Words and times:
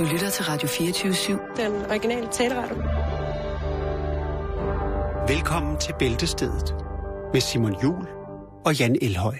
Du 0.00 0.04
lytter 0.04 0.30
til 0.30 0.44
Radio 0.44 0.68
24-7. 0.68 1.62
Den 1.62 1.72
originale 1.90 2.26
taleradio. 2.26 2.76
Velkommen 5.34 5.78
til 5.78 5.94
Bæltestedet 5.98 6.74
med 7.32 7.40
Simon 7.40 7.76
Jul 7.82 8.06
og 8.66 8.78
Jan 8.78 8.96
Elhøj. 9.02 9.36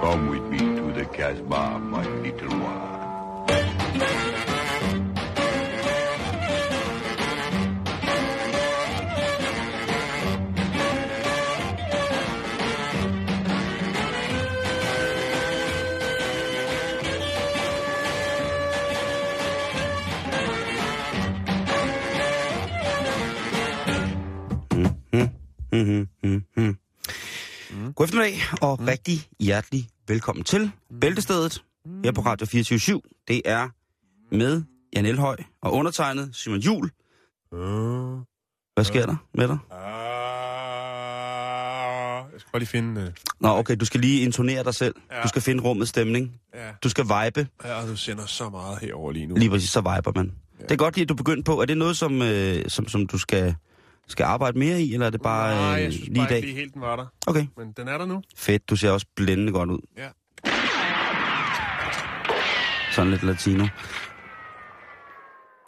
Come 0.00 0.30
with 0.30 0.44
me 0.50 0.58
to 0.58 0.90
the 0.90 1.04
Casbah, 1.04 1.80
my 1.80 2.24
little 2.24 2.56
one. 2.56 2.95
Eftermiddag, 28.06 28.40
og 28.62 28.76
mm. 28.80 28.86
rigtig 28.86 29.28
hjertelig 29.40 29.88
velkommen 30.08 30.44
til 30.44 30.70
Bæltestedet 31.00 31.62
her 32.04 32.12
på 32.12 32.20
Radio 32.20 32.46
24 32.46 33.00
Det 33.28 33.42
er 33.44 33.68
med 34.34 34.62
Jan 34.96 35.06
Elhøj 35.06 35.36
og 35.62 35.72
undertegnet 35.72 36.30
Simon 36.32 36.58
Jul. 36.58 36.90
Hvad 38.74 38.84
sker 38.84 39.06
der 39.06 39.16
med 39.34 39.48
dig? 39.48 39.58
Ah, 39.70 39.78
jeg 42.32 42.40
skal 42.40 42.50
bare 42.52 42.60
lige 42.60 42.68
finde... 42.68 43.02
Uh, 43.02 43.08
Nå, 43.40 43.48
okay, 43.48 43.76
du 43.80 43.84
skal 43.84 44.00
lige 44.00 44.22
intonere 44.22 44.64
dig 44.64 44.74
selv. 44.74 44.94
Ja. 45.12 45.22
Du 45.22 45.28
skal 45.28 45.42
finde 45.42 45.62
rummets 45.62 45.88
stemning. 45.88 46.40
ja. 46.54 46.70
Du 46.82 46.88
skal 46.88 47.04
vibe. 47.04 47.48
ja, 47.64 47.86
du 47.86 47.96
sender 47.96 48.26
så 48.26 48.48
meget 48.48 48.78
herover 48.80 49.12
lige 49.12 49.26
nu. 49.26 49.34
Lige 49.34 49.50
præcis, 49.50 49.70
så 49.70 49.80
viber 49.80 50.12
man. 50.14 50.32
Det 50.60 50.70
er 50.70 50.76
godt 50.76 50.96
lige, 50.96 51.02
at 51.02 51.08
du 51.08 51.14
er 51.14 51.16
begyndt 51.16 51.46
på. 51.46 51.60
Er 51.60 51.64
det 51.64 51.78
noget, 51.78 51.96
som, 51.96 52.22
øh, 52.22 52.64
som, 52.68 52.88
som 52.88 53.06
du 53.06 53.18
skal, 53.18 53.54
skal 54.08 54.24
arbejde 54.24 54.58
mere 54.58 54.80
i, 54.82 54.92
eller 54.94 55.06
er 55.06 55.10
det 55.10 55.22
bare 55.22 55.54
Nej, 55.54 55.76
øh, 55.78 55.84
jeg 55.84 55.92
synes 55.92 56.08
lige 56.08 56.14
i 56.16 56.18
bare 56.18 56.28
dag? 56.28 56.36
ikke 56.36 56.48
lige 56.48 56.58
helt, 56.58 56.74
den 56.74 56.82
var 56.82 56.96
der. 56.96 57.06
Okay, 57.26 57.46
Men 57.56 57.72
den 57.72 57.88
er 57.88 57.98
der 57.98 58.06
nu. 58.06 58.22
fedt. 58.36 58.68
Du 58.70 58.76
ser 58.76 58.90
også 58.90 59.06
blændende 59.16 59.52
godt 59.52 59.70
ud. 59.70 59.78
Ja. 59.96 60.08
Sådan 62.92 63.10
lidt 63.10 63.22
latino. 63.22 63.66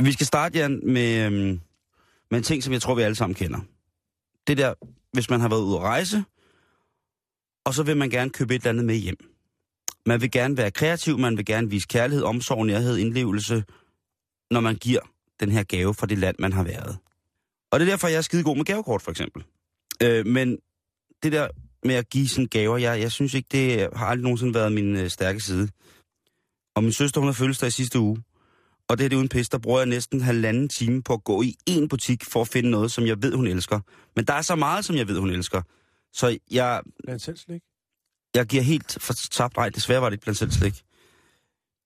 Vi 0.03 0.13
skal 0.13 0.27
starte, 0.27 0.59
Jan, 0.59 0.81
med, 0.85 1.27
øhm, 1.27 1.61
med 2.31 2.39
en 2.39 2.43
ting, 2.43 2.63
som 2.63 2.73
jeg 2.73 2.83
tror, 2.83 2.95
vi 2.95 3.03
alle 3.03 3.15
sammen 3.15 3.35
kender. 3.35 3.61
Det 4.47 4.59
der, 4.59 4.75
hvis 5.13 5.31
man 5.31 5.41
har 5.41 5.49
været 5.49 5.61
ude 5.63 5.77
at 5.77 5.83
rejse, 5.83 6.25
og 7.65 7.75
så 7.75 7.83
vil 7.83 7.97
man 7.97 8.11
gerne 8.11 8.31
købe 8.31 8.55
et 8.55 8.59
eller 8.59 8.71
andet 8.71 8.85
med 8.85 8.95
hjem. 8.97 9.17
Man 10.07 10.21
vil 10.21 10.31
gerne 10.31 10.57
være 10.57 10.71
kreativ, 10.71 11.19
man 11.19 11.37
vil 11.37 11.45
gerne 11.45 11.71
vise 11.71 11.87
kærlighed, 11.89 12.25
omsorg, 12.25 12.67
nærhed, 12.67 12.97
indlevelse, 12.97 13.65
når 14.51 14.61
man 14.61 14.75
giver 14.77 15.01
den 15.41 15.51
her 15.51 15.63
gave 15.63 15.95
fra 15.95 16.07
det 16.07 16.19
land, 16.19 16.37
man 16.39 16.53
har 16.53 16.63
været. 16.63 16.99
Og 17.73 17.81
det 17.81 17.87
er 17.87 17.91
derfor, 17.93 18.09
jeg 18.09 18.17
er 18.17 18.23
skide 18.23 18.43
god 18.45 18.57
med 18.57 18.65
gavekort, 18.65 19.03
for 19.03 19.11
eksempel. 19.11 19.45
Øh, 20.03 20.27
men 20.27 20.59
det 21.23 21.33
der 21.33 21.49
med 21.85 21.95
at 21.95 22.09
give 22.09 22.29
sådan 22.29 22.47
gaver, 22.47 22.77
jeg, 22.79 23.01
jeg 23.01 23.13
synes 23.13 23.35
ikke, 23.35 23.49
det 23.53 23.89
har 23.97 24.07
aldrig 24.07 24.23
nogensinde 24.23 24.55
været 24.55 24.73
min 24.73 24.97
øh, 24.97 25.11
stærke 25.11 25.41
side. 25.41 25.69
Og 26.77 26.83
min 26.83 26.93
søster, 26.93 27.21
hun 27.21 27.29
har 27.29 27.33
fødselsdag 27.33 27.67
i 27.67 27.71
sidste 27.71 27.99
uge. 27.99 28.23
Og 28.89 28.99
det 28.99 29.05
er 29.05 29.09
det 29.09 29.17
uden 29.17 29.29
pis, 29.29 29.49
der 29.49 29.59
bruger 29.59 29.79
jeg 29.79 29.87
næsten 29.89 30.21
halvanden 30.21 30.69
time 30.69 31.03
på 31.03 31.13
at 31.13 31.25
gå 31.25 31.43
i 31.43 31.55
én 31.71 31.87
butik 31.89 32.25
for 32.25 32.41
at 32.41 32.49
finde 32.49 32.71
noget, 32.71 32.93
som 32.93 33.07
jeg 33.07 33.23
ved, 33.23 33.35
hun 33.35 33.47
elsker. 33.47 33.81
Men 34.17 34.25
der 34.25 34.33
er 34.35 34.43
så 34.43 34.57
meget, 34.57 34.85
som 34.85 34.97
jeg 34.97 35.09
ved, 35.09 35.19
hun 35.19 35.31
elsker. 35.31 35.63
Så 36.13 36.39
jeg, 36.51 36.83
Blandt 37.05 37.23
selv 37.23 37.37
slik. 37.37 37.63
jeg 38.35 38.47
giver 38.47 38.63
helt 38.63 38.99
for 39.01 39.13
tabt. 39.31 39.57
Nej, 39.57 39.69
desværre 39.69 40.01
var 40.03 40.09
det 40.09 40.15
ikke 40.15 40.23
blandt 40.23 40.39
selv 40.39 40.51
slik. 40.51 40.83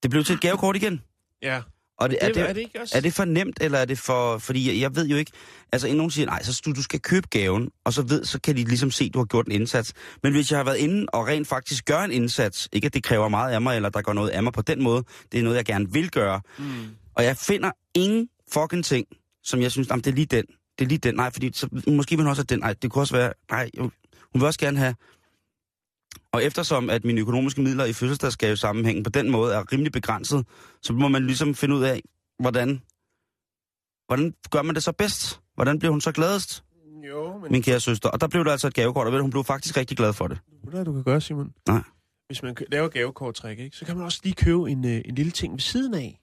Det 0.03 0.11
blev 0.11 0.23
til 0.23 0.35
et 0.35 0.41
gavekort 0.41 0.75
igen. 0.75 1.01
Ja. 1.41 1.61
Og 1.97 2.09
det, 2.09 2.17
er, 2.21 2.27
det, 2.27 2.37
er 2.49 2.53
det 2.53 2.61
ikke 2.61 2.81
også? 2.81 2.97
er 2.97 3.01
det 3.01 3.13
for 3.13 3.25
nemt, 3.25 3.57
eller 3.61 3.77
er 3.79 3.85
det 3.85 3.99
for... 3.99 4.37
Fordi 4.37 4.67
jeg, 4.67 4.81
jeg 4.81 4.95
ved 4.95 5.07
jo 5.07 5.15
ikke... 5.17 5.31
Altså, 5.71 5.87
en 5.87 5.95
nogen 5.95 6.11
siger, 6.11 6.25
nej, 6.25 6.43
så 6.43 6.61
du, 6.65 6.71
du 6.71 6.81
skal 6.83 6.99
købe 6.99 7.27
gaven, 7.29 7.69
og 7.85 7.93
så 7.93 8.01
ved, 8.01 8.25
så 8.25 8.39
kan 8.41 8.55
de 8.55 8.63
ligesom 8.63 8.91
se, 8.91 9.03
at 9.03 9.13
du 9.13 9.19
har 9.19 9.25
gjort 9.25 9.45
en 9.45 9.51
indsats. 9.51 9.93
Men 10.23 10.33
hvis 10.33 10.51
jeg 10.51 10.59
har 10.59 10.63
været 10.63 10.77
inde 10.77 11.05
og 11.13 11.27
rent 11.27 11.47
faktisk 11.47 11.85
gør 11.85 11.99
en 11.99 12.11
indsats, 12.11 12.69
ikke 12.73 12.85
at 12.85 12.93
det 12.93 13.03
kræver 13.03 13.27
meget 13.27 13.53
af 13.53 13.61
mig, 13.61 13.75
eller 13.75 13.89
der 13.89 14.01
går 14.01 14.13
noget 14.13 14.29
af 14.29 14.43
mig 14.43 14.53
på 14.53 14.61
den 14.61 14.83
måde, 14.83 15.03
det 15.31 15.39
er 15.39 15.43
noget, 15.43 15.57
jeg 15.57 15.65
gerne 15.65 15.91
vil 15.93 16.11
gøre, 16.11 16.41
Mm. 16.57 16.65
og 17.15 17.23
jeg 17.23 17.37
finder 17.37 17.71
ingen 17.95 18.27
fucking 18.53 18.85
ting, 18.85 19.07
som 19.43 19.61
jeg 19.61 19.71
synes, 19.71 19.89
jamen, 19.89 20.03
det 20.03 20.11
er 20.11 20.15
lige 20.15 20.25
den. 20.25 20.45
Det 20.79 20.85
er 20.85 20.89
lige 20.89 20.97
den. 20.97 21.15
Nej, 21.15 21.31
fordi 21.31 21.51
så, 21.53 21.67
måske 21.87 22.15
vil 22.15 22.23
hun 22.23 22.29
også 22.29 22.39
have 22.49 22.55
den. 22.55 22.59
Nej, 22.59 22.73
det 22.81 22.91
kunne 22.91 23.01
også 23.01 23.15
være... 23.15 23.33
Nej, 23.51 23.69
hun 23.79 23.91
vil 24.33 24.43
også 24.43 24.59
gerne 24.59 24.77
have... 24.77 24.95
Og 26.33 26.43
eftersom, 26.43 26.89
at 26.89 27.03
mine 27.05 27.21
økonomiske 27.21 27.61
midler 27.61 27.85
i 27.85 27.93
fødselsdagsgave 27.93 28.57
sammenhængen 28.57 29.03
på 29.03 29.09
den 29.09 29.31
måde 29.31 29.53
er 29.53 29.71
rimelig 29.73 29.91
begrænset, 29.91 30.45
så 30.81 30.93
må 30.93 31.07
man 31.07 31.25
ligesom 31.25 31.55
finde 31.55 31.75
ud 31.75 31.83
af, 31.83 32.01
hvordan, 32.39 32.81
hvordan 34.07 34.33
gør 34.51 34.61
man 34.61 34.75
det 34.75 34.83
så 34.83 34.91
bedst? 34.91 35.41
Hvordan 35.55 35.79
bliver 35.79 35.91
hun 35.91 36.01
så 36.01 36.11
gladest, 36.11 36.63
Jo, 37.09 37.37
men 37.37 37.51
min 37.51 37.61
kære 37.61 37.79
søster? 37.79 38.09
Og 38.09 38.21
der 38.21 38.27
blev 38.27 38.45
der 38.45 38.51
altså 38.51 38.67
et 38.67 38.73
gavekort, 38.73 39.07
og 39.07 39.13
ved 39.13 39.21
hun 39.21 39.29
blev 39.31 39.43
faktisk 39.43 39.77
rigtig 39.77 39.97
glad 39.97 40.13
for 40.13 40.27
det. 40.27 40.39
hvad 40.63 40.85
du 40.85 40.93
kan 40.93 41.03
gøre, 41.03 41.21
Simon? 41.21 41.53
Nej. 41.67 41.81
Hvis 42.27 42.43
man 42.43 42.55
laver 42.71 42.87
gavekorttræk, 42.87 43.59
ikke, 43.59 43.77
så 43.77 43.85
kan 43.85 43.95
man 43.97 44.05
også 44.05 44.19
lige 44.23 44.35
købe 44.35 44.69
en, 44.71 44.85
øh, 44.85 45.01
en 45.05 45.15
lille 45.15 45.31
ting 45.31 45.53
ved 45.53 45.59
siden 45.59 45.93
af. 45.93 46.19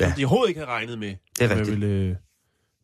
Ja. 0.00 0.08
Som 0.10 0.16
de 0.16 0.24
overhovedet 0.24 0.48
ikke 0.48 0.60
havde 0.60 0.70
regnet 0.70 0.98
med, 0.98 1.08
Det 1.08 1.18
er 1.40 1.44
at 1.44 1.50
man 1.50 1.58
rigtigt. 1.58 1.80
ville, 1.80 1.94
øh, 1.94 2.16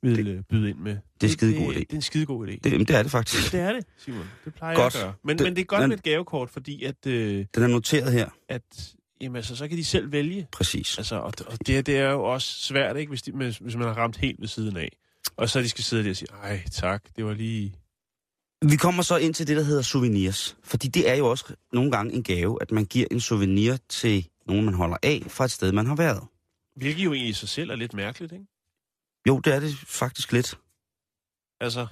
ville 0.02 0.30
øh, 0.30 0.42
byde 0.50 0.70
ind 0.70 0.78
med. 0.78 0.96
Det 1.20 1.26
er 1.26 1.26
en 1.26 1.32
skidegod 1.32 1.74
idé. 1.74 1.78
Det, 1.78 1.88
det 1.90 1.92
er 1.92 1.96
en 1.96 2.02
skidegod 2.02 2.48
idé. 2.48 2.50
Det, 2.64 2.88
det 2.88 2.90
er 2.96 3.02
det 3.02 3.10
faktisk. 3.12 3.52
Det 3.52 3.60
er 3.60 3.72
det, 3.72 3.84
Simon. 3.98 4.24
Det 4.44 4.54
plejer 4.54 4.76
Godt. 4.76 4.94
jeg 4.94 5.02
at 5.02 5.06
gøre. 5.06 5.14
Men, 5.24 5.38
Det- 5.38 5.44
men 5.44 5.56
det 5.56 5.60
er 5.62 5.66
godt 5.66 5.80
men- 5.80 5.88
med 5.88 5.96
et 5.96 6.02
gavekort, 6.02 6.50
fordi 6.50 6.84
at, 6.84 7.06
øh, 7.06 7.46
Den 7.54 7.62
er 7.62 7.66
noteret 7.66 8.12
her. 8.12 8.28
at 8.48 8.94
jamen, 9.20 9.36
altså, 9.36 9.56
så 9.56 9.68
kan 9.68 9.78
de 9.78 9.84
selv 9.84 10.12
vælge. 10.12 10.46
Præcis. 10.52 10.98
Altså, 10.98 11.16
og, 11.16 11.32
og 11.46 11.66
det, 11.66 11.86
det 11.86 11.96
er 11.96 12.10
jo 12.10 12.22
også 12.24 12.48
svært, 12.60 12.96
ikke, 12.96 13.10
hvis, 13.10 13.22
de, 13.22 13.32
hvis, 13.32 13.58
hvis 13.58 13.76
man 13.76 13.86
har 13.86 13.94
ramt 13.94 14.16
helt 14.16 14.40
ved 14.40 14.48
siden 14.48 14.76
af. 14.76 14.96
Og 15.36 15.48
så 15.50 15.60
de 15.60 15.68
skal 15.68 15.84
sidde 15.84 16.04
der 16.04 16.10
og 16.10 16.16
sige, 16.16 16.28
ej 16.42 16.62
tak, 16.72 17.04
det 17.16 17.24
var 17.24 17.34
lige... 17.34 17.74
Vi 18.62 18.76
kommer 18.76 19.02
så 19.02 19.16
ind 19.16 19.34
til 19.34 19.46
det, 19.46 19.56
der 19.56 19.62
hedder 19.62 19.82
souvenirs. 19.82 20.56
Fordi 20.64 20.88
det 20.88 21.10
er 21.10 21.14
jo 21.14 21.26
også 21.30 21.54
nogle 21.72 21.90
gange 21.90 22.14
en 22.14 22.22
gave, 22.22 22.58
at 22.62 22.70
man 22.70 22.84
giver 22.84 23.06
en 23.10 23.20
souvenir 23.20 23.76
til 23.88 24.28
nogen, 24.46 24.64
man 24.64 24.74
holder 24.74 24.96
af, 25.02 25.22
fra 25.28 25.44
et 25.44 25.50
sted, 25.50 25.72
man 25.72 25.86
har 25.86 25.96
været. 25.96 26.22
Hvilket 26.76 27.04
jo 27.04 27.12
egentlig 27.12 27.30
i 27.30 27.32
sig 27.32 27.48
selv 27.48 27.70
er 27.70 27.76
lidt 27.76 27.94
mærkeligt, 27.94 28.32
ikke? 28.32 28.44
Jo, 29.26 29.38
det 29.38 29.54
er 29.54 29.60
det 29.60 29.74
faktisk 29.86 30.32
lidt. 30.32 30.58
Altså, 31.60 31.86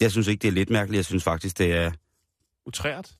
Jeg 0.00 0.10
synes 0.12 0.26
ikke, 0.28 0.42
det 0.42 0.48
er 0.48 0.52
lidt 0.52 0.70
mærkeligt. 0.70 0.96
Jeg 0.96 1.04
synes 1.04 1.24
faktisk, 1.24 1.58
det 1.58 1.72
er, 1.72 1.92
utrært. 2.66 3.10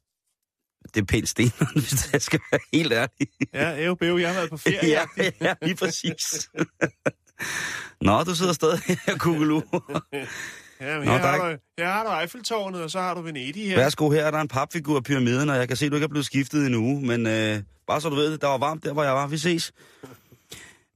det 0.95 1.01
er 1.01 1.05
pænt 1.05 1.29
sten, 1.29 1.51
hvis 1.75 2.13
jeg 2.13 2.23
skal 2.23 2.41
være 2.53 2.61
helt 2.73 2.93
ærlig. 2.93 3.29
Ja, 3.55 3.79
æv, 3.79 3.97
bæv, 3.97 4.17
jeg 4.17 4.29
har 4.29 4.35
været 4.35 4.51
på 4.51 4.57
ferie. 4.57 4.89
ja, 4.89 5.05
ja, 5.41 5.55
lige 5.63 5.77
præcis. 5.77 6.51
Nå, 8.01 8.25
du 8.25 8.35
sidder 8.35 8.53
stadig 8.53 8.79
her, 9.07 9.19
Kugelu. 9.19 9.63
ja 10.81 10.99
men 10.99 11.07
Nå, 11.09 11.13
her, 11.13 11.19
der 11.23 11.29
er 11.29 11.41
har 11.41 11.51
du, 11.51 11.57
her 11.79 11.89
har 11.93 12.05
du 12.05 12.21
Eiffeltårnet, 12.21 12.83
og 12.83 12.91
så 12.91 13.01
har 13.01 13.15
du 13.15 13.21
Venedig 13.21 13.69
her. 13.69 13.77
Værsgo, 13.77 14.11
her 14.11 14.25
er 14.25 14.31
der 14.31 14.41
en 14.41 14.49
papfigur 14.49 14.97
af 14.97 15.05
pyramiden, 15.05 15.51
og 15.51 15.57
jeg 15.57 15.69
kan 15.69 15.77
se, 15.77 15.85
at 15.87 15.91
du 15.93 15.97
ikke 15.97 16.05
er 16.05 16.09
blevet 16.09 16.27
skiftet 16.27 16.63
i 16.63 16.67
en 16.67 16.75
uge. 16.75 17.07
Men 17.07 17.27
øh, 17.27 17.63
bare 17.87 18.01
så 18.01 18.09
du 18.09 18.15
ved 18.15 18.33
det, 18.33 18.41
der 18.41 18.47
var 18.47 18.59
varmt 18.59 18.85
der, 18.85 18.93
hvor 18.93 19.03
jeg 19.05 19.15
var. 19.15 19.27
Vi 19.27 19.39
ses. 19.39 19.73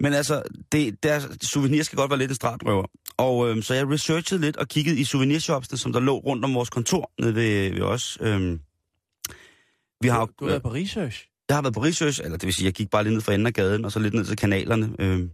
Men 0.02 0.12
altså, 0.12 0.42
det, 0.72 1.02
der, 1.02 1.36
souvenir 1.42 1.82
skal 1.82 1.96
godt 1.96 2.10
være 2.10 2.18
lidt 2.18 2.30
en 2.30 2.34
stratrøver. 2.34 2.86
Og 3.16 3.48
øh, 3.48 3.62
så 3.62 3.74
jeg 3.74 3.88
researchede 3.88 4.40
lidt 4.40 4.56
og 4.56 4.68
kiggede 4.68 5.00
i 5.00 5.04
souvenirshopsene, 5.04 5.78
som 5.78 5.92
der 5.92 6.00
lå 6.00 6.18
rundt 6.18 6.44
om 6.44 6.54
vores 6.54 6.70
kontor 6.70 7.12
nede 7.20 7.34
ved, 7.34 7.70
ved 7.70 7.82
os. 7.82 8.18
Øh, 8.20 8.58
vi 10.00 10.08
har, 10.08 10.26
Du 10.26 10.44
har 10.44 10.46
været 10.46 10.62
på 10.62 10.74
research. 10.74 11.28
jeg 11.48 11.56
har 11.56 11.62
været 11.62 11.74
på 11.74 11.82
research, 11.82 12.20
eller 12.24 12.38
det 12.38 12.46
vil 12.46 12.54
sige, 12.54 12.66
jeg 12.66 12.72
gik 12.72 12.90
bare 12.90 13.02
lige 13.02 13.14
ned 13.14 13.20
for 13.22 13.32
enden 13.32 13.46
af 13.46 13.52
gaden, 13.52 13.84
og 13.84 13.92
så 13.92 13.98
lidt 13.98 14.14
ned 14.14 14.24
til 14.24 14.36
kanalerne. 14.36 14.96
Øh, 14.98 15.28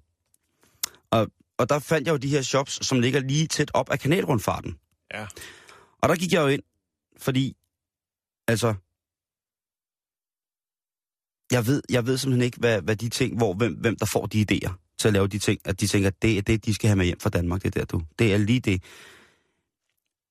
og, 1.11 1.27
og 1.59 1.69
der 1.69 1.79
fandt 1.79 2.07
jeg 2.07 2.13
jo 2.13 2.17
de 2.17 2.29
her 2.29 2.43
shops, 2.43 2.87
som 2.87 3.01
ligger 3.01 3.21
lige 3.21 3.47
tæt 3.47 3.71
op 3.75 3.91
af 3.91 4.01
kanalrundfarten. 4.01 4.79
Ja. 5.15 5.27
Og 6.03 6.09
der 6.09 6.15
gik 6.15 6.33
jeg 6.33 6.43
jo 6.43 6.47
ind, 6.47 6.63
fordi, 7.19 7.57
altså, 8.49 8.75
jeg 11.53 11.67
ved, 11.67 11.83
jeg 11.91 12.07
ved 12.07 12.19
simpelthen 12.19 12.45
ikke, 12.45 12.59
hvad, 12.59 12.83
hvad 12.83 12.97
de 12.97 13.09
ting, 13.09 13.37
hvor, 13.37 13.55
hvem, 13.55 13.73
hvem 13.75 13.97
der 13.97 14.07
får 14.07 14.27
de 14.27 14.47
idéer 14.53 14.95
til 14.99 15.09
at 15.09 15.13
lave 15.15 15.27
de 15.29 15.39
ting, 15.39 15.61
at 15.65 15.81
de 15.81 15.87
tænker, 15.87 16.09
at 16.09 16.23
det 16.23 16.39
er 16.39 16.43
det, 16.43 16.65
de 16.65 16.75
skal 16.75 16.89
have 16.89 16.97
med 16.97 17.07
hjem 17.07 17.21
fra 17.21 17.31
Danmark, 17.31 17.63
det 17.63 17.75
der 17.75 17.85
du. 17.85 18.03
Det 18.19 18.35
er 18.35 18.39
lige 18.39 18.61
det. 18.61 18.83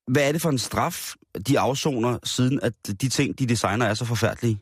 Hvad 0.08 0.28
er 0.28 0.32
det 0.32 0.42
for 0.42 0.50
en 0.50 0.58
straf, 0.58 1.14
de 1.48 1.60
afsoner, 1.60 2.20
siden 2.24 2.60
at 2.64 2.74
de 3.02 3.10
ting, 3.10 3.40
de 3.40 3.46
designer, 3.46 3.86
er 3.86 3.94
så 3.94 4.06
forfærdelige? 4.06 4.60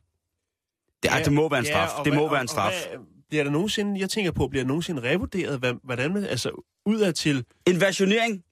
Det, 1.04 1.10
ja, 1.12 1.24
det 1.24 1.34
må 1.34 1.50
være 1.50 1.60
en 1.60 1.66
straf. 1.66 1.90
og 2.00 2.06
det 2.06 2.14
hvad- 2.14 2.22
må 2.24 2.30
være 2.30 2.42
en 2.42 2.48
straf. 2.48 2.74
Hvad, 2.90 3.00
bliver 3.30 3.44
der 3.44 3.52
nogensinde, 3.52 4.00
jeg 4.00 4.10
tænker 4.10 4.32
på, 4.32 4.48
bliver 4.48 4.64
der 4.64 4.68
nogensinde 4.68 5.02
revurderet, 5.02 5.60
hvad, 5.60 5.74
hvordan 5.84 6.18
altså 6.18 6.64
udadtil, 6.86 7.46
En 7.66 7.82
versionering, 7.82 8.44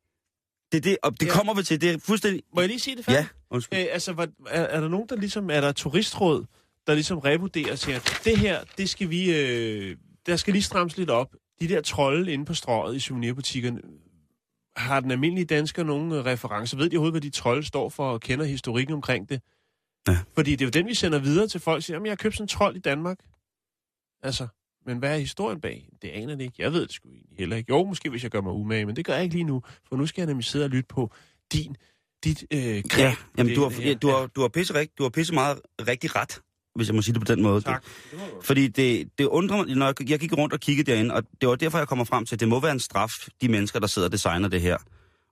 det 0.72 0.78
er 0.78 0.82
det, 0.82 0.98
og 1.04 1.20
det 1.20 1.26
Ja. 1.28 1.32
kommer 1.32 1.54
vi 1.54 1.64
til. 1.64 1.82
Det 1.82 1.90
er 1.92 1.98
fuldstændig... 2.00 2.44
må 2.56 2.62
jeg 2.62 2.68
lige 2.68 2.80
sige 2.80 2.96
det 2.98 3.06
færdigt? 3.06 3.24
Ja, 3.24 3.56
undskyld. 3.56 3.80
Øh, 3.80 3.86
altså, 3.92 4.14
hvad, 4.14 4.28
er, 4.48 4.62
er 4.64 4.80
der 4.82 4.88
nogen, 4.88 5.10
der 5.10 5.16
ligesom, 5.16 5.50
er 5.50 5.62
der 5.62 5.72
turistråd, 5.72 6.46
der 6.88 6.94
ligesom 6.94 7.18
revurderer 7.18 7.71
og 7.71 7.77
siger, 7.77 8.00
det 8.24 8.38
her, 8.38 8.63
det 8.77 8.89
skal 8.89 9.09
vi, 9.09 9.35
øh, 9.39 9.97
der 10.25 10.35
skal 10.35 10.53
lige 10.53 10.63
strammes 10.63 10.97
lidt 10.97 11.09
op. 11.09 11.35
De 11.59 11.68
der 11.68 11.81
trolde 11.81 12.33
inde 12.33 12.45
på 12.45 12.53
strøget 12.53 12.95
i 12.95 13.00
souvenirbutikkerne, 13.00 13.81
har 14.77 15.00
den 15.00 15.12
almindelige 15.12 15.45
dansker 15.45 15.83
nogen 15.83 16.12
øh, 16.12 16.25
reference? 16.25 16.77
Ved 16.77 16.89
de 16.89 16.95
overhovedet, 16.97 17.13
hvad 17.13 17.21
de 17.21 17.30
trolde 17.30 17.63
står 17.63 17.89
for, 17.89 18.09
og 18.12 18.21
kender 18.21 18.45
historikken 18.45 18.94
omkring 18.94 19.30
det? 19.30 19.41
Ja. 20.07 20.18
Fordi 20.35 20.51
det 20.51 20.62
er 20.62 20.65
jo 20.65 20.69
den, 20.69 20.88
vi 20.88 20.94
sender 20.94 21.19
videre 21.19 21.47
til 21.47 21.59
folk, 21.59 21.83
siger, 21.83 21.97
at 22.00 22.03
jeg 22.06 22.12
har 22.12 22.15
købt 22.15 22.35
sådan 22.35 22.44
en 22.44 22.47
trold 22.47 22.75
i 22.75 22.80
Danmark. 22.80 23.18
Altså, 24.24 24.47
men 24.85 24.97
hvad 24.97 25.13
er 25.13 25.18
historien 25.18 25.62
bag? 25.62 25.89
Det 26.01 26.09
aner 26.09 26.35
det 26.35 26.44
ikke. 26.44 26.56
Jeg 26.59 26.74
ved 26.74 26.81
det 26.81 26.91
sgu 26.91 27.09
egentlig 27.09 27.38
heller 27.38 27.56
ikke. 27.56 27.69
Jo, 27.69 27.83
måske 27.85 28.09
hvis 28.09 28.24
jeg 28.24 28.31
gør 28.31 28.41
mig 28.41 28.51
umage, 28.53 28.85
men 28.85 28.95
det 28.95 29.06
gør 29.06 29.13
jeg 29.13 29.24
ikke 29.24 29.35
lige 29.35 29.44
nu. 29.45 29.63
For 29.89 29.95
nu 29.95 30.06
skal 30.06 30.21
jeg 30.21 30.27
nemlig 30.27 30.45
sidde 30.45 30.65
og 30.65 30.69
lytte 30.69 30.88
på 30.88 31.12
din, 31.53 31.75
dit 32.24 32.44
øh, 32.53 32.59
greb. 32.59 32.97
Ja, 32.97 33.15
jamen, 33.38 33.50
det- 33.50 33.56
du 33.56 33.62
har, 33.62 33.69
det 33.69 34.01
du 34.01 34.07
har, 34.09 34.27
du 34.27 34.41
har 34.41 34.47
pisse, 34.47 34.74
rigt, 34.74 34.97
du 34.97 35.03
har 35.03 35.09
pisse 35.09 35.33
meget 35.33 35.62
rigtig 35.88 36.15
ret, 36.15 36.41
hvis 36.75 36.88
jeg 36.88 36.96
må 36.96 37.02
sige 37.02 37.14
det 37.14 37.22
på 37.28 37.34
den 37.36 37.44
måde. 37.44 37.62
Tak. 37.62 37.84
Det. 38.12 38.20
Fordi 38.44 38.68
det, 38.68 39.10
det 39.18 39.25
undrer 39.25 39.58
mig, 39.66 39.75
når 39.75 39.86
jeg, 39.86 40.10
jeg 40.10 40.20
gik 40.20 40.34
rundt 40.38 40.54
og 40.54 40.60
kiggede 40.60 40.92
derinde, 40.92 41.16
og 41.16 41.24
det 41.42 41.50
var 41.50 41.56
derfor, 41.56 41.78
jeg 41.78 41.88
kommer 41.88 42.06
frem 42.06 42.25
til, 42.25 42.36
at 42.36 42.40
det 42.40 42.48
må 42.48 42.60
være 42.60 42.72
en 42.72 42.80
straf, 42.80 43.12
de 43.42 43.48
mennesker, 43.48 43.80
der 43.80 43.88
sidder 43.88 44.08
og 44.08 44.12
designer 44.12 44.48
det 44.48 44.62
her, 44.62 44.78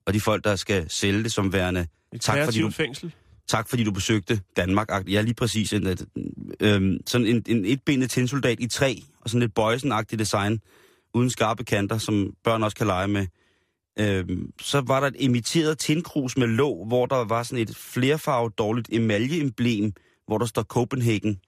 og 0.06 0.14
de 0.14 0.20
folk, 0.22 0.44
der 0.44 0.56
skal 0.56 0.86
sælge 0.90 1.24
det 1.24 1.32
som 1.32 1.54
værende, 1.54 1.88
Et 2.14 2.22
tak, 2.22 2.46
fordi 2.46 2.60
du- 2.62 2.70
fængsel. 2.70 3.14
tak 3.48 3.70
fordi 3.70 3.84
du 3.84 3.92
besøgte 3.92 4.42
Danmark. 4.58 4.90
Ja, 5.08 5.22
lige 5.22 5.34
præcis. 5.34 5.74
En, 5.74 5.98
øhm, 6.60 6.98
sådan 7.08 7.28
en, 7.28 7.44
en 7.48 7.66
etbenet 7.66 8.10
tinsoldat 8.10 8.60
i 8.60 8.68
træ, 8.68 8.96
og 9.22 9.30
sådan 9.30 9.40
lidt 9.40 9.54
bøjsenagtigt 9.56 10.20
design, 10.20 10.60
uden 11.14 11.30
skarpe 11.30 11.64
kanter, 11.64 11.98
som 11.98 12.34
børn 12.44 12.64
også 12.64 12.78
kan 12.78 12.88
lege 12.88 13.08
med. 13.08 13.28
Øhm, 14.00 14.52
så 14.62 14.82
var 14.82 15.00
der 15.00 15.08
et 15.08 15.16
imiteret 15.20 15.78
tindkrus 15.78 16.38
med 16.38 16.48
låg, 16.48 16.88
hvor 16.88 17.06
der 17.06 17.26
var 17.26 17.44
sådan 17.44 17.64
et 17.64 17.76
flerfarvet 17.78 18.58
dårligt 18.58 18.90
emaljeemblem, 18.92 19.94
hvor 20.28 20.38
der 20.38 20.46
står 20.46 20.64
Copenhagen. 20.64 21.40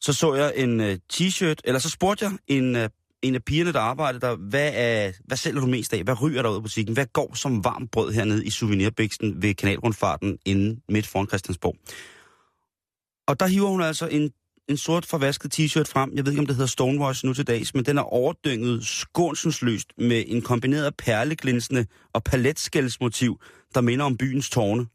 Så 0.00 0.12
så 0.12 0.34
jeg 0.34 0.52
en 0.56 0.80
uh, 0.80 0.92
t-shirt, 1.12 1.56
eller 1.64 1.78
så 1.78 1.90
spurgte 1.90 2.24
jeg 2.24 2.32
en, 2.48 2.76
uh, 2.76 2.82
en 3.22 3.34
af 3.34 3.44
pigerne, 3.44 3.72
der 3.72 3.80
arbejdede 3.80 4.26
der, 4.26 4.36
hvad, 4.36 4.72
er, 4.74 5.12
hvad 5.24 5.36
sælger 5.36 5.60
du 5.60 5.66
mest 5.66 5.92
af? 5.92 6.02
Hvad 6.02 6.22
ryger 6.22 6.42
der 6.42 6.50
ud 6.50 6.56
af 6.56 6.62
butikken? 6.62 6.94
Hvad 6.94 7.06
går 7.06 7.34
som 7.34 7.64
varmt 7.64 7.90
brød 7.90 8.12
hernede 8.12 8.46
i 8.46 8.50
souvenirbiksen 8.50 9.42
ved 9.42 9.54
kanalrundfarten 9.54 10.38
inden 10.44 10.82
midt 10.88 11.06
foran 11.06 11.26
Christiansborg? 11.26 11.76
Og 13.26 13.40
der 13.40 13.46
hiver 13.46 13.68
hun 13.68 13.82
altså 13.82 14.06
en, 14.06 14.30
en 14.68 14.76
sort 14.76 15.06
forvasket 15.06 15.58
t-shirt 15.60 15.92
frem. 15.92 16.12
Jeg 16.14 16.24
ved 16.24 16.32
ikke, 16.32 16.40
om 16.40 16.46
det 16.46 16.56
hedder 16.56 16.68
Stonewash 16.68 17.26
nu 17.26 17.34
til 17.34 17.46
dags, 17.46 17.74
men 17.74 17.84
den 17.84 17.98
er 17.98 18.02
overdynget 18.02 18.86
skånsensløst 18.86 19.92
med 19.98 20.24
en 20.26 20.42
kombineret 20.42 20.96
perleglinsende 20.96 21.86
og 22.12 22.24
paletskældsmotiv, 22.24 23.40
der 23.74 23.80
minder 23.80 24.04
om 24.04 24.16
byens 24.16 24.50
tårne. 24.50 24.86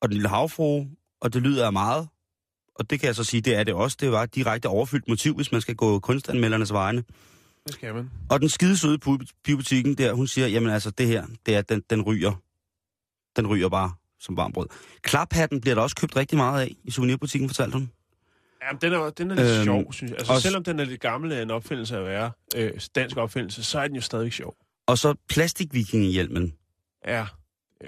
Og 0.00 0.08
den 0.08 0.12
lille 0.12 0.28
havfrue, 0.28 0.90
og 1.20 1.32
det 1.32 1.42
lyder 1.42 1.66
af 1.66 1.72
meget, 1.72 2.08
og 2.74 2.90
det 2.90 3.00
kan 3.00 3.06
jeg 3.06 3.14
så 3.16 3.24
sige, 3.24 3.40
det 3.40 3.54
er 3.56 3.64
det 3.64 3.74
også. 3.74 3.96
Det 4.00 4.12
var 4.12 4.26
direkte 4.26 4.66
overfyldt 4.68 5.08
motiv, 5.08 5.34
hvis 5.36 5.52
man 5.52 5.60
skal 5.60 5.74
gå 5.76 5.98
kunstanmeldernes 5.98 6.72
vegne. 6.72 7.04
Det 7.66 7.74
skal 7.74 7.94
man. 7.94 8.10
Og 8.30 8.40
den 8.40 8.48
skide 8.48 8.76
søde 8.76 8.98
pibutikken 9.44 9.94
der, 9.94 10.12
hun 10.12 10.26
siger, 10.26 10.46
jamen 10.46 10.70
altså 10.70 10.90
det 10.90 11.06
her, 11.06 11.26
det 11.46 11.56
er, 11.56 11.62
den, 11.62 11.82
den 11.90 12.02
ryger. 12.02 12.32
Den 13.36 13.46
ryger 13.46 13.68
bare 13.68 13.92
som 14.20 14.36
varmt 14.36 14.54
brød. 14.54 14.66
Klaphatten 15.02 15.60
bliver 15.60 15.74
der 15.74 15.82
også 15.82 15.96
købt 15.96 16.16
rigtig 16.16 16.36
meget 16.38 16.62
af 16.62 16.76
i 16.84 16.90
souvenirbutikken, 16.90 17.48
fortalte 17.48 17.72
hun. 17.78 17.90
Jamen, 18.62 18.80
den 18.80 18.92
er, 18.92 19.10
den 19.10 19.30
er 19.30 19.34
lidt 19.34 19.46
Øhm, 19.56 19.64
sjov, 19.64 19.92
synes 19.92 20.10
jeg. 20.10 20.18
Altså, 20.18 20.32
også- 20.32 20.42
selvom 20.42 20.64
den 20.64 20.80
er 20.80 20.84
lidt 20.84 21.00
gammel 21.00 21.32
af 21.32 21.42
en 21.42 21.50
opfindelse 21.50 21.96
at 21.98 22.04
være, 22.04 22.30
øh, 22.56 22.72
dansk 22.94 23.16
opfindelse, 23.16 23.64
så 23.64 23.78
er 23.80 23.86
den 23.86 23.96
jo 23.96 24.02
stadig 24.02 24.32
sjov. 24.32 24.54
Og 24.86 24.98
så 24.98 25.14
plastikvikingehjelmen 25.28 26.54
Ja. 27.06 27.26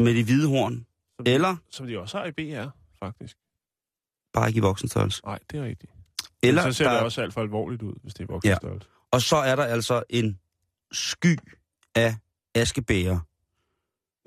med 0.01 0.15
de 0.15 0.25
hvide 0.25 0.49
horn. 0.49 0.87
Som, 1.19 1.27
Eller 1.27 1.57
Som 1.71 1.87
de 1.87 1.99
også 1.99 2.19
har 2.19 2.27
i 2.27 2.33
BR, 2.33 2.69
faktisk. 2.99 3.37
bare 4.33 4.49
ikke 4.49 4.59
i 4.59 4.61
voksenstørrelse. 4.61 5.25
Nej, 5.25 5.39
det 5.51 5.59
er 5.59 5.65
rigtigt. 5.65 5.93
Eller 6.43 6.65
Men 6.65 6.73
så 6.73 6.77
ser 6.77 6.85
der, 6.85 6.93
det 6.93 7.03
også 7.03 7.23
alt 7.23 7.35
for 7.35 7.41
alvorligt 7.41 7.83
ud, 7.83 7.95
hvis 8.03 8.15
det 8.15 8.23
er 8.23 8.33
voksenstørrelse. 8.33 8.89
Og 9.11 9.21
så 9.23 9.37
er 9.37 9.57
der 9.57 9.65
altså 9.65 10.03
en 10.11 10.39
sky 10.93 11.39
af 11.95 12.17
askebæger 12.55 13.19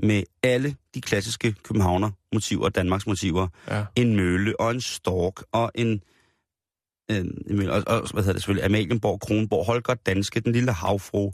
med 0.05 0.23
alle 0.43 0.75
de 0.93 1.01
klassiske 1.01 1.55
københavner 1.63 2.11
motiver, 2.33 2.69
Danmarks 2.69 3.07
motiver. 3.07 3.47
Ja. 3.67 3.85
En 3.95 4.15
mølle 4.15 4.59
og 4.59 4.71
en 4.71 4.81
stork 4.81 5.43
og 5.51 5.71
en... 5.75 6.03
en, 7.09 7.69
og, 7.69 7.83
og, 7.87 8.11
hvad 8.11 8.23
hedder 8.23 8.33
det 8.33 8.41
selvfølgelig? 8.41 8.65
Amalienborg, 8.65 9.19
Kronborg, 9.19 9.65
Holger 9.65 9.93
Danske, 9.93 10.39
den 10.39 10.51
lille 10.51 10.71
havfru. 10.71 11.31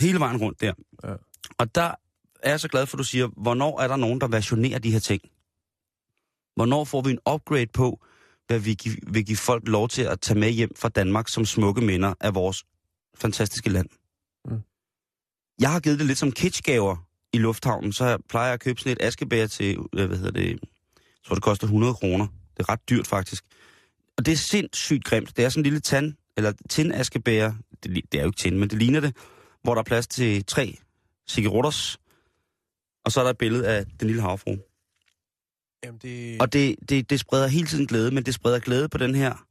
Hele 0.00 0.20
vejen 0.20 0.36
rundt 0.36 0.60
der. 0.60 0.72
Ja. 1.04 1.14
Og 1.58 1.74
der 1.74 1.94
er 2.42 2.50
jeg 2.50 2.60
så 2.60 2.68
glad 2.68 2.86
for, 2.86 2.96
at 2.96 2.98
du 2.98 3.04
siger, 3.04 3.28
hvornår 3.36 3.80
er 3.80 3.88
der 3.88 3.96
nogen, 3.96 4.20
der 4.20 4.28
versionerer 4.28 4.78
de 4.78 4.90
her 4.90 4.98
ting? 4.98 5.22
Hvornår 6.54 6.84
får 6.84 7.00
vi 7.02 7.10
en 7.10 7.18
upgrade 7.30 7.66
på, 7.66 8.00
hvad 8.46 8.58
vi 8.58 8.76
vil 9.06 9.24
give 9.24 9.36
folk 9.36 9.68
lov 9.68 9.88
til 9.88 10.02
at 10.02 10.20
tage 10.20 10.38
med 10.38 10.50
hjem 10.50 10.70
fra 10.76 10.88
Danmark 10.88 11.28
som 11.28 11.44
smukke 11.44 11.80
minder 11.80 12.14
af 12.20 12.34
vores 12.34 12.64
fantastiske 13.16 13.70
land? 13.70 13.88
Mm. 14.44 14.60
Jeg 15.60 15.72
har 15.72 15.80
givet 15.80 15.98
det 15.98 16.06
lidt 16.06 16.18
som 16.18 16.32
kitschgaver 16.32 16.96
i 17.32 17.38
lufthavnen, 17.38 17.92
så 17.92 18.04
jeg 18.04 18.18
plejer 18.28 18.46
jeg 18.46 18.54
at 18.54 18.60
købe 18.60 18.80
sådan 18.80 18.92
et 18.92 19.02
askebær 19.02 19.46
til, 19.46 19.78
øh, 19.96 20.06
hvad 20.06 20.16
hedder 20.16 20.30
det, 20.30 20.48
jeg 20.48 20.58
tror 21.26 21.34
det 21.34 21.42
koster 21.42 21.66
100 21.66 21.94
kroner. 21.94 22.26
Det 22.56 22.62
er 22.62 22.68
ret 22.68 22.88
dyrt 22.90 23.06
faktisk. 23.06 23.44
Og 24.16 24.26
det 24.26 24.32
er 24.32 24.36
sindssygt 24.36 25.04
grimt. 25.04 25.36
Det 25.36 25.44
er 25.44 25.48
sådan 25.48 25.60
en 25.60 25.64
lille 25.64 25.80
tand, 25.80 26.14
eller 26.36 26.52
tindaskebær, 26.70 27.52
det, 27.82 28.12
det 28.12 28.18
er 28.18 28.22
jo 28.22 28.28
ikke 28.28 28.38
tin, 28.38 28.58
men 28.58 28.70
det 28.70 28.78
ligner 28.78 29.00
det, 29.00 29.16
hvor 29.62 29.74
der 29.74 29.80
er 29.80 29.84
plads 29.84 30.06
til 30.06 30.44
tre 30.44 30.78
cigaretters, 31.28 31.98
og 33.04 33.12
så 33.12 33.20
er 33.20 33.24
der 33.24 33.30
et 33.30 33.38
billede 33.38 33.68
af 33.68 33.86
den 33.86 34.06
lille 34.06 34.22
havfru. 34.22 34.56
Jamen, 35.84 35.98
det... 36.02 36.40
Og 36.40 36.52
det, 36.52 36.76
det, 36.88 37.10
det 37.10 37.20
spreder 37.20 37.46
hele 37.46 37.66
tiden 37.66 37.86
glæde, 37.86 38.10
men 38.10 38.26
det 38.26 38.34
spreder 38.34 38.58
glæde 38.58 38.88
på 38.88 38.98
den 38.98 39.14
her. 39.14 39.44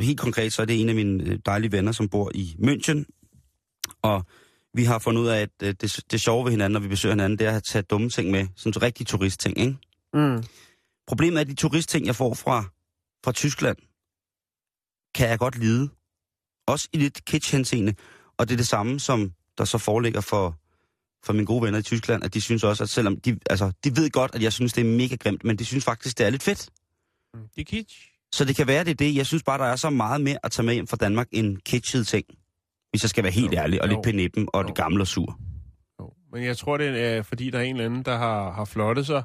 Helt 0.00 0.20
konkret, 0.20 0.52
så 0.52 0.62
er 0.62 0.66
det 0.66 0.80
en 0.80 0.88
af 0.88 0.94
mine 0.94 1.24
øh, 1.24 1.38
dejlige 1.46 1.72
venner, 1.72 1.92
som 1.92 2.08
bor 2.08 2.30
i 2.34 2.56
München. 2.58 3.04
Og 4.02 4.24
vi 4.74 4.84
har 4.84 4.98
fundet 4.98 5.22
ud 5.22 5.26
af, 5.26 5.40
at 5.40 5.50
øh, 5.62 5.74
det, 5.80 6.00
det 6.10 6.20
sjove 6.20 6.44
ved 6.44 6.50
hinanden, 6.50 6.72
når 6.72 6.80
vi 6.80 6.88
besøger 6.88 7.12
hinanden, 7.12 7.38
det 7.38 7.46
er 7.46 7.56
at 7.56 7.64
tage 7.64 7.82
dumme 7.82 8.10
ting 8.10 8.30
med. 8.30 8.46
Sådan 8.56 8.82
rigtige 8.82 9.04
turistting, 9.04 9.58
ikke? 9.58 9.76
Mm. 10.14 10.42
Problemet 11.06 11.36
er, 11.36 11.40
at 11.40 11.46
de 11.46 11.54
turistting, 11.54 12.06
jeg 12.06 12.16
får 12.16 12.34
fra, 12.34 12.64
fra 13.24 13.32
Tyskland, 13.32 13.76
kan 15.14 15.28
jeg 15.28 15.38
godt 15.38 15.58
lide. 15.58 15.90
Også 16.66 16.88
i 16.92 16.98
lidt 16.98 17.24
kitsch 17.24 17.54
henseende. 17.54 17.94
Og 18.36 18.48
det 18.48 18.54
er 18.54 18.56
det 18.56 18.66
samme, 18.66 19.00
som 19.00 19.32
der 19.58 19.64
så 19.64 19.78
foreligger 19.78 20.20
for, 20.20 20.57
for 21.24 21.32
mine 21.32 21.46
gode 21.46 21.62
venner 21.62 21.78
i 21.78 21.82
Tyskland, 21.82 22.24
at 22.24 22.34
de 22.34 22.40
synes 22.40 22.64
også, 22.64 22.82
at 22.84 22.88
selvom 22.90 23.20
de, 23.20 23.38
altså, 23.50 23.72
de 23.84 23.96
ved 23.96 24.10
godt, 24.10 24.34
at 24.34 24.42
jeg 24.42 24.52
synes, 24.52 24.72
det 24.72 24.80
er 24.80 24.84
mega 24.96 25.16
grimt, 25.16 25.44
men 25.44 25.56
de 25.56 25.64
synes 25.64 25.84
faktisk, 25.84 26.18
det 26.18 26.26
er 26.26 26.30
lidt 26.30 26.42
fedt. 26.42 26.68
Mm. 27.34 27.40
Det 27.54 27.60
er 27.60 27.64
kitsch. 27.64 28.10
Så 28.32 28.44
det 28.44 28.56
kan 28.56 28.66
være, 28.66 28.84
det 28.84 28.90
er 28.90 28.94
det. 28.94 29.14
Jeg 29.16 29.26
synes 29.26 29.42
bare, 29.42 29.58
der 29.58 29.64
er 29.64 29.76
så 29.76 29.90
meget 29.90 30.20
mere 30.20 30.38
at 30.42 30.50
tage 30.52 30.66
med 30.66 30.74
hjem 30.74 30.86
fra 30.86 30.96
Danmark 30.96 31.28
end 31.32 31.56
kitschede 31.58 32.04
ting. 32.04 32.26
Hvis 32.90 33.02
jeg 33.02 33.10
skal 33.10 33.24
være 33.24 33.32
helt 33.32 33.52
Jo, 33.52 33.58
ærlig, 33.58 33.82
og 33.82 33.88
jo. 33.88 33.94
lidt 33.94 34.04
penippen 34.04 34.48
og 34.52 34.62
Jo. 34.62 34.66
det 34.68 34.76
gamle 34.76 35.02
og 35.02 35.06
sur. 35.06 35.38
Jo. 36.00 36.12
Men 36.32 36.44
jeg 36.44 36.56
tror, 36.56 36.76
det 36.76 37.04
er, 37.04 37.22
fordi 37.22 37.50
der 37.50 37.58
er 37.58 37.62
en 37.62 37.76
eller 37.76 37.84
anden, 37.86 38.02
der 38.02 38.16
har, 38.16 38.52
har 38.52 38.64
flottet 38.64 39.06
sig 39.06 39.22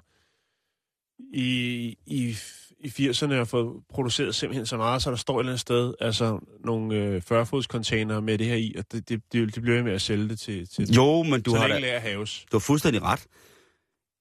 i, 1.33 1.95
i, 2.05 2.35
i 2.83 2.87
80'erne 2.87 3.33
og 3.33 3.47
fået 3.47 3.83
produceret 3.93 4.35
simpelthen 4.35 4.65
så 4.65 4.77
meget, 4.77 5.01
så 5.01 5.09
der 5.09 5.17
står 5.17 5.35
et 5.35 5.39
eller 5.39 5.51
andet 5.51 5.59
sted, 5.59 5.93
altså 5.99 6.39
nogle 6.65 6.95
øh, 6.95 7.21
40-fods 7.31 7.65
container 7.65 8.19
med 8.19 8.37
det 8.37 8.47
her 8.47 8.55
i, 8.55 8.75
og 8.77 8.85
det, 8.91 9.09
det, 9.09 9.21
det, 9.33 9.55
det 9.55 9.63
bliver 9.63 9.75
ved 9.75 9.83
med 9.83 9.93
at 9.93 10.01
sælge 10.01 10.29
det 10.29 10.39
til, 10.39 10.67
til 10.67 10.93
Jo, 10.93 11.23
men 11.23 11.41
du 11.41 11.55
har, 11.55 11.67
da, 11.67 11.99
haves. 11.99 12.45
du 12.51 12.57
har 12.57 12.59
fuldstændig 12.59 13.01
ret. 13.01 13.27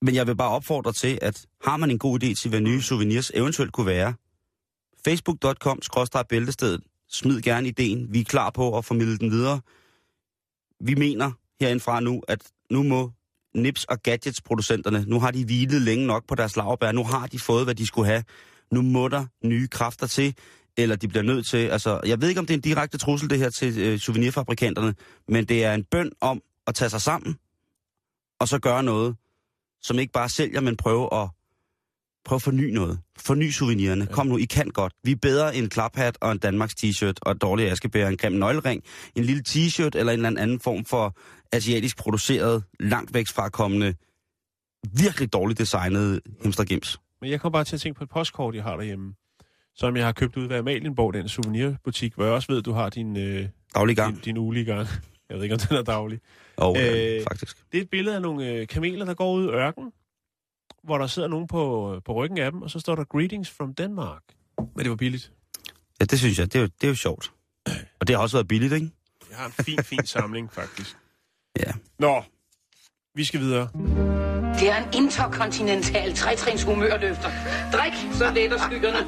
Men 0.02 0.14
jeg 0.14 0.26
vil 0.26 0.36
bare 0.36 0.50
opfordre 0.50 0.92
til, 0.92 1.18
at 1.22 1.46
har 1.64 1.76
man 1.76 1.90
en 1.90 1.98
god 1.98 2.22
idé 2.22 2.34
til, 2.34 2.48
hvad 2.48 2.60
nye 2.60 2.82
souvenirs 2.82 3.30
eventuelt 3.34 3.72
kunne 3.72 3.86
være, 3.86 4.14
facebook.com-bæltestedet, 5.04 6.80
smid 7.08 7.40
gerne 7.40 7.68
ideen. 7.68 8.12
Vi 8.12 8.20
er 8.20 8.24
klar 8.24 8.50
på 8.50 8.78
at 8.78 8.84
formidle 8.84 9.18
den 9.18 9.30
videre. 9.30 9.60
Vi 10.80 10.94
mener 10.94 11.32
herindfra 11.60 12.00
nu, 12.00 12.22
at 12.28 12.40
nu 12.70 12.82
må 12.82 13.12
Nips 13.54 13.84
og 13.84 14.02
Gadgets 14.02 14.42
producenterne, 14.42 15.04
nu 15.06 15.20
har 15.20 15.30
de 15.30 15.44
hvilet 15.44 15.82
længe 15.82 16.06
nok 16.06 16.26
på 16.28 16.34
deres 16.34 16.56
lavbær, 16.56 16.92
nu 16.92 17.04
har 17.04 17.26
de 17.26 17.38
fået, 17.38 17.64
hvad 17.64 17.74
de 17.74 17.86
skulle 17.86 18.06
have. 18.06 18.24
Nu 18.72 18.82
må 18.82 19.08
der 19.08 19.26
nye 19.44 19.68
kræfter 19.68 20.06
til, 20.06 20.34
eller 20.76 20.96
de 20.96 21.08
bliver 21.08 21.22
nødt 21.22 21.46
til, 21.46 21.56
altså, 21.56 22.00
jeg 22.06 22.20
ved 22.20 22.28
ikke, 22.28 22.40
om 22.40 22.46
det 22.46 22.54
er 22.54 22.58
en 22.58 22.62
direkte 22.62 22.98
trussel, 22.98 23.30
det 23.30 23.38
her 23.38 23.50
til 23.50 23.78
øh, 23.78 23.98
souvenirfabrikanterne, 23.98 24.94
men 25.28 25.44
det 25.44 25.64
er 25.64 25.74
en 25.74 25.84
bøn 25.84 26.12
om 26.20 26.42
at 26.66 26.74
tage 26.74 26.88
sig 26.90 27.00
sammen, 27.00 27.36
og 28.40 28.48
så 28.48 28.58
gøre 28.58 28.82
noget, 28.82 29.16
som 29.82 29.98
ikke 29.98 30.12
bare 30.12 30.28
sælger, 30.28 30.60
men 30.60 30.76
prøve 30.76 31.14
at, 31.14 31.28
prøve 32.24 32.36
at 32.36 32.42
forny 32.42 32.70
noget. 32.70 32.98
Forny 33.18 33.50
souvenirerne. 33.50 34.06
Kom 34.06 34.26
nu, 34.26 34.36
I 34.36 34.44
kan 34.44 34.68
godt. 34.68 34.92
Vi 35.04 35.12
er 35.12 35.16
bedre 35.16 35.56
end 35.56 35.64
en 35.64 35.70
klaphat 35.70 36.18
og 36.20 36.32
en 36.32 36.38
Danmarks 36.38 36.74
t-shirt 36.74 37.14
og 37.22 37.32
et 37.32 37.42
dårligt 37.42 37.70
askebær, 37.70 38.08
en 38.08 38.16
grim 38.16 38.32
nøglering, 38.32 38.82
en 39.16 39.24
lille 39.24 39.42
t-shirt 39.48 39.90
eller 39.94 40.12
en 40.12 40.26
eller 40.26 40.40
anden 40.40 40.60
form 40.60 40.84
for 40.84 41.16
asiatisk 41.52 41.96
produceret, 41.96 42.64
langt 42.80 43.14
væk 43.14 43.26
fra 43.28 43.48
kommende, 43.48 43.94
virkelig 44.92 45.32
dårligt 45.32 45.58
designet 45.58 46.20
hemstergims. 46.42 46.98
Men 47.22 47.30
jeg 47.30 47.40
kom 47.40 47.52
bare 47.52 47.64
til 47.64 47.76
at 47.76 47.80
tænke 47.80 47.98
på 47.98 48.04
et 48.04 48.10
postkort, 48.10 48.54
jeg 48.54 48.62
har 48.62 48.76
derhjemme, 48.76 49.14
som 49.74 49.96
jeg 49.96 50.04
har 50.04 50.12
købt 50.12 50.36
ud 50.36 50.46
ved 50.46 50.56
Amalienborg, 50.56 51.14
den 51.14 51.28
souvenirbutik, 51.28 52.14
hvor 52.14 52.24
jeg 52.24 52.32
også 52.32 52.52
ved, 52.52 52.62
du 52.62 52.72
har 52.72 52.90
din, 52.90 53.16
øh, 53.16 53.48
Daglig 53.74 53.96
gang. 53.96 54.14
din, 54.14 54.22
din 54.22 54.36
ugelige 54.36 54.64
gang. 54.64 54.88
Jeg 55.28 55.36
ved 55.36 55.42
ikke, 55.42 55.54
om 55.54 55.58
den 55.60 55.76
er 55.76 55.82
daglig. 55.82 56.20
Og, 56.56 56.76
øh, 56.80 57.16
Øh, 57.16 57.22
faktisk. 57.22 57.72
Det 57.72 57.78
er 57.78 57.82
et 57.82 57.90
billede 57.90 58.16
af 58.16 58.22
nogle 58.22 58.48
øh, 58.48 58.66
kameler, 58.66 59.04
der 59.04 59.14
går 59.14 59.34
ud 59.34 59.44
i 59.44 59.48
ørken, 59.48 59.92
hvor 60.84 60.98
der 60.98 61.06
sidder 61.06 61.28
nogen 61.28 61.46
på, 61.46 62.00
på 62.04 62.12
ryggen 62.12 62.38
af 62.38 62.52
dem, 62.52 62.62
og 62.62 62.70
så 62.70 62.80
står 62.80 62.94
der 62.94 63.04
Greetings 63.04 63.50
from 63.50 63.74
Denmark. 63.74 64.22
Men 64.58 64.78
det 64.78 64.90
var 64.90 64.96
billigt. 64.96 65.32
Ja, 66.00 66.04
det 66.04 66.18
synes 66.18 66.38
jeg. 66.38 66.52
Det 66.52 66.58
er, 66.58 66.62
jo, 66.62 66.66
det 66.80 66.84
er 66.84 66.88
jo 66.88 66.94
sjovt. 66.94 67.32
Og 68.00 68.06
det 68.06 68.16
har 68.16 68.22
også 68.22 68.36
været 68.36 68.48
billigt, 68.48 68.72
ikke? 68.72 68.90
Jeg 69.30 69.38
har 69.38 69.46
en 69.46 69.52
fin, 69.52 69.78
fin 69.84 70.06
samling, 70.06 70.52
faktisk. 70.52 70.96
Ja. 71.60 71.72
Nå, 71.98 72.22
vi 73.14 73.24
skal 73.24 73.40
videre. 73.40 73.68
Det 74.60 74.70
er 74.70 74.76
en 74.76 74.88
interkontinental 75.04 76.14
trætrins 76.16 76.62
humørløfter. 76.62 77.30
Drik, 77.72 77.92
så 78.18 78.30
letter 78.34 78.58
skyggerne. 78.58 79.06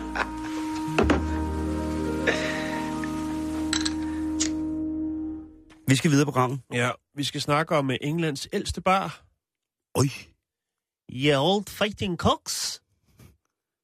Vi 5.88 5.96
skal 5.96 6.10
videre 6.10 6.24
på 6.26 6.30
programmet. 6.30 6.60
Ja, 6.72 6.90
vi 7.16 7.24
skal 7.24 7.40
snakke 7.40 7.76
om 7.76 7.90
øh, 7.90 7.96
Englands 8.00 8.48
ældste 8.52 8.80
bar. 8.80 9.22
Oj, 9.94 10.06
Yeah, 11.12 11.42
old 11.44 11.64
fighting 11.68 12.16
cocks. 12.18 12.82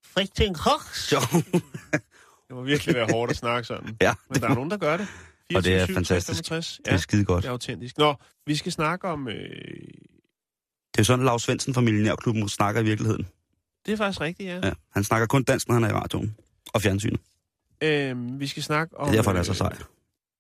Fighting 0.04 0.56
cocks. 0.56 1.08
sjov. 1.08 1.22
Det 2.48 2.56
må 2.56 2.62
virkelig 2.62 2.94
være 2.94 3.06
hårdt 3.12 3.30
at 3.30 3.36
snakke 3.36 3.66
sådan. 3.66 3.96
ja, 4.02 4.14
Men 4.30 4.40
der 4.42 4.48
er 4.48 4.54
nogen, 4.54 4.70
der 4.70 4.76
gør 4.76 4.96
det. 4.96 5.08
Og 5.54 5.64
det 5.64 5.74
er 5.74 5.86
24, 5.86 5.94
fantastisk. 5.94 6.48
65. 6.48 6.76
det 6.76 6.88
er 6.88 6.92
Ja, 6.92 6.98
skide 6.98 7.24
godt. 7.24 7.42
det 7.42 7.48
er 7.48 7.52
autentisk. 7.52 7.98
Nå, 7.98 8.14
vi 8.46 8.56
skal 8.56 8.72
snakke 8.72 9.08
om... 9.08 9.28
Øh, 9.28 9.34
Det 11.00 11.04
er 11.04 11.06
sådan, 11.06 11.24
Lars 11.24 11.42
Svendsen 11.42 11.74
fra 11.74 11.80
Millionærklubben 11.80 12.48
snakker 12.48 12.80
i 12.80 12.84
virkeligheden. 12.84 13.28
det 13.86 13.92
er 13.92 13.96
faktisk 13.96 14.20
rigtigt, 14.20 14.48
ja. 14.48 14.60
Ja, 14.64 14.72
han 14.92 15.04
snakker 15.04 15.26
kun 15.26 15.42
dansk, 15.42 15.68
når 15.68 15.74
han 15.74 15.84
er 15.84 15.88
i 15.88 15.92
radioen. 15.92 16.36
Og 16.74 16.82
fjernsynet. 16.82 17.20
Øh, 17.82 18.40
vi 18.40 18.46
skal 18.46 18.62
snakke 18.62 18.96
om... 18.96 19.06
Det 19.06 19.12
er 19.12 19.16
derfor, 19.16 19.30
han 19.30 19.38
er 19.40 19.42
så 19.42 19.54
sej. 19.54 19.76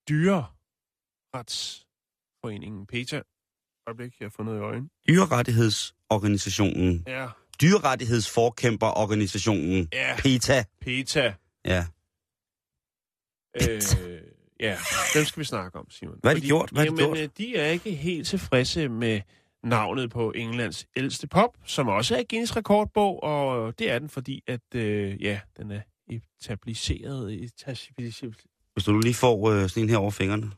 Dyreretsforeningen 0.08 2.86
PETA. 2.86 3.20
Øjeblik, 3.86 4.12
jeg 4.20 4.24
har 4.26 4.32
fundet 4.36 4.54
i 4.56 4.58
øjen. 4.58 4.90
Dyrerettighedsorganisationen. 5.08 7.04
Ja, 7.06 7.26
Dyrerettighedsforkæmperorganisationen. 7.60 9.88
ja, 9.92 10.16
PETA. 10.18 10.64
PETA. 10.80 11.34
Ja. 11.64 11.86
Øh, 13.60 13.80
ja, 14.60 14.76
dem 15.14 15.24
skal 15.24 15.40
vi 15.40 15.44
snakke 15.44 15.78
om, 15.78 15.90
Simon. 15.90 16.16
Hvad 16.20 16.34
har 16.34 16.40
de 16.40 16.46
gjort? 16.46 16.70
Hvad 16.70 16.84
har 16.84 16.90
de 16.90 17.02
jamen, 17.02 17.14
gjort? 17.16 17.24
øh, 17.24 17.28
de 17.38 17.56
er 17.56 17.66
ikke 17.66 17.94
helt 17.94 18.26
tilfredse 18.26 18.88
med 18.88 19.20
navnet 19.64 20.10
på 20.10 20.32
Englands 20.32 20.86
ældste 20.96 21.26
pop, 21.26 21.56
som 21.64 21.88
også 21.88 22.16
er 22.16 22.22
Guinness 22.30 22.56
rekordbog, 22.56 23.22
og 23.22 23.78
det 23.78 23.90
er 23.90 23.98
den, 23.98 24.08
fordi 24.08 24.42
at, 24.46 24.74
øh, 24.74 25.22
ja, 25.22 25.40
den 25.56 25.70
er 25.70 25.80
etableret. 26.10 27.42
etableret 27.44 28.36
Hvis 28.72 28.84
du 28.84 28.98
lige 28.98 29.14
får 29.14 29.50
øh, 29.50 29.68
sådan 29.68 29.82
en 29.82 29.88
her 29.88 29.96
over 29.96 30.10
fingrene. 30.10 30.50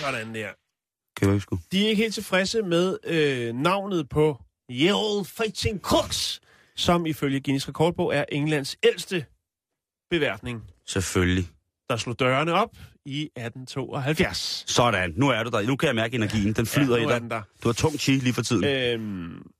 sådan 0.00 0.34
der. 0.34 0.48
Kan 1.16 1.32
ikke 1.32 1.40
sgu? 1.40 1.58
De 1.72 1.84
er 1.84 1.88
ikke 1.88 2.02
helt 2.02 2.14
tilfredse 2.14 2.62
med 2.62 2.98
øh, 3.04 3.54
navnet 3.54 4.08
på 4.08 4.42
Ye 4.70 4.94
Old 4.94 5.24
Fighting 5.24 5.80
Cooks, 5.80 6.40
som 6.76 7.06
ifølge 7.06 7.40
Guinness 7.40 7.68
rekordbog 7.68 8.14
er 8.14 8.24
Englands 8.32 8.76
ældste 8.82 9.24
beværtning, 10.10 10.62
Selvfølgelig. 10.86 11.48
der 11.90 11.96
slog 11.96 12.18
dørene 12.18 12.52
op 12.52 12.76
i 13.08 13.22
1872. 13.22 14.64
Sådan, 14.66 15.12
nu 15.16 15.28
er 15.28 15.42
du 15.42 15.50
der. 15.50 15.62
Nu 15.62 15.76
kan 15.76 15.86
jeg 15.86 15.94
mærke 15.94 16.14
energien. 16.14 16.52
Den 16.52 16.66
flyder 16.66 16.96
ja, 16.96 17.04
i 17.04 17.06
dig. 17.06 17.20
den 17.20 17.30
der. 17.30 17.42
Du 17.62 17.68
har 17.68 17.72
tung 17.72 17.98
chi 17.98 18.12
lige 18.12 18.32
for 18.32 18.42
tiden. 18.42 18.64
Øhm, 18.64 19.50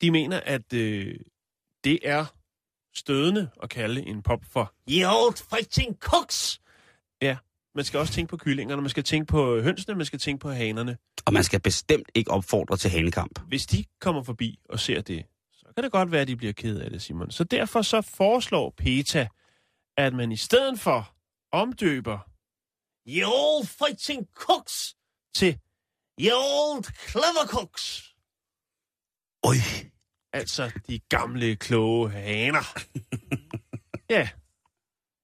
de 0.00 0.10
mener, 0.10 0.40
at 0.44 0.72
øh, 0.72 1.14
det 1.84 1.98
er 2.02 2.24
stødende 2.94 3.48
at 3.62 3.70
kalde 3.70 4.06
en 4.06 4.22
pop 4.22 4.40
for 4.52 4.74
Ye 4.90 5.06
Old 5.06 5.36
Fighting 5.50 5.96
Cooks. 6.00 6.60
Ja, 7.22 7.36
man 7.74 7.84
skal 7.84 8.00
også 8.00 8.12
tænke 8.12 8.30
på 8.30 8.36
kyllingerne, 8.36 8.82
man 8.82 8.90
skal 8.90 9.04
tænke 9.04 9.26
på 9.26 9.60
hønsene, 9.60 9.94
man 9.94 10.06
skal 10.06 10.18
tænke 10.18 10.40
på 10.40 10.50
hanerne. 10.50 10.96
Og 11.26 11.32
man 11.32 11.44
skal 11.44 11.60
bestemt 11.60 12.08
ikke 12.14 12.30
opfordre 12.30 12.76
til 12.76 12.90
hanekamp. 12.90 13.40
Hvis 13.48 13.66
de 13.66 13.84
kommer 14.00 14.22
forbi 14.22 14.58
og 14.68 14.80
ser 14.80 15.00
det, 15.00 15.24
så 15.52 15.66
kan 15.74 15.84
det 15.84 15.92
godt 15.92 16.12
være, 16.12 16.20
at 16.20 16.28
de 16.28 16.36
bliver 16.36 16.52
ked 16.52 16.78
af 16.78 16.90
det, 16.90 17.02
Simon. 17.02 17.30
Så 17.30 17.44
derfor 17.44 17.82
så 17.82 18.00
foreslår 18.00 18.74
PETA, 18.76 19.26
at 19.96 20.14
man 20.14 20.32
i 20.32 20.36
stedet 20.36 20.80
for 20.80 21.12
omdøber 21.52 22.18
Ye 23.08 23.26
Old 23.26 23.66
Fighting 23.66 24.26
Cooks 24.34 24.96
til 25.34 25.58
Ye 26.20 26.32
Old 26.34 26.84
Clever 27.10 27.46
Cooks. 27.46 28.14
Oj, 29.42 29.56
Altså 30.36 30.80
de 30.88 30.98
gamle, 30.98 31.56
kloge 31.56 32.10
haner. 32.10 32.78
ja. 34.16 34.28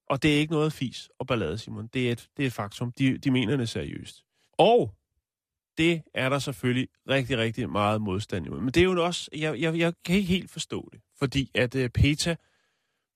Og 0.09 0.23
det 0.23 0.35
er 0.35 0.39
ikke 0.39 0.53
noget 0.53 0.73
fis 0.73 1.11
og 1.19 1.27
ballade, 1.27 1.59
Simon. 1.59 1.87
Det 1.87 2.09
er 2.09 2.13
et, 2.13 2.29
det 2.37 2.43
er 2.43 2.47
et 2.47 2.53
faktum. 2.53 2.93
De, 2.93 3.19
de 3.19 3.31
mener 3.31 3.57
det 3.57 3.69
seriøst. 3.69 4.25
Og 4.53 4.95
det 5.79 6.03
er 6.15 6.29
der 6.29 6.39
selvfølgelig 6.39 6.89
rigtig, 7.09 7.39
rigtig 7.39 7.71
meget 7.71 8.03
modstand 8.03 8.47
imod. 8.47 8.61
Men 8.61 8.71
det 8.71 8.81
er 8.81 8.85
jo 8.85 9.05
også... 9.05 9.31
Jeg, 9.33 9.61
jeg, 9.61 9.79
jeg 9.79 9.95
kan 10.05 10.17
ikke 10.17 10.29
helt 10.29 10.51
forstå 10.51 10.89
det. 10.93 11.01
Fordi 11.19 11.51
at 11.55 11.75
uh, 11.75 11.89
PETA 11.89 12.37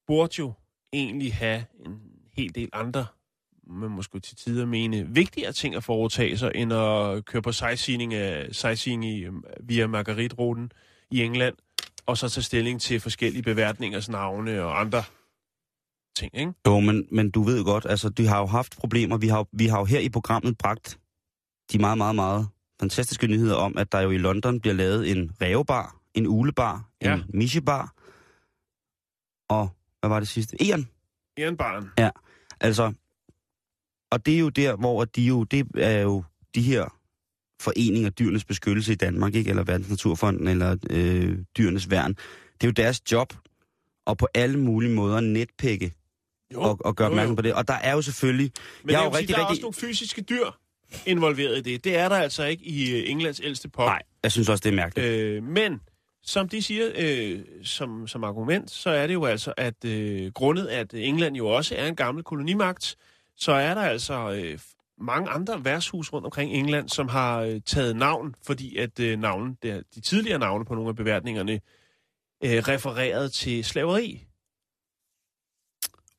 burde 0.07 0.35
jo 0.39 0.53
egentlig 0.93 1.35
have 1.35 1.65
en 1.87 2.01
hel 2.33 2.55
del 2.55 2.69
andre, 2.73 3.07
man 3.67 3.91
måske 3.91 4.21
til 4.21 4.37
tider 4.37 4.67
mene, 4.67 5.07
vigtigere 5.09 5.53
ting 5.53 5.75
at 5.75 5.85
foretage 5.85 6.39
sig, 6.39 6.53
end 6.55 6.73
at 6.73 7.25
køre 7.25 7.43
på 7.43 7.53
sightseeing, 7.53 8.15
af, 8.15 8.49
sightseeing 8.55 9.05
i, 9.05 9.25
øhm, 9.25 9.45
via 9.61 9.87
Margarit-ruten 9.87 10.73
i 11.11 11.23
England, 11.23 11.55
og 12.07 12.19
så 12.19 12.29
tage 12.29 12.43
stilling 12.45 12.81
til 12.81 13.01
forskellige 13.01 13.43
beværtningers 13.43 14.09
navne 14.09 14.63
og 14.63 14.81
andre 14.81 15.03
ting, 16.17 16.31
ikke? 16.39 16.53
Jo, 16.67 16.81
men, 16.81 17.07
men 17.13 17.31
du 17.31 17.43
ved 17.43 17.65
godt, 17.65 17.87
altså, 17.89 18.09
de 18.09 18.27
har 18.27 18.39
jo 18.39 18.47
haft 18.47 18.77
problemer. 18.79 19.17
Vi 19.17 19.29
har, 19.29 19.39
jo- 19.39 19.47
vi 19.53 19.67
har 19.67 19.79
jo 19.79 19.85
her 19.85 19.99
i 20.01 20.09
programmet 20.09 20.59
bragt 20.59 20.99
de 21.73 21.79
meget, 21.79 21.99
meget, 21.99 22.15
meget 22.15 22.49
fantastiske 22.81 23.27
nyheder 23.27 23.55
om, 23.57 23.79
at 23.79 23.93
der 23.93 24.01
jo 24.01 24.11
i 24.11 24.19
London 24.19 24.61
bliver 24.61 24.75
lavet 24.75 25.11
en 25.11 25.31
rævebar, 25.43 25.97
en 26.15 26.27
ulebar, 26.27 26.89
Ja. 27.03 27.15
en 27.15 27.25
michebar, 27.35 27.93
og 29.49 29.69
hvad 30.01 30.09
var 30.11 30.19
det 30.21 30.29
sidste? 30.29 30.69
Eren. 30.71 30.89
Jernbarn. 31.39 31.91
Altså, 32.61 32.93
og 34.11 34.27
det 34.27 34.35
er 34.35 34.39
jo 34.39 34.49
der, 34.49 34.77
hvor 34.77 35.05
de 35.05 35.23
jo, 35.23 35.45
det 35.45 35.67
er 35.75 36.01
jo 36.01 36.25
de 36.55 36.63
her 36.63 36.97
foreninger, 37.61 38.11
Dyrenes 38.11 38.45
Beskyttelse 38.45 38.93
i 38.93 38.97
Danmark, 38.97 39.35
ikke? 39.35 39.51
eller 39.51 39.65
Verdens 39.65 39.91
Naturfonden, 39.91 40.49
eller 40.49 40.77
øh, 40.91 41.39
Dyrenes 41.59 41.91
Værn. 41.91 42.15
Det 42.55 42.65
er 42.65 42.69
jo 42.69 42.73
deres 42.73 43.13
job, 43.13 43.33
og 44.07 44.19
på 44.19 44.29
alle 44.35 44.59
mulige 44.59 44.95
måder 44.95 45.21
netpikke 45.21 45.93
Jo, 46.55 46.61
og, 46.61 46.79
og 46.81 46.97
gøre 46.97 47.09
opmærksom 47.09 47.37
på 47.37 47.43
det. 47.43 47.55
Og 47.55 47.69
der 47.69 47.75
er 47.75 47.93
jo 47.93 48.03
selvfølgelig... 48.03 48.53
Men 48.83 48.91
jeg 48.91 49.01
er 49.01 49.05
jo 49.05 49.11
sige, 49.11 49.19
rigtig, 49.19 49.37
der 49.37 49.43
er 49.43 49.51
rigtig... 49.51 49.65
også 49.65 49.81
nogle 49.81 49.91
fysiske 49.93 50.23
dyr 50.23 50.47
involveret 51.07 51.59
i 51.59 51.61
det. 51.61 51.85
Det 51.85 51.97
er 51.97 52.09
der 52.09 52.17
altså 52.17 52.45
ikke 52.45 52.65
i 52.65 52.93
øh, 52.93 53.11
Englands 53.11 53.41
ældste 53.45 53.69
pop. 53.69 53.87
Nej, 53.87 54.03
jeg 54.23 54.33
synes 54.33 54.49
også, 54.49 54.63
det 54.63 54.71
er 54.71 54.77
mærkeligt. 54.77 55.09
Øh, 55.09 55.43
men 55.43 55.81
som 56.23 56.49
de 56.49 56.63
siger 56.63 56.91
øh, 56.97 57.41
som, 57.63 58.09
som 58.09 58.25
argument, 58.25 58.71
så 58.71 58.91
er 58.91 59.07
det 59.07 59.15
jo 59.15 59.25
altså, 59.25 59.53
at 59.57 59.85
øh, 59.85 60.33
grundet 60.33 60.67
at 60.67 60.95
England 60.95 61.37
jo 61.37 61.47
også 61.47 61.75
er 61.79 61.89
en 61.89 61.97
gammel 61.97 62.25
kolonimagt, 62.25 62.97
så 63.37 63.53
er 63.53 63.75
der 63.75 63.83
altså 63.83 64.31
øh, 64.33 64.59
mange 64.99 65.31
andre 65.31 65.65
værtshus 65.65 66.13
rundt 66.13 66.25
omkring 66.25 66.53
England, 66.53 66.89
som 66.89 67.09
har 67.09 67.41
øh, 67.41 67.61
taget 67.67 67.97
navn, 67.97 68.35
fordi 68.47 68.77
at 68.77 69.01
øh, 69.01 69.19
navnen, 69.19 69.59
der, 69.63 69.83
de 69.95 70.01
tidligere 70.01 70.39
navne 70.39 70.65
på 70.65 70.75
nogle 70.75 70.89
af 70.89 70.97
beværtningerne 70.97 71.53
øh, 72.45 72.51
refererede 72.69 73.29
til 73.29 73.65
slaveri. 73.65 74.23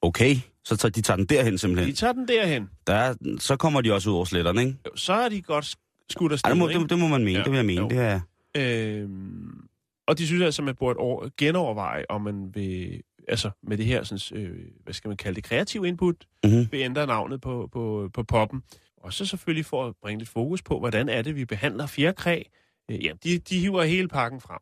Okay, 0.01 0.35
så 0.63 0.75
tager 0.77 0.91
de 0.91 1.01
tager 1.01 1.17
den 1.17 1.25
derhen 1.25 1.53
De 1.53 1.57
simpelthen. 1.57 1.95
tager 1.95 2.13
den 2.13 2.27
derhen. 2.27 2.69
Der 2.87 2.93
er, 2.93 3.15
så 3.39 3.55
kommer 3.57 3.81
de 3.81 3.93
også 3.93 4.09
ud 4.09 4.15
over 4.15 4.25
sletterne, 4.25 4.61
ikke? 4.61 4.77
Jo, 4.85 4.91
Så 4.95 5.13
er 5.13 5.29
de 5.29 5.41
godt 5.41 5.75
skudt 6.09 6.31
afsted. 6.31 6.45
Ej, 6.49 6.53
det, 6.53 6.57
må, 6.59 6.67
det, 6.67 6.89
det 6.89 6.99
må 6.99 7.07
man 7.07 7.23
mene, 7.23 7.31
Ja, 7.31 7.37
ja, 7.39 7.43
det 7.43 7.51
vil 7.51 7.57
jeg 7.57 7.65
mene. 7.65 7.81
jo. 7.81 7.87
Det 7.89 7.97
er, 7.97 8.19
Øhm, 8.57 9.67
og 10.07 10.17
de 10.17 10.27
synes 10.27 10.43
altså, 10.43 10.61
at 10.61 10.65
man 10.65 10.75
burde 10.75 10.97
over, 10.97 11.29
genoverveje, 11.37 12.05
om 12.09 12.21
man 12.21 12.55
vil, 12.55 13.01
altså 13.27 13.51
med 13.63 13.77
det 13.77 13.85
her, 13.85 14.03
sådan, 14.03 14.43
øh, 14.43 14.67
hvad 14.83 14.93
skal 14.93 15.07
man 15.07 15.17
kalde 15.17 15.35
det, 15.35 15.43
kreativ 15.43 15.85
input, 15.85 16.27
mm-hmm. 16.43 16.71
vil 16.71 16.79
ændre 16.79 17.07
navnet 17.07 17.41
på, 17.41 17.69
på, 17.71 18.09
på 18.13 18.23
poppen. 18.23 18.63
Og 18.97 19.13
så 19.13 19.25
selvfølgelig 19.25 19.65
for 19.65 19.87
at 19.87 19.95
bringe 20.01 20.19
lidt 20.19 20.29
fokus 20.29 20.61
på, 20.61 20.79
hvordan 20.79 21.09
er 21.09 21.21
det, 21.21 21.35
vi 21.35 21.45
behandler 21.45 21.87
fjerkræ. 21.87 22.43
Øh, 22.91 23.05
ja, 23.05 23.13
de, 23.23 23.37
de 23.37 23.59
hiver 23.59 23.83
hele 23.83 24.07
pakken 24.07 24.41
frem. 24.41 24.59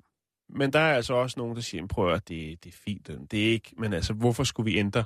Men 0.50 0.74
der 0.74 0.80
er 0.80 0.96
altså 0.96 1.14
også 1.14 1.40
nogen, 1.40 1.56
der 1.56 1.62
siger, 1.62 1.88
prøv 1.88 2.14
at 2.14 2.28
det, 2.28 2.64
det 2.64 2.70
er 2.70 2.78
fint, 2.78 3.10
det 3.32 3.48
er 3.48 3.52
ikke, 3.52 3.74
men 3.78 3.94
altså, 3.94 4.14
hvorfor 4.14 4.44
skulle 4.44 4.72
vi 4.72 4.78
ændre 4.78 5.04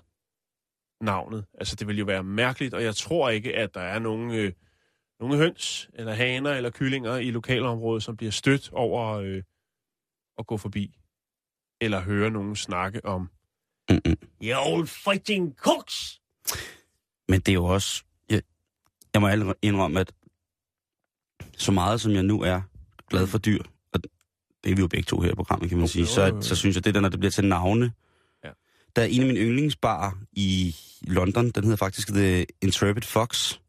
navnet? 1.02 1.46
Altså, 1.54 1.76
det 1.76 1.88
vil 1.88 1.98
jo 1.98 2.06
være 2.06 2.24
mærkeligt, 2.24 2.74
og 2.74 2.84
jeg 2.84 2.96
tror 2.96 3.30
ikke, 3.30 3.56
at 3.56 3.74
der 3.74 3.82
er 3.82 4.00
nogen, 4.00 4.32
øh, 4.32 4.52
nogle 5.20 5.38
høns, 5.38 5.90
eller 5.94 6.14
haner, 6.14 6.52
eller 6.52 6.70
kyllinger 6.70 7.18
i 7.18 7.32
lokalområdet, 7.32 8.04
som 8.04 8.18
bliver 8.18 8.32
stødt 8.32 8.72
over 8.74 9.14
øh, 9.14 9.44
at 10.38 10.48
gå 10.48 10.58
forbi. 10.58 11.00
Eller 11.82 12.02
høre 12.02 12.32
nogen 12.32 12.56
snakke 12.56 13.06
om, 13.06 13.30
Mm-mm. 13.90 14.16
You 14.44 14.74
old 14.74 14.88
fighting 14.88 15.56
cooks! 15.58 16.22
Men 17.28 17.40
det 17.40 17.50
er 17.50 17.54
jo 17.54 17.66
også... 17.66 18.04
Jeg, 18.30 18.42
jeg 19.14 19.22
må 19.22 19.54
indrømme, 19.62 20.00
at 20.00 20.12
så 21.58 21.72
meget 21.72 22.02
som 22.02 22.12
jeg 22.12 22.24
nu 22.24 22.42
er 22.42 22.62
glad 23.10 23.28
for 23.28 23.38
dyr, 23.38 23.64
og 23.94 24.04
det 24.64 24.72
er 24.72 24.76
vi 24.76 24.82
jo 24.82 24.88
begge 24.88 25.04
to 25.04 25.22
her 25.22 25.32
i 25.32 25.36
programmet, 25.36 25.70
kan 25.70 25.78
man 25.78 25.88
Jo, 25.88 25.92
sige, 25.92 26.06
så, 26.06 26.38
så 26.42 26.56
synes 26.56 26.76
jeg, 26.76 26.86
det 26.86 26.96
der, 26.96 27.02
når 27.02 27.10
det 27.10 27.20
bliver 27.20 27.32
til 27.32 27.46
navne... 27.46 27.92
Ja. 28.44 28.50
Der 28.96 29.02
er 29.02 29.06
en 29.06 29.22
af 29.22 29.28
mine 29.28 29.40
yndlingsbarer 29.40 30.12
i 30.32 30.76
London, 31.02 31.50
den 31.50 31.64
hedder 31.64 31.78
faktisk 31.78 32.08
The 32.08 32.46
Intrepid 32.62 33.02
Fox. 33.02 33.60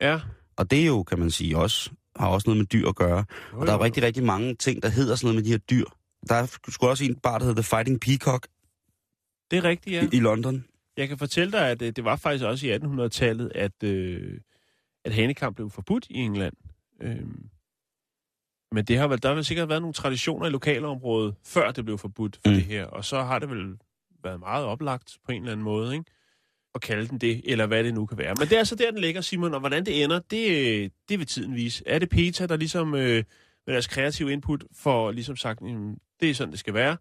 Ja. 0.00 0.20
Og 0.56 0.70
det 0.70 0.82
er 0.82 0.86
jo, 0.86 1.02
kan 1.02 1.18
man 1.18 1.30
sige, 1.30 1.58
også 1.58 1.90
har 2.16 2.28
også 2.28 2.50
noget 2.50 2.58
med 2.58 2.66
dyr 2.66 2.88
at 2.88 2.96
gøre. 2.96 3.24
Og 3.52 3.66
der 3.66 3.72
er 3.72 3.76
jo 3.76 3.84
rigtig, 3.84 4.02
rigtig 4.02 4.24
mange 4.24 4.54
ting, 4.54 4.82
der 4.82 4.88
hedder 4.88 5.16
sådan 5.16 5.26
noget 5.26 5.34
med 5.34 5.44
de 5.44 5.50
her 5.50 5.58
dyr. 5.58 5.84
Der 6.28 6.34
er 6.34 6.46
sgu 6.68 6.86
også 6.86 7.04
en 7.04 7.14
bar, 7.14 7.38
der 7.38 7.44
hedder 7.44 7.62
The 7.62 7.68
Fighting 7.68 8.00
Peacock 8.00 8.46
Det 9.50 9.56
er 9.56 9.64
rigtigt, 9.64 9.96
ja. 9.96 10.02
i, 10.12 10.16
i 10.16 10.20
London. 10.20 10.64
Jeg 10.96 11.08
kan 11.08 11.18
fortælle 11.18 11.52
dig, 11.52 11.68
at 11.70 11.82
øh, 11.82 11.92
det 11.96 12.04
var 12.04 12.16
faktisk 12.16 12.44
også 12.44 12.66
i 12.66 12.76
1800-tallet, 12.76 13.52
at, 13.54 13.82
øh, 13.84 14.40
at 15.04 15.12
hanekamp 15.12 15.56
blev 15.56 15.70
forbudt 15.70 16.06
i 16.10 16.14
England. 16.14 16.54
Øhm, 17.02 17.48
Men 18.72 18.84
det 18.84 18.98
har 18.98 19.06
vel, 19.08 19.22
der 19.22 19.28
har 19.28 19.34
vel 19.34 19.44
sikkert 19.44 19.68
været 19.68 19.82
nogle 19.82 19.94
traditioner 19.94 20.46
i 20.46 20.50
lokalområdet, 20.50 21.34
før 21.44 21.70
det 21.70 21.84
blev 21.84 21.98
forbudt 21.98 22.36
for 22.44 22.50
Mm. 22.50 22.54
det 22.54 22.64
her. 22.64 22.84
Og 22.84 23.04
så 23.04 23.22
har 23.22 23.38
det 23.38 23.50
vel 23.50 23.76
været 24.22 24.40
meget 24.40 24.64
oplagt 24.64 25.18
på 25.24 25.32
en 25.32 25.42
eller 25.42 25.52
anden 25.52 25.64
måde, 25.64 25.92
ikke? 25.94 26.04
At 26.74 26.80
kalde 26.80 27.08
den 27.08 27.18
det, 27.18 27.40
eller 27.44 27.66
hvad 27.66 27.84
det 27.84 27.94
nu 27.94 28.06
kan 28.06 28.18
være. 28.18 28.34
Men 28.38 28.48
det 28.48 28.58
er 28.58 28.64
så 28.64 28.74
der, 28.74 28.90
den 28.90 29.00
ligger, 29.00 29.20
Simon. 29.20 29.54
Og 29.54 29.60
hvordan 29.60 29.86
det 29.86 30.04
ender, 30.04 30.18
det, 30.30 30.92
det 31.08 31.18
vil 31.18 31.26
tiden 31.26 31.54
vise. 31.54 31.82
Er 31.86 31.98
det 31.98 32.08
PETA, 32.08 32.46
der 32.46 32.56
ligesom 32.56 32.94
øh, 32.94 33.24
med 33.66 33.74
deres 33.74 33.86
kreative 33.86 34.32
input 34.32 34.64
får 34.72 35.10
ligesom 35.12 35.36
sagt, 35.36 35.60
jamen, 35.60 35.98
det 36.20 36.30
er 36.30 36.34
sådan, 36.34 36.50
det 36.52 36.58
skal 36.60 36.74
være. 36.74 36.96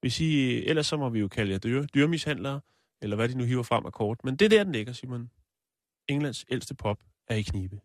Hvis 0.00 0.20
I, 0.20 0.64
ellers 0.64 0.86
så 0.86 0.96
må 0.96 1.08
vi 1.08 1.20
jo 1.20 1.28
kalde 1.28 1.52
jer 1.52 1.58
dyre, 1.58 1.86
dyremishandlere, 1.94 2.60
eller 3.02 3.16
hvad 3.16 3.28
de 3.28 3.38
nu 3.38 3.44
hiver 3.44 3.62
frem 3.62 3.86
af 3.86 3.92
kort. 3.92 4.18
Men 4.24 4.36
det 4.36 4.44
er 4.44 4.48
der, 4.48 4.64
den 4.64 4.72
ligger, 4.72 4.92
Simon. 4.92 5.30
Englands 6.08 6.44
ældste 6.50 6.74
pop 6.74 6.98
er 7.28 7.34
i 7.34 7.42
knibe. 7.42 7.76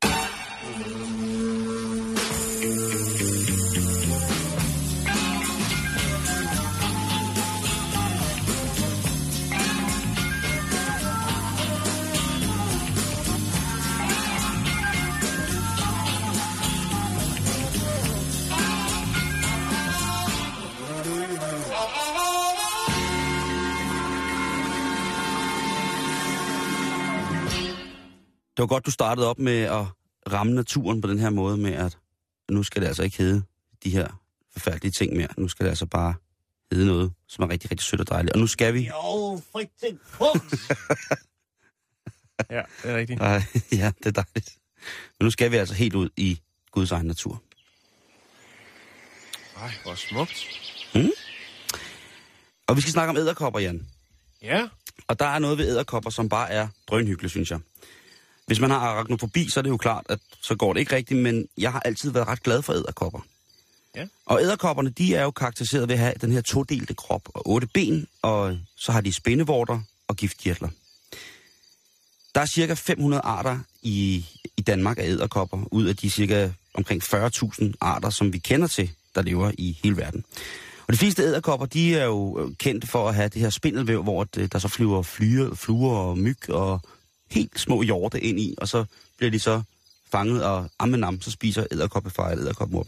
Var 28.62 28.68
godt, 28.68 28.86
du 28.86 28.92
startede 28.92 29.28
op 29.28 29.40
med 29.40 29.62
at 29.62 29.86
ramme 30.32 30.54
naturen 30.54 31.02
på 31.02 31.08
den 31.08 31.20
her 31.20 31.30
måde 31.30 31.58
med, 31.58 31.72
at 31.74 31.98
nu 32.52 32.64
skal 32.64 32.82
det 32.82 32.88
altså 32.88 33.04
ikke 33.04 33.18
hedde 33.18 33.44
de 33.84 33.90
her 33.90 34.22
forfærdelige 34.54 34.92
ting 34.92 35.16
mere. 35.16 35.28
Nu 35.38 35.48
skal 35.48 35.64
det 35.64 35.70
altså 35.70 35.86
bare 35.86 36.14
hedde 36.72 36.86
noget, 36.88 37.14
som 37.28 37.44
er 37.44 37.50
rigtig, 37.50 37.72
rigtig 37.72 37.86
sødt 37.86 38.02
og 38.02 38.10
dejligt. 38.10 38.34
Og 38.34 38.40
nu 38.40 38.48
skal 38.48 38.74
vi... 38.74 38.80
Jo, 38.88 39.42
frygten 39.52 40.00
punkt! 40.12 40.54
ja, 42.50 42.62
det 42.84 42.92
er 42.92 42.98
rigtigt. 42.98 43.22
Ej, 43.22 43.44
ja, 43.82 43.92
det 43.98 44.06
er 44.18 44.24
dejligt. 44.24 44.58
Men 45.20 45.26
nu 45.26 45.32
skal 45.32 45.52
vi 45.52 45.58
altså 45.58 45.76
helt 45.76 45.96
ud 45.96 46.10
i 46.18 46.40
Guds 46.72 46.92
egen 46.92 47.06
natur. 47.06 47.44
Ej, 49.58 49.72
hvor 49.84 49.96
smukt. 49.96 50.48
Og 52.68 52.76
vi 52.76 52.82
skal 52.82 52.94
snakke 52.94 53.10
om 53.10 53.18
æderkopper, 53.18 53.60
Jan. 53.60 53.88
Ja, 54.42 54.68
Og 55.08 55.20
der 55.20 55.26
er 55.26 55.40
noget 55.40 55.58
ved 55.58 55.68
æderkopper, 55.68 56.10
som 56.10 56.30
bare 56.30 56.50
er 56.52 56.68
drønhyggeligt, 56.88 57.32
synes 57.32 57.52
jeg. 57.52 57.60
Hvis 58.48 58.60
man 58.60 58.70
har 58.70 58.78
arachnofobi, 58.78 59.50
så 59.50 59.60
er 59.60 59.62
det 59.62 59.70
jo 59.70 59.78
klart, 59.78 60.06
at 60.10 60.20
så 60.42 60.56
går 60.56 60.74
det 60.74 60.80
ikke 60.80 60.96
rigtigt, 60.96 61.20
men 61.20 61.48
jeg 61.58 61.72
har 61.72 61.80
altid 61.80 62.12
været 62.12 62.28
ret 62.28 62.44
glad 62.44 62.62
for 62.62 62.74
æderkopper. 62.74 63.20
Ja. 63.96 64.08
Og 64.26 64.42
æderkopperne, 64.42 64.90
de 64.90 65.16
er 65.16 65.24
jo 65.24 65.32
karakteriseret 65.32 65.88
ved 65.88 65.96
at 65.96 66.00
have 66.00 66.14
den 66.22 66.32
her 66.32 66.42
todelte 66.42 66.94
krop 66.94 67.22
og 67.26 67.50
otte 67.50 67.68
ben, 67.68 68.08
og 68.22 68.58
så 68.78 68.92
har 68.92 69.02
de 69.02 69.14
spindevorter 69.14 69.80
og 70.08 70.16
giftkirtler. 70.16 70.70
Der 72.36 72.42
er 72.42 72.46
cirka 72.46 72.74
500 72.74 73.22
arter 73.22 73.60
i, 73.82 74.26
i 74.58 74.62
Danmark 74.62 74.98
af 74.98 75.04
æderkopper, 75.04 75.64
ud 75.72 75.86
af 75.86 75.96
de 75.96 76.10
cirka 76.10 76.50
omkring 76.74 77.04
40.000 77.04 77.72
arter, 77.82 78.10
som 78.10 78.34
vi 78.34 78.38
kender 78.38 78.68
til, 78.68 78.92
der 79.16 79.22
lever 79.22 79.52
i 79.58 79.80
hele 79.84 79.98
verden. 79.98 80.26
Og 80.88 80.94
de 80.94 80.98
fleste 80.98 81.24
æderkopper, 81.24 81.66
de 81.66 81.96
er 81.96 82.06
jo 82.06 82.40
øh, 82.40 82.56
kendt 82.58 82.90
for 82.90 83.10
at 83.10 83.16
have 83.16 83.30
det 83.30 83.42
her 83.42 83.50
spindelvæv, 83.50 84.04
hvor 84.04 84.24
det, 84.24 84.54
der 84.54 84.60
så 84.60 84.68
flyver 84.68 85.02
flyer, 85.02 85.56
fluer 85.56 85.98
og 85.98 86.18
myg 86.18 86.50
og 86.50 86.82
helt 87.32 87.60
små 87.60 87.82
hjorte 87.82 88.22
ind 88.22 88.40
i, 88.40 88.56
og 88.58 88.68
så 88.68 88.86
bliver 89.18 89.32
de 89.32 89.40
så 89.40 89.62
fanget, 90.12 90.44
og 90.44 90.70
ammenam, 90.80 91.22
så 91.22 91.32
spiser 91.32 91.66
æderkoppefar 91.72 92.30
eller 92.30 92.44
æderkoppemor. 92.44 92.88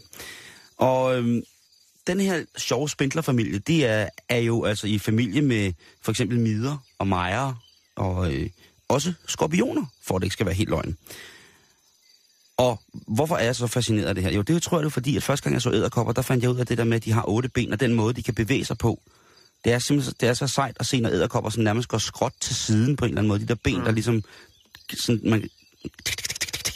Og 0.76 1.18
øhm, 1.18 1.42
den 2.06 2.20
her 2.20 2.44
sjove 2.56 2.88
spindlerfamilie, 2.88 3.58
det 3.58 3.86
er, 3.86 4.08
er 4.28 4.38
jo 4.38 4.64
altså 4.64 4.86
i 4.86 4.98
familie 4.98 5.42
med 5.42 5.72
for 6.02 6.12
eksempel 6.12 6.40
midder 6.40 6.76
og 6.98 7.06
mejer 7.06 7.54
og 7.96 8.34
øh, 8.34 8.50
også 8.88 9.12
skorpioner, 9.26 9.86
for 10.02 10.16
at 10.16 10.20
det 10.20 10.26
ikke 10.26 10.32
skal 10.32 10.46
være 10.46 10.54
helt 10.54 10.70
løgn. 10.70 10.96
Og 12.56 12.80
hvorfor 12.90 13.36
er 13.36 13.44
jeg 13.44 13.56
så 13.56 13.66
fascineret 13.66 14.06
af 14.06 14.14
det 14.14 14.24
her? 14.24 14.32
Jo, 14.32 14.42
det 14.42 14.62
tror 14.62 14.76
jeg, 14.76 14.82
det 14.82 14.86
er 14.86 14.92
fordi, 14.92 15.16
at 15.16 15.22
første 15.22 15.44
gang 15.44 15.54
jeg 15.54 15.62
så 15.62 15.72
æderkopper, 15.72 16.12
der 16.12 16.22
fandt 16.22 16.42
jeg 16.42 16.50
ud 16.50 16.58
af 16.58 16.66
det 16.66 16.78
der 16.78 16.84
med, 16.84 16.96
at 16.96 17.04
de 17.04 17.12
har 17.12 17.28
otte 17.28 17.48
ben, 17.48 17.72
og 17.72 17.80
den 17.80 17.94
måde, 17.94 18.14
de 18.14 18.22
kan 18.22 18.34
bevæge 18.34 18.64
sig 18.64 18.78
på. 18.78 19.00
Det 19.64 19.72
er 19.72 19.78
simpelthen 19.78 20.14
det 20.20 20.28
er 20.28 20.34
så 20.34 20.46
sejt 20.46 20.76
at 20.80 20.86
se, 20.86 21.00
når 21.00 21.10
æderkopper 21.10 21.50
sådan 21.50 21.64
nærmest 21.64 21.88
går 21.88 21.98
skråt 21.98 22.32
til 22.40 22.56
siden 22.56 22.96
på 22.96 23.04
en 23.04 23.08
eller 23.08 23.20
anden 23.20 23.28
måde. 23.28 23.40
De 23.40 23.46
der 23.46 23.54
ben, 23.54 23.78
mm. 23.78 23.84
der 23.84 23.92
ligesom... 23.92 24.22
Sådan, 24.94 25.20
man, 25.30 25.48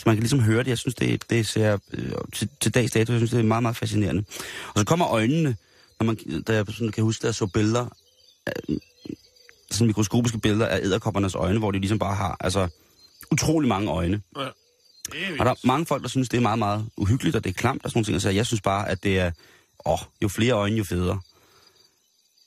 man 0.06 0.16
kan 0.16 0.22
ligesom 0.22 0.40
høre 0.40 0.58
det. 0.58 0.68
Jeg 0.68 0.78
synes, 0.78 0.94
det, 0.94 1.30
det 1.30 1.46
ser 1.46 1.78
øh, 1.92 2.12
til, 2.32 2.48
til 2.60 2.74
dags 2.74 2.92
dato, 2.92 3.12
jeg 3.12 3.18
synes, 3.18 3.30
det 3.30 3.40
er 3.40 3.44
meget, 3.44 3.62
meget 3.62 3.76
fascinerende. 3.76 4.24
Og 4.74 4.78
så 4.78 4.84
kommer 4.84 5.08
øjnene, 5.08 5.56
når 6.00 6.04
man, 6.04 6.16
da 6.42 6.54
jeg 6.54 6.66
sådan 6.68 6.92
kan 6.92 7.04
huske, 7.04 7.22
at 7.22 7.24
jeg 7.24 7.34
så 7.34 7.46
billeder, 7.46 7.86
øh, 8.48 8.78
sådan 9.70 9.86
mikroskopiske 9.86 10.38
billeder 10.38 10.66
af 10.66 10.80
æderkoppernes 10.82 11.34
øjne, 11.34 11.58
hvor 11.58 11.70
de 11.70 11.78
ligesom 11.78 11.98
bare 11.98 12.14
har 12.14 12.36
altså, 12.40 12.68
utrolig 13.32 13.68
mange 13.68 13.90
øjne. 13.90 14.22
ja. 15.14 15.30
Og 15.38 15.46
der 15.46 15.50
er 15.50 15.66
mange 15.66 15.86
folk, 15.86 16.02
der 16.02 16.08
synes, 16.08 16.28
det 16.28 16.36
er 16.36 16.40
meget, 16.40 16.58
meget 16.58 16.86
uhyggeligt, 16.96 17.36
og 17.36 17.44
det 17.44 17.50
er 17.50 17.54
klamt 17.54 17.84
og 17.84 17.90
sådan 17.90 17.98
nogle 17.98 18.06
ting. 18.06 18.22
Så 18.22 18.30
jeg 18.30 18.46
synes 18.46 18.60
bare, 18.60 18.88
at 18.88 19.02
det 19.02 19.18
er, 19.18 19.30
åh, 19.86 19.98
jo 20.22 20.28
flere 20.28 20.52
øjne, 20.52 20.76
jo 20.76 20.84
federe. 20.84 21.20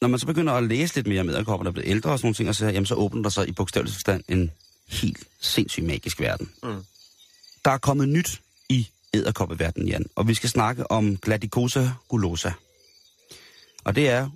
Når 0.01 0.07
man 0.07 0.19
så 0.19 0.25
begynder 0.25 0.53
at 0.53 0.63
læse 0.63 0.95
lidt 0.95 1.07
mere 1.07 1.21
om 1.21 1.29
æderkopper, 1.29 1.63
der 1.63 1.69
er 1.69 1.73
blevet 1.73 1.89
ældre 1.89 2.11
og 2.11 2.19
sådan 2.19 2.25
nogle 2.25 2.35
ting, 2.35 2.49
og 2.49 2.55
så, 2.55 2.65
jamen, 2.65 2.85
så 2.85 2.95
åbner 2.95 3.21
der 3.21 3.29
sig 3.29 3.47
i 3.47 3.51
bogstavelig 3.51 3.93
forstand 3.93 4.23
en 4.27 4.51
helt 4.87 5.23
sindssygt 5.41 5.85
magisk 5.85 6.19
verden. 6.19 6.49
Mm. 6.63 6.83
Der 7.65 7.71
er 7.71 7.77
kommet 7.77 8.09
nyt 8.09 8.41
i 8.69 8.87
æderkoppeverdenen, 9.13 9.87
Jan, 9.87 10.05
og 10.15 10.27
vi 10.27 10.33
skal 10.33 10.49
snakke 10.49 10.91
om 10.91 11.17
Gladicosa 11.17 11.89
gulosa. 12.07 12.51
Og 13.83 13.95
det 13.95 14.09
er 14.09 14.29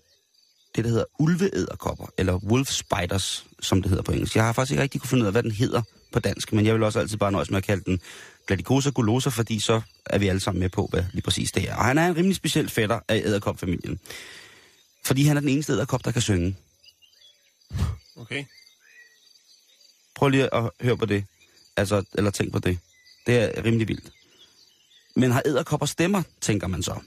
det, 0.75 0.84
der 0.84 0.89
hedder 0.89 1.06
ulveæderkopper, 1.19 2.06
eller 2.17 2.34
wolf 2.34 2.71
spiders, 2.71 3.45
som 3.60 3.82
det 3.82 3.89
hedder 3.89 4.04
på 4.04 4.12
engelsk. 4.12 4.36
Jeg 4.36 4.43
har 4.43 4.54
faktisk 4.54 4.71
ikke 4.71 4.84
rigtig 4.84 5.01
kunne 5.01 5.10
finde 5.10 5.21
ud 5.23 5.28
af, 5.28 5.32
hvad 5.34 5.43
den 5.43 5.51
hedder 5.51 5.82
på 6.12 6.19
dansk, 6.19 6.54
men 6.54 6.65
jeg 6.65 6.73
vil 6.73 6.84
også 6.84 6.99
altid 6.99 7.17
bare 7.17 7.32
nøjes 7.32 7.49
med 7.49 7.58
at 7.58 7.63
kalde 7.63 7.84
den 7.86 7.99
Gladicosa 8.47 8.89
gulosa, 8.89 9.30
fordi 9.30 9.60
så 9.60 9.82
er 10.06 10.17
vi 10.17 10.28
alle 10.28 10.39
sammen 10.39 10.60
med 10.60 10.69
på, 10.69 10.88
hvad 10.91 11.04
lige 11.12 11.21
præcis 11.21 11.51
det 11.51 11.69
er. 11.69 11.75
Og 11.75 11.86
han 11.86 11.97
er 11.97 12.08
en 12.08 12.15
rimelig 12.15 12.36
speciel 12.36 12.69
fætter 12.69 12.99
af 13.08 13.21
æderkopfamilien. 13.25 13.99
Fordi 15.05 15.23
han 15.23 15.37
er 15.37 15.41
den 15.41 15.49
eneste 15.49 15.73
æderkop, 15.73 16.05
der 16.05 16.11
kan 16.11 16.21
synge. 16.21 16.55
Okay. 18.15 18.45
Prøv 20.15 20.29
lige 20.29 20.53
at 20.53 20.69
høre 20.81 20.97
på 20.97 21.05
det. 21.05 21.25
Altså, 21.77 22.03
eller 22.13 22.31
tænk 22.31 22.51
på 22.51 22.59
det. 22.59 22.79
Det 23.27 23.37
er 23.37 23.63
rimelig 23.63 23.87
vildt. 23.87 24.11
Men 25.15 25.31
har 25.31 25.41
æderkopper 25.45 25.85
stemmer, 25.85 26.23
tænker 26.41 26.67
man 26.67 26.83
så. 26.83 26.99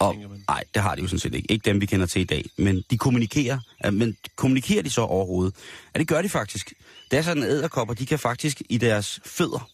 Og, 0.00 0.16
nej, 0.48 0.64
det 0.74 0.82
har 0.82 0.94
de 0.94 1.02
jo 1.02 1.08
sådan 1.08 1.18
set 1.18 1.34
ikke. 1.34 1.52
Ikke 1.52 1.64
dem, 1.64 1.80
vi 1.80 1.86
kender 1.86 2.06
til 2.06 2.20
i 2.20 2.24
dag. 2.24 2.44
Men 2.56 2.84
de 2.90 2.98
kommunikerer. 2.98 3.90
Men 3.90 4.16
kommunikerer 4.36 4.82
de 4.82 4.90
så 4.90 5.00
overhovedet? 5.00 5.54
Ja, 5.94 5.98
det 5.98 6.08
gør 6.08 6.22
de 6.22 6.28
faktisk. 6.28 6.72
Det 7.10 7.18
er 7.18 7.22
sådan, 7.22 7.42
at 7.42 7.50
æderkopper, 7.50 7.94
de 7.94 8.06
kan 8.06 8.18
faktisk 8.18 8.62
i 8.68 8.78
deres 8.78 9.20
fødder 9.24 9.70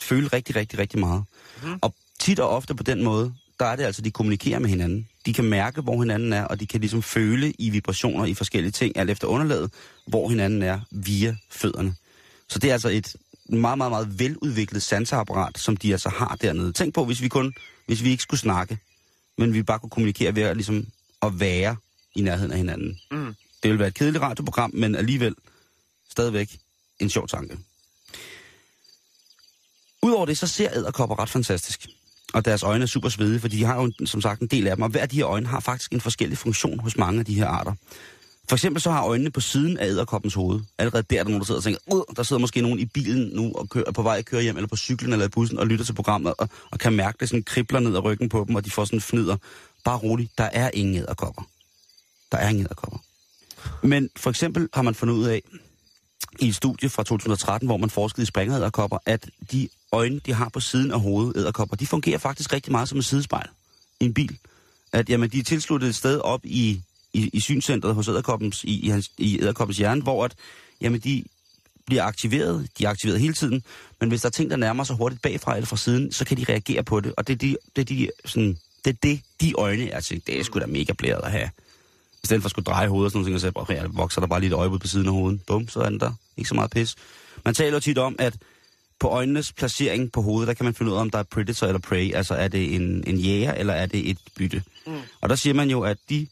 føle 0.00 0.28
rigtig, 0.28 0.56
rigtig, 0.56 0.78
rigtig 0.78 0.98
meget. 0.98 1.24
Mm. 1.62 1.78
Og 1.82 1.94
tit 2.18 2.40
og 2.40 2.48
ofte 2.48 2.74
på 2.74 2.82
den 2.82 3.04
måde, 3.04 3.34
der 3.60 3.66
er 3.66 3.76
det 3.76 3.84
altså, 3.84 4.02
de 4.02 4.10
kommunikerer 4.10 4.58
med 4.58 4.68
hinanden. 4.68 5.08
De 5.26 5.32
kan 5.32 5.44
mærke, 5.44 5.80
hvor 5.80 6.02
hinanden 6.02 6.32
er, 6.32 6.44
og 6.44 6.60
de 6.60 6.66
kan 6.66 6.80
ligesom 6.80 7.02
føle 7.02 7.52
i 7.58 7.70
vibrationer 7.70 8.24
i 8.24 8.34
forskellige 8.34 8.72
ting, 8.72 8.96
alt 8.96 9.10
efter 9.10 9.28
underlaget, 9.28 9.70
hvor 10.06 10.28
hinanden 10.28 10.62
er 10.62 10.80
via 10.90 11.36
fødderne. 11.50 11.94
Så 12.48 12.58
det 12.58 12.68
er 12.68 12.72
altså 12.72 12.88
et 12.88 13.16
meget, 13.48 13.78
meget, 13.78 13.90
meget 13.90 14.18
veludviklet 14.18 14.82
sanseapparat, 14.82 15.58
som 15.58 15.76
de 15.76 15.92
altså 15.92 16.08
har 16.08 16.36
dernede. 16.42 16.72
Tænk 16.72 16.94
på, 16.94 17.04
hvis 17.04 17.22
vi 17.22 17.28
kun, 17.28 17.54
hvis 17.86 18.04
vi 18.04 18.10
ikke 18.10 18.22
skulle 18.22 18.40
snakke, 18.40 18.78
men 19.38 19.54
vi 19.54 19.62
bare 19.62 19.78
kunne 19.78 19.90
kommunikere 19.90 20.36
ved 20.36 20.42
at, 20.42 20.56
ligesom, 20.56 20.86
at 21.22 21.40
være 21.40 21.76
i 22.14 22.20
nærheden 22.20 22.52
af 22.52 22.58
hinanden. 22.58 23.00
Mm. 23.10 23.34
Det 23.62 23.70
ville 23.70 23.78
være 23.78 23.88
et 23.88 23.94
kedeligt 23.94 24.22
radioprogram, 24.22 24.70
men 24.74 24.94
alligevel 24.94 25.34
stadigvæk 26.10 26.58
en 26.98 27.10
sjov 27.10 27.28
tanke. 27.28 27.58
Udover 30.02 30.26
det, 30.26 30.38
så 30.38 30.46
ser 30.46 30.70
æderkopper 30.72 31.18
ret 31.18 31.30
fantastisk. 31.30 31.86
Og 32.34 32.44
deres 32.44 32.62
øjne 32.62 32.82
er 32.82 32.86
super 32.86 33.08
svedige, 33.08 33.40
fordi 33.40 33.56
de 33.56 33.64
har 33.64 33.82
jo 33.82 33.92
som 34.06 34.20
sagt 34.20 34.40
en 34.40 34.46
del 34.46 34.66
af 34.66 34.76
dem. 34.76 34.82
Og 34.82 34.88
hver 34.88 35.00
af 35.00 35.08
de 35.08 35.16
her 35.16 35.26
øjne 35.26 35.46
har 35.46 35.60
faktisk 35.60 35.92
en 35.92 36.00
forskellig 36.00 36.38
funktion 36.38 36.78
hos 36.78 36.96
mange 36.96 37.18
af 37.18 37.24
de 37.24 37.34
her 37.34 37.46
arter. 37.46 37.72
For 38.48 38.56
eksempel 38.56 38.82
så 38.82 38.90
har 38.90 39.04
øjnene 39.04 39.30
på 39.30 39.40
siden 39.40 39.78
af 39.78 39.86
æderkoppens 39.86 40.34
hoved. 40.34 40.60
Allerede 40.78 41.02
der 41.10 41.18
er 41.18 41.22
der 41.22 41.30
nogen, 41.30 41.40
der 41.40 41.46
sidder 41.46 41.58
og 41.58 41.64
tænker, 41.64 41.80
Åh, 41.92 42.02
der 42.16 42.22
sidder 42.22 42.40
måske 42.40 42.60
nogen 42.60 42.78
i 42.78 42.84
bilen 42.84 43.30
nu 43.34 43.52
og 43.54 43.68
kører, 43.68 43.84
er 43.86 43.92
på 43.92 44.02
vej 44.02 44.18
at 44.18 44.24
køre 44.24 44.42
hjem, 44.42 44.56
eller 44.56 44.68
på 44.68 44.76
cyklen 44.76 45.12
eller 45.12 45.26
i 45.26 45.28
bussen 45.28 45.58
og 45.58 45.66
lytter 45.66 45.84
til 45.84 45.92
programmet, 45.92 46.34
og, 46.38 46.48
og 46.70 46.78
kan 46.78 46.92
mærke 46.92 47.16
det 47.20 47.28
sådan 47.28 47.42
kribler 47.42 47.80
ned 47.80 47.96
ad 47.96 48.04
ryggen 48.04 48.28
på 48.28 48.44
dem, 48.48 48.54
og 48.54 48.64
de 48.64 48.70
får 48.70 48.84
sådan 48.84 49.00
fnider. 49.00 49.36
Bare 49.84 49.98
roligt, 49.98 50.38
der 50.38 50.44
er 50.44 50.70
ingen 50.74 50.96
æderkopper. 50.96 51.42
Der 52.32 52.38
er 52.38 52.48
ingen 52.48 52.64
æderkopper. 52.64 52.98
Men 53.82 54.10
for 54.16 54.30
eksempel 54.30 54.68
har 54.74 54.82
man 54.82 54.94
fundet 54.94 55.14
ud 55.14 55.24
af, 55.24 55.42
i 56.40 56.48
et 56.48 56.54
studie 56.54 56.88
fra 56.88 57.02
2013, 57.02 57.68
hvor 57.68 57.76
man 57.76 57.90
forskede 57.90 58.22
i 58.22 58.26
springeræderkopper, 58.26 58.98
at 59.06 59.30
de 59.52 59.68
øjne, 59.92 60.20
de 60.26 60.32
har 60.32 60.48
på 60.48 60.60
siden 60.60 60.92
af 60.92 61.00
hovedet, 61.00 61.36
æderkopper, 61.36 61.76
de 61.76 61.86
fungerer 61.86 62.18
faktisk 62.18 62.52
rigtig 62.52 62.72
meget 62.72 62.88
som 62.88 62.98
et 62.98 63.04
sidespejl 63.04 63.48
i 64.00 64.04
en 64.04 64.14
bil. 64.14 64.38
At 64.92 65.08
jamen, 65.08 65.30
de 65.30 65.38
er 65.38 65.42
tilsluttet 65.42 65.88
et 65.88 65.94
sted 65.94 66.20
op 66.20 66.40
i, 66.44 66.80
i, 67.12 67.30
i 67.32 67.40
synscentret 67.40 67.94
hos 67.94 68.08
æderkoppens, 68.08 68.64
i, 68.64 68.80
i, 68.80 68.88
hans, 68.88 69.10
i 69.18 69.40
æderkoppens 69.40 69.78
hjerne, 69.78 70.02
hvor 70.02 70.24
at, 70.24 70.34
jamen, 70.80 71.00
de 71.00 71.24
bliver 71.86 72.02
aktiveret. 72.02 72.68
De 72.78 72.84
er 72.84 72.88
aktiveret 72.88 73.20
hele 73.20 73.34
tiden. 73.34 73.62
Men 74.00 74.08
hvis 74.08 74.20
der 74.20 74.28
er 74.28 74.30
ting, 74.30 74.50
der 74.50 74.56
nærmer 74.56 74.84
sig 74.84 74.96
hurtigt 74.96 75.22
bagfra 75.22 75.56
eller 75.56 75.66
fra 75.66 75.76
siden, 75.76 76.12
så 76.12 76.24
kan 76.24 76.36
de 76.36 76.44
reagere 76.48 76.82
på 76.82 77.00
det. 77.00 77.14
Og 77.16 77.26
det 77.26 77.32
er, 77.32 77.38
de, 77.38 77.56
det, 77.76 77.82
er 77.82 77.84
de, 77.84 78.10
sådan, 78.24 78.58
det, 78.84 78.90
er 78.90 78.98
det, 79.02 79.20
de 79.40 79.52
øjne 79.58 79.90
er 79.90 80.00
til. 80.00 80.22
Det 80.26 80.40
er 80.40 80.44
sgu 80.44 80.58
da 80.58 80.66
mega 80.66 80.92
blæret 80.92 81.24
at 81.24 81.30
have. 81.30 81.50
I 82.22 82.26
stedet 82.26 82.42
for 82.42 82.46
at 82.46 82.50
skulle 82.50 82.64
dreje 82.64 82.88
hovedet 82.88 83.06
og 83.06 83.24
sådan 83.24 83.52
noget, 83.54 83.68
så 83.68 83.74
ja, 83.74 83.84
vokser 83.90 84.20
der 84.20 84.28
bare 84.28 84.40
lige 84.40 84.48
et 84.48 84.54
øje 84.54 84.68
ud 84.68 84.78
på 84.78 84.86
siden 84.86 85.06
af 85.06 85.12
hovedet. 85.12 85.40
Bum, 85.46 85.68
så 85.68 85.80
er 85.80 85.88
den 85.88 86.00
der. 86.00 86.12
Ikke 86.36 86.48
så 86.48 86.54
meget 86.54 86.70
pis. 86.70 86.94
Man 87.44 87.54
taler 87.54 87.72
jo 87.72 87.80
tit 87.80 87.98
om, 87.98 88.16
at 88.18 88.36
på 89.00 89.08
øjnenes 89.08 89.52
placering 89.52 90.12
på 90.12 90.22
hovedet, 90.22 90.48
der 90.48 90.54
kan 90.54 90.64
man 90.64 90.74
finde 90.74 90.92
ud 90.92 90.96
af, 90.96 91.00
om 91.00 91.10
der 91.10 91.18
er 91.18 91.22
predator 91.22 91.66
eller 91.66 91.80
prey. 91.80 92.14
Altså 92.14 92.34
er 92.34 92.48
det 92.48 92.74
en, 92.74 93.04
en 93.06 93.16
jæger, 93.16 93.54
eller 93.54 93.74
er 93.74 93.86
det 93.86 94.10
et 94.10 94.18
bytte. 94.36 94.62
Mm. 94.86 94.92
Og 95.20 95.28
der 95.28 95.34
siger 95.34 95.54
man 95.54 95.70
jo, 95.70 95.80
at 95.80 95.98
de 96.10 96.26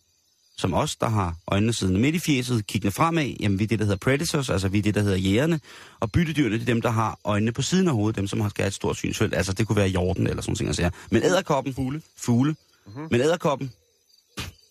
som 0.58 0.74
os, 0.74 0.96
der 0.96 1.08
har 1.08 1.36
øjnene 1.46 1.72
siddende 1.72 2.00
midt 2.00 2.14
i 2.14 2.18
fjeset, 2.18 2.66
kiggende 2.66 2.92
fremad, 2.92 3.34
jamen 3.40 3.58
vi 3.58 3.64
er 3.64 3.68
det, 3.68 3.78
der 3.78 3.84
hedder 3.84 3.98
predators, 3.98 4.50
altså 4.50 4.68
vi 4.68 4.78
er 4.78 4.82
det, 4.82 4.94
der 4.94 5.00
hedder 5.00 5.16
jægerne, 5.16 5.60
og 6.00 6.12
byttedyrene, 6.12 6.54
det 6.54 6.62
er 6.62 6.66
dem, 6.66 6.82
der 6.82 6.90
har 6.90 7.18
øjnene 7.24 7.52
på 7.52 7.62
siden 7.62 7.88
af 7.88 7.94
hovedet, 7.94 8.16
dem, 8.16 8.26
som 8.26 8.40
har 8.40 8.48
skal 8.48 8.66
et 8.66 8.74
stort 8.74 8.96
synsfelt, 8.96 9.34
altså 9.34 9.52
det 9.52 9.66
kunne 9.66 9.76
være 9.76 9.88
jorden 9.88 10.26
eller 10.26 10.42
sådan 10.42 10.66
noget. 10.66 10.94
Men 11.10 11.22
æderkoppen, 11.22 11.74
fugle, 11.74 12.02
fugle, 12.16 12.56
mm-hmm. 12.86 13.08
men 13.10 13.20
æderkoppen, 13.20 13.72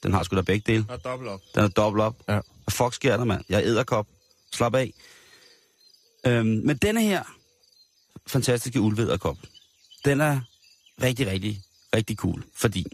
den 0.04 0.14
har 0.14 0.24
sgu 0.24 0.36
da 0.36 0.42
begge 0.42 0.72
dele. 0.72 0.84
Den 0.84 0.92
er 0.92 0.98
dobbelt 0.98 1.30
op. 1.30 1.42
Den 1.56 1.64
er 1.64 1.68
dobbelt 1.68 2.02
op. 2.02 2.16
Ja. 2.28 2.34
Hvad 2.34 2.72
fuck 2.72 2.94
sker 2.94 3.18
der, 3.18 3.24
mand? 3.24 3.44
Jeg 3.50 3.58
er 3.58 3.66
æderkop. 3.66 4.08
Slap 4.54 4.76
af. 4.76 4.94
Øhm, 6.28 6.48
men 6.48 6.78
denne 6.78 7.02
her 7.02 7.24
fantastiske 8.28 8.82
ulvedderkop, 8.82 9.38
den 10.06 10.22
er 10.22 10.40
rigtig, 11.02 11.28
rigtig, 11.28 11.62
rigtig 11.96 12.18
cool, 12.18 12.44
fordi 12.56 12.86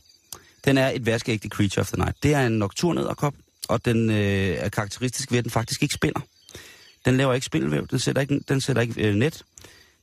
den 0.66 0.78
er 0.78 0.90
et 0.90 1.06
vaskeægte 1.06 1.50
creature 1.50 1.82
of 1.82 1.88
the 1.88 1.98
night. 1.98 2.24
Det 2.24 2.34
er 2.34 2.48
en 2.48 2.52
nocturnedderkop, 2.52 3.34
og 3.68 3.86
den 3.86 4.10
øh, 4.10 4.16
er 4.58 4.70
karakteristisk 4.70 5.32
ved, 5.32 5.38
at 5.38 5.44
den 5.44 5.52
faktisk 5.52 5.84
ikke 5.84 5.94
spiller. 5.94 6.20
Den 7.06 7.18
laver 7.18 7.34
ikke 7.34 7.46
spindelvæv, 7.46 7.88
den 7.88 8.00
sætter 8.00 8.22
ikke, 8.22 8.40
den 8.40 8.62
sætter 8.62 8.82
ikke 8.82 9.08
øh, 9.08 9.16
net. 9.16 9.46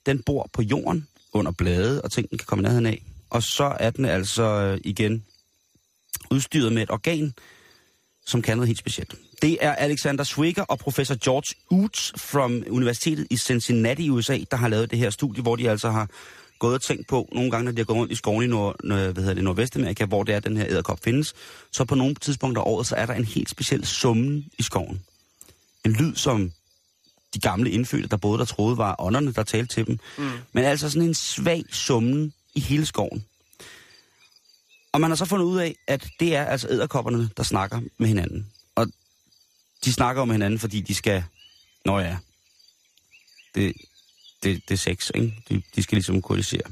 Den 0.06 0.22
bor 0.22 0.50
på 0.52 0.62
jorden 0.62 1.08
under 1.32 1.52
blade, 1.52 2.02
og 2.02 2.12
ting 2.12 2.30
den 2.30 2.38
kan 2.38 2.46
komme 2.46 2.62
nærheden 2.62 2.86
af. 2.86 3.02
Og 3.30 3.42
så 3.42 3.76
er 3.80 3.90
den 3.90 4.04
altså 4.04 4.42
øh, 4.42 4.80
igen 4.84 5.24
udstyret 6.30 6.72
med 6.72 6.82
et 6.82 6.90
organ, 6.90 7.34
som 8.26 8.42
kan 8.42 8.56
noget 8.56 8.66
helt 8.66 8.78
specielt. 8.78 9.14
Det 9.42 9.58
er 9.60 9.72
Alexander 9.72 10.24
Swigger 10.24 10.62
og 10.62 10.78
professor 10.78 11.16
George 11.24 11.54
Oots 11.70 12.12
fra 12.16 12.44
Universitetet 12.70 13.26
i 13.30 13.36
Cincinnati 13.36 14.04
i 14.04 14.10
USA, 14.10 14.38
der 14.50 14.56
har 14.56 14.68
lavet 14.68 14.90
det 14.90 14.98
her 14.98 15.10
studie, 15.10 15.42
hvor 15.42 15.56
de 15.56 15.70
altså 15.70 15.90
har 15.90 16.08
gået 16.58 16.74
og 16.74 16.82
tænkt 16.82 17.08
på, 17.08 17.28
nogle 17.32 17.50
gange, 17.50 17.64
når 17.64 17.72
de 17.72 17.78
har 17.78 17.84
gået 17.84 17.98
rundt 17.98 18.12
i 18.12 18.14
skoven 18.14 18.44
i 18.44 18.46
nord, 18.46 18.76
hvad 18.84 19.14
hedder 19.14 19.34
det, 19.34 19.44
Nordvestamerika, 19.44 20.04
hvor 20.04 20.22
det 20.22 20.34
er, 20.34 20.40
den 20.40 20.56
her 20.56 20.66
æderkop 20.68 20.98
findes, 21.04 21.34
så 21.72 21.84
på 21.84 21.94
nogle 21.94 22.14
tidspunkter 22.14 22.62
af 22.62 22.66
året, 22.66 22.86
så 22.86 22.96
er 22.96 23.06
der 23.06 23.14
en 23.14 23.24
helt 23.24 23.50
speciel 23.50 23.86
summen 23.86 24.44
i 24.58 24.62
skoven. 24.62 25.02
En 25.84 25.92
lyd, 25.92 26.14
som 26.14 26.52
de 27.34 27.40
gamle 27.40 27.70
indfødte, 27.70 28.08
der 28.08 28.16
både 28.16 28.38
der 28.38 28.44
troede, 28.44 28.78
var 28.78 28.96
ånderne, 28.98 29.32
der 29.32 29.42
talte 29.42 29.74
til 29.74 29.86
dem. 29.86 29.98
Mm. 30.18 30.30
Men 30.52 30.64
altså 30.64 30.90
sådan 30.90 31.08
en 31.08 31.14
svag 31.14 31.64
summen 31.70 32.32
i 32.54 32.60
hele 32.60 32.86
skoven. 32.86 33.24
Og 34.92 35.00
man 35.00 35.10
har 35.10 35.16
så 35.16 35.24
fundet 35.24 35.46
ud 35.46 35.58
af, 35.58 35.76
at 35.86 36.08
det 36.20 36.36
er 36.36 36.44
altså 36.44 36.68
æderkopperne, 36.70 37.30
der 37.36 37.42
snakker 37.42 37.80
med 37.98 38.08
hinanden. 38.08 38.46
Og 38.74 38.86
de 39.84 39.92
snakker 39.92 40.22
om 40.22 40.30
hinanden, 40.30 40.58
fordi 40.58 40.80
de 40.80 40.94
skal... 40.94 41.24
Nå 41.84 41.98
ja, 41.98 42.16
det, 43.54 43.72
det, 44.42 44.62
det 44.68 44.74
er 44.74 44.78
sex, 44.78 45.10
ikke? 45.14 45.34
De, 45.48 45.62
de 45.76 45.82
skal 45.82 45.96
ligesom 45.96 46.22
kodisere. 46.22 46.62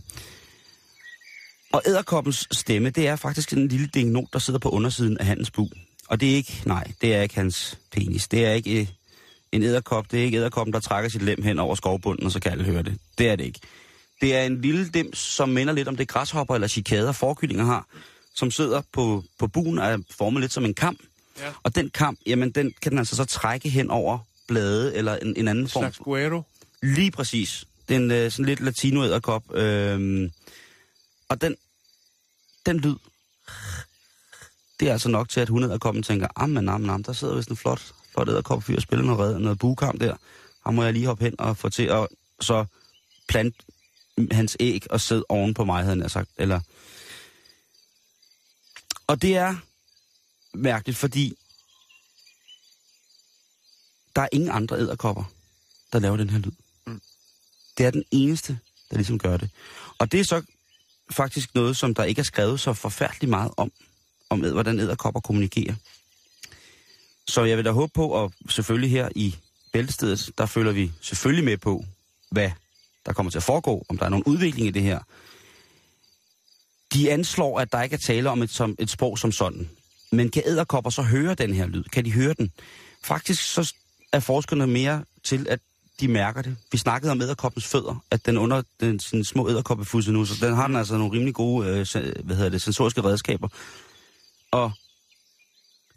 Og 1.73 1.83
æderkoppens 1.87 2.49
stemme, 2.53 2.91
det 2.91 3.09
er 3.09 3.17
faktisk 3.17 3.53
en 3.53 3.69
lille 3.69 3.87
dingnot, 3.87 4.33
der 4.33 4.39
sidder 4.39 4.59
på 4.59 4.71
undersiden 4.71 5.19
af 5.19 5.27
hans 5.27 5.51
bu. 5.51 5.69
Og 6.09 6.21
det 6.21 6.31
er 6.31 6.37
ikke, 6.37 6.63
nej, 6.67 6.93
det 7.01 7.15
er 7.15 7.23
ikke 7.23 7.35
hans 7.35 7.79
penis. 7.93 8.29
Det 8.29 8.47
er 8.47 8.53
ikke 8.53 8.81
øh, 8.81 8.87
en 9.53 9.63
æderkop. 9.63 10.11
Det 10.11 10.21
er 10.21 10.25
ikke 10.25 10.39
æderkoppen, 10.39 10.73
der 10.73 10.81
trækker 10.81 11.11
sit 11.11 11.23
lem 11.23 11.43
hen 11.43 11.59
over 11.59 11.75
skovbunden, 11.75 12.27
og 12.27 12.33
så 12.33 12.41
kan 12.41 12.53
alle 12.53 12.65
høre 12.65 12.83
det. 12.83 12.99
Det 13.19 13.29
er 13.29 13.37
det 13.37 13.45
ikke. 13.45 13.61
Det 14.21 14.35
er 14.35 14.43
en 14.43 14.61
lille 14.61 14.89
dims, 14.89 15.19
som 15.19 15.49
minder 15.49 15.73
lidt 15.73 15.89
om 15.89 15.97
det 15.97 16.09
græshopper 16.09 16.55
eller 16.55 16.69
chikader, 16.69 17.13
forkyllinger 17.13 17.65
har, 17.65 17.87
som 18.35 18.51
sidder 18.51 18.83
på, 18.93 19.25
på 19.39 19.47
buen 19.47 19.79
og 19.79 19.87
er 19.87 19.99
formet 20.11 20.41
lidt 20.41 20.53
som 20.53 20.65
en 20.65 20.75
kam. 20.75 20.99
Ja. 21.41 21.53
Og 21.63 21.75
den 21.75 21.91
kam, 21.91 22.19
jamen 22.27 22.51
den 22.51 22.73
kan 22.83 22.91
den 22.91 22.99
altså 22.99 23.17
så 23.17 23.25
trække 23.25 23.69
hen 23.69 23.91
over 23.91 24.19
blade 24.49 24.95
eller 24.95 25.17
en, 25.17 25.35
en 25.37 25.49
anden 25.49 25.65
En 25.65 25.69
form. 25.69 25.83
slags 25.83 25.99
guero. 25.99 26.43
Lige 26.83 27.11
præcis. 27.11 27.65
Den 27.89 28.11
øh, 28.11 28.31
sådan 28.31 28.45
lidt 28.45 28.61
latino 28.61 29.05
æderkop. 29.05 29.55
Øhm, 29.55 30.31
og 31.29 31.41
den, 31.41 31.57
den 32.67 32.81
lyd, 32.81 32.95
det 34.81 34.89
er 34.89 34.93
altså 34.93 35.09
nok 35.09 35.29
til, 35.29 35.41
at 35.41 35.49
hundeæderkoppen 35.49 36.03
tænker, 36.03 36.29
ammen, 36.37 36.69
ammen, 36.69 36.91
ammen, 36.91 37.05
der 37.05 37.13
sidder 37.13 37.37
vist 37.37 37.49
en 37.49 37.57
flot, 37.57 37.93
flot 38.13 38.29
æderkopfyr 38.29 38.77
og 38.77 38.83
spiller 38.83 39.05
noget, 39.05 39.21
red, 39.21 39.39
noget 39.39 39.59
bukamp 39.59 40.01
der. 40.01 40.17
Ham 40.65 40.75
må 40.75 40.85
jeg 40.85 40.93
lige 40.93 41.07
hoppe 41.07 41.25
hen 41.25 41.35
og 41.41 41.57
få 41.57 41.69
til 41.69 41.83
at 41.83 42.09
så 42.41 42.65
plante 43.29 43.59
hans 44.31 44.57
æg 44.61 44.91
og 44.91 45.01
sidde 45.01 45.25
oven 45.29 45.55
på 45.55 45.65
mig, 45.65 45.85
havde 45.85 46.01
han 46.01 46.11
sagt. 46.11 46.31
Eller... 46.37 46.61
Og 49.07 49.23
det 49.23 49.37
er 49.37 49.57
mærkeligt, 50.55 50.99
fordi 50.99 51.35
der 54.17 54.23
er 54.23 54.29
ingen 54.33 54.51
andre 54.51 54.79
æderkopper, 54.79 55.25
der 55.93 55.99
laver 55.99 56.17
den 56.17 56.31
her 56.31 56.39
lyd. 56.39 56.53
Det 57.79 57.87
er 57.87 57.91
den 57.91 58.05
eneste, 58.11 58.59
der 58.91 58.97
ligesom 58.97 59.19
gør 59.19 59.37
det. 59.37 59.51
Og 59.99 60.13
det 60.13 60.21
er 60.21 60.25
så 60.25 60.43
faktisk 61.11 61.55
noget, 61.55 61.77
som 61.77 61.95
der 61.95 62.05
ikke 62.05 62.19
er 62.19 62.25
skrevet 62.25 62.61
så 62.61 62.73
forfærdeligt 62.73 63.31
meget 63.31 63.53
om, 63.57 63.73
om 64.31 64.45
ed- 64.45 64.53
hvordan 64.53 64.81
æderkopper 64.81 65.21
kommunikerer. 65.21 65.75
Så 67.29 67.45
jeg 67.45 67.57
vil 67.57 67.65
da 67.65 67.71
håbe 67.71 67.93
på, 67.95 68.09
og 68.09 68.33
selvfølgelig 68.49 68.91
her 68.91 69.09
i 69.15 69.37
bæltestedet, 69.73 70.31
der 70.39 70.47
følger 70.47 70.73
vi 70.73 70.93
selvfølgelig 71.01 71.45
med 71.45 71.57
på, 71.57 71.85
hvad 72.31 72.51
der 73.07 73.13
kommer 73.13 73.31
til 73.31 73.39
at 73.39 73.43
foregå, 73.43 73.87
om 73.89 73.99
der 73.99 74.05
er 74.05 74.09
nogen 74.09 74.25
udvikling 74.25 74.69
i 74.69 74.71
det 74.71 74.83
her. 74.83 74.99
De 76.95 77.13
anslår, 77.13 77.61
at 77.61 77.73
der 77.73 77.83
ikke 77.83 77.95
er 77.95 77.99
tale 77.99 78.31
om 78.31 78.43
et, 78.43 78.51
som, 78.51 78.77
et 78.79 78.91
sprog 78.91 79.19
som 79.19 79.33
sådan. 79.33 79.71
Men 80.13 80.31
kan 80.31 80.43
æderkopper 80.47 80.91
så 80.91 81.03
høre 81.03 81.35
den 81.35 81.55
her 81.55 81.67
lyd? 81.67 81.85
Kan 81.85 82.05
de 82.05 82.13
høre 82.13 82.35
den? 82.35 82.53
Faktisk 83.05 83.43
så 83.43 83.73
er 84.13 84.21
forskerne 84.21 84.67
mere 84.67 85.05
til, 85.25 85.47
at 85.51 85.61
de 86.01 86.09
mærker 86.09 86.43
det. 86.43 86.57
Vi 86.73 86.79
snakkede 86.79 87.13
om 87.13 87.21
æderkoppens 87.21 87.67
fødder, 87.67 88.05
at 88.11 88.27
den 88.27 88.37
under 88.39 88.63
den, 88.81 89.01
sine 89.01 89.25
små 89.25 89.49
æderkoppefusse 89.49 90.13
nu, 90.13 90.25
så 90.25 90.47
den 90.47 90.55
har 90.55 90.67
den 90.67 90.77
altså 90.77 90.99
nogle 90.99 91.13
rimelig 91.13 91.35
gode 91.35 91.69
øh, 91.69 91.87
hvad 92.25 92.37
hedder 92.37 92.51
det, 92.51 92.63
sensoriske 92.63 93.05
redskaber. 93.05 93.49
Og 94.51 94.73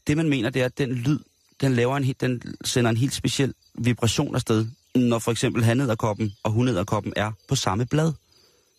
det 0.08 0.18
man 0.18 0.30
mener, 0.30 0.50
det 0.50 0.62
er, 0.62 0.66
at 0.66 0.78
den 0.78 0.92
lyd, 0.92 1.20
den, 1.62 1.76
laver 1.76 1.98
en, 1.98 2.14
den 2.22 2.42
sender 2.66 2.92
en 2.92 2.98
helt 2.98 3.14
speciel 3.14 3.54
vibration 3.74 4.36
afsted, 4.36 4.68
når 4.96 5.20
for 5.20 5.32
eksempel 5.32 5.64
hanæderkoppen 5.64 6.34
og 6.44 6.52
hunæderkoppen 6.52 7.14
er 7.16 7.32
på 7.48 7.56
samme 7.56 7.86
blad. 7.86 8.14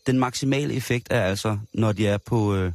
Den 0.07 0.18
maksimale 0.18 0.75
effekt 0.75 1.07
er 1.11 1.23
altså, 1.23 1.59
når 1.75 1.92
de 1.92 2.07
er 2.07 2.18
på, 2.18 2.55
øh, 2.55 2.73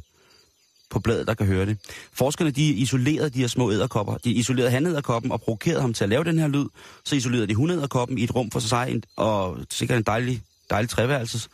på 0.90 1.00
bladet, 1.00 1.26
der 1.26 1.34
kan 1.34 1.46
høre 1.46 1.66
det. 1.66 1.78
Forskerne 2.12 2.50
de 2.50 2.68
isolerede 2.68 3.30
de 3.30 3.38
her 3.38 3.46
små 3.46 3.72
æderkopper. 3.72 4.16
De 4.16 4.30
isolerede 4.30 4.70
hanæderkoppen 4.70 5.32
og 5.32 5.40
provokerede 5.40 5.80
ham 5.80 5.94
til 5.94 6.04
at 6.04 6.10
lave 6.10 6.24
den 6.24 6.38
her 6.38 6.48
lyd. 6.48 6.66
Så 7.04 7.16
isolerede 7.16 7.46
de 7.46 7.54
hunæderkoppen 7.54 8.18
i 8.18 8.24
et 8.24 8.34
rum 8.34 8.50
for 8.50 8.60
sig, 8.60 9.02
og 9.16 9.58
sikkert 9.70 9.98
en 9.98 10.04
dejlig, 10.04 10.42
dejlig 10.70 10.90
treværelses. 10.90 11.48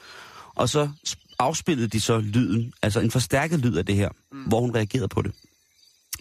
Og 0.55 0.69
så 0.69 0.91
sp- 1.09 1.35
afspillede 1.39 1.89
de 1.89 2.01
så 2.01 2.19
lyden, 2.19 2.73
altså 2.83 3.01
en 3.01 3.11
forstærket 3.11 3.59
lyd 3.59 3.77
af 3.77 3.87
det 3.87 3.95
her, 3.95 4.09
mm. 4.33 4.43
hvor 4.43 4.61
hun 4.61 4.75
reagerede 4.75 5.09
på 5.09 5.23
det. 5.23 5.33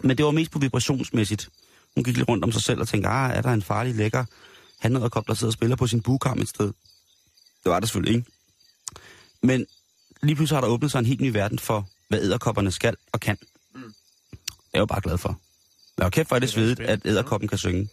Men 0.04 0.18
det 0.18 0.26
var 0.26 0.32
mest 0.32 0.52
på 0.52 0.60
vibrationsmæssigt. 0.60 1.50
Hun 1.96 2.04
gik 2.04 2.18
lidt 2.18 2.30
rundt 2.30 2.44
om 2.44 2.52
sig 2.52 2.62
selv 2.62 2.82
og 2.82 2.88
tænkte, 2.88 3.10
ah, 3.10 3.38
er 3.38 3.42
der 3.42 3.50
en 3.50 3.62
farlig, 3.62 3.96
lækker 3.96 4.26
hanæderkop, 4.82 5.28
der 5.28 5.34
sidder 5.34 5.50
og 5.50 5.54
spiller 5.54 5.76
på 5.76 5.88
sin 5.88 6.02
bugkam 6.02 6.40
et 6.40 6.50
sted? 6.50 6.74
Det 7.64 7.72
var 7.72 7.80
der 7.80 7.88
selvfølgelig 7.88 8.16
ikke. 8.16 8.32
Men 9.42 9.66
lige 10.24 10.36
pludselig 10.36 10.56
har 10.56 10.62
der 10.62 10.68
åbnet 10.68 10.92
sig 10.92 11.00
en 11.00 11.06
helt 11.06 11.22
ny 11.22 11.28
verden 11.28 11.60
for, 11.60 11.90
hvad 12.08 12.22
æderkopperne 12.22 12.72
skal 12.72 12.96
og 13.12 13.20
kan. 13.20 13.38
Mm. 13.76 13.82
Jeg 14.74 14.78
er 14.78 14.80
jo 14.80 14.86
bare 14.86 15.02
glad 15.02 15.18
for. 15.18 15.40
Jeg 15.98 16.06
er 16.06 16.10
kæft 16.10 16.30
for, 16.30 16.36
at 16.36 16.42
det 16.42 16.48
er 16.48 16.52
svedigt, 16.52 16.80
at 16.80 17.06
æderkoppen 17.06 17.50
kan 17.50 17.58
synge. 17.58 17.90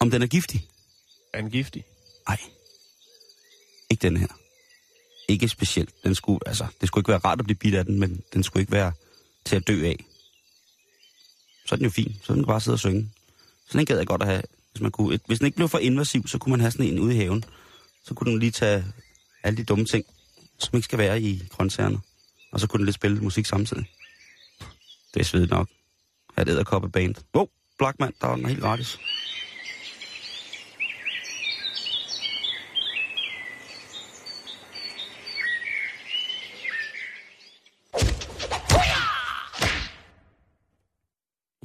Om 0.00 0.10
den 0.10 0.22
er 0.22 0.26
giftig? 0.26 0.68
Er 1.32 1.40
den 1.40 1.50
giftig? 1.50 1.84
Nej. 2.28 2.38
Ikke 3.90 4.02
den 4.02 4.16
her. 4.16 4.28
Ikke 5.28 5.48
specielt. 5.48 5.94
Den 6.04 6.14
skulle, 6.14 6.40
altså, 6.46 6.66
det 6.80 6.88
skulle 6.88 7.02
ikke 7.02 7.10
være 7.10 7.18
rart 7.18 7.38
at 7.38 7.44
blive 7.44 7.56
bidt 7.56 7.74
af 7.74 7.84
den, 7.84 8.00
men 8.00 8.22
den 8.32 8.42
skulle 8.42 8.60
ikke 8.60 8.72
være 8.72 8.92
til 9.44 9.56
at 9.56 9.66
dø 9.66 9.86
af. 9.86 10.04
Så 11.66 11.74
er 11.74 11.76
den 11.76 11.84
jo 11.84 11.90
fin. 11.90 12.16
Så 12.22 12.32
den 12.32 12.42
kan 12.42 12.46
bare 12.46 12.60
sidde 12.60 12.74
og 12.74 12.78
synge. 12.78 13.10
Sådan 13.68 13.80
en 13.80 13.86
gad 13.86 13.96
jeg 13.96 14.06
godt 14.06 14.22
at 14.22 14.28
have, 14.28 14.42
hvis 14.72 14.80
man 14.82 14.90
kunne. 14.90 15.18
Hvis 15.26 15.38
den 15.38 15.46
ikke 15.46 15.56
blev 15.56 15.68
for 15.68 15.78
invasiv, 15.78 16.26
så 16.26 16.38
kunne 16.38 16.50
man 16.50 16.60
have 16.60 16.70
sådan 16.70 16.86
en 16.86 16.98
ude 16.98 17.14
i 17.14 17.16
haven. 17.16 17.44
Så 18.04 18.14
kunne 18.14 18.30
den 18.30 18.38
lige 18.38 18.50
tage 18.50 18.84
alle 19.42 19.56
de 19.56 19.64
dumme 19.64 19.84
ting, 19.84 20.04
som 20.58 20.76
ikke 20.76 20.84
skal 20.84 20.98
være 20.98 21.22
i 21.22 21.42
grøntsagerne. 21.50 21.98
Og 22.52 22.60
så 22.60 22.66
kunne 22.66 22.78
den 22.78 22.84
lidt 22.84 22.94
spille 22.94 23.20
musik 23.20 23.46
samtidig. 23.46 23.86
Det 25.14 25.20
er 25.20 25.24
svedigt 25.24 25.50
nok. 25.50 25.68
Have 26.34 26.42
et 26.42 26.52
æderkoppe 26.52 26.88
band. 26.88 27.14
Wow, 27.34 27.46
Blackman, 27.78 28.12
der 28.20 28.26
var 28.26 28.36
den 28.36 28.46
helt 28.46 28.60
gratis. 28.60 28.98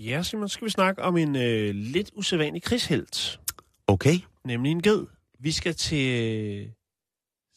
Ja, 0.06 0.24
Simon, 0.24 0.50
skal 0.50 0.66
vi 0.66 0.70
snakke 0.70 1.02
om 1.02 1.18
en 1.18 1.36
øh, 1.36 1.76
lidt 1.76 2.12
usædvanlig 2.13 2.63
krigshelt. 2.63 3.39
Okay. 3.88 4.20
Nemlig 4.46 4.72
en 4.72 4.82
ged. 4.82 5.06
Vi 5.39 5.52
skal 5.52 5.76
til 5.76 6.74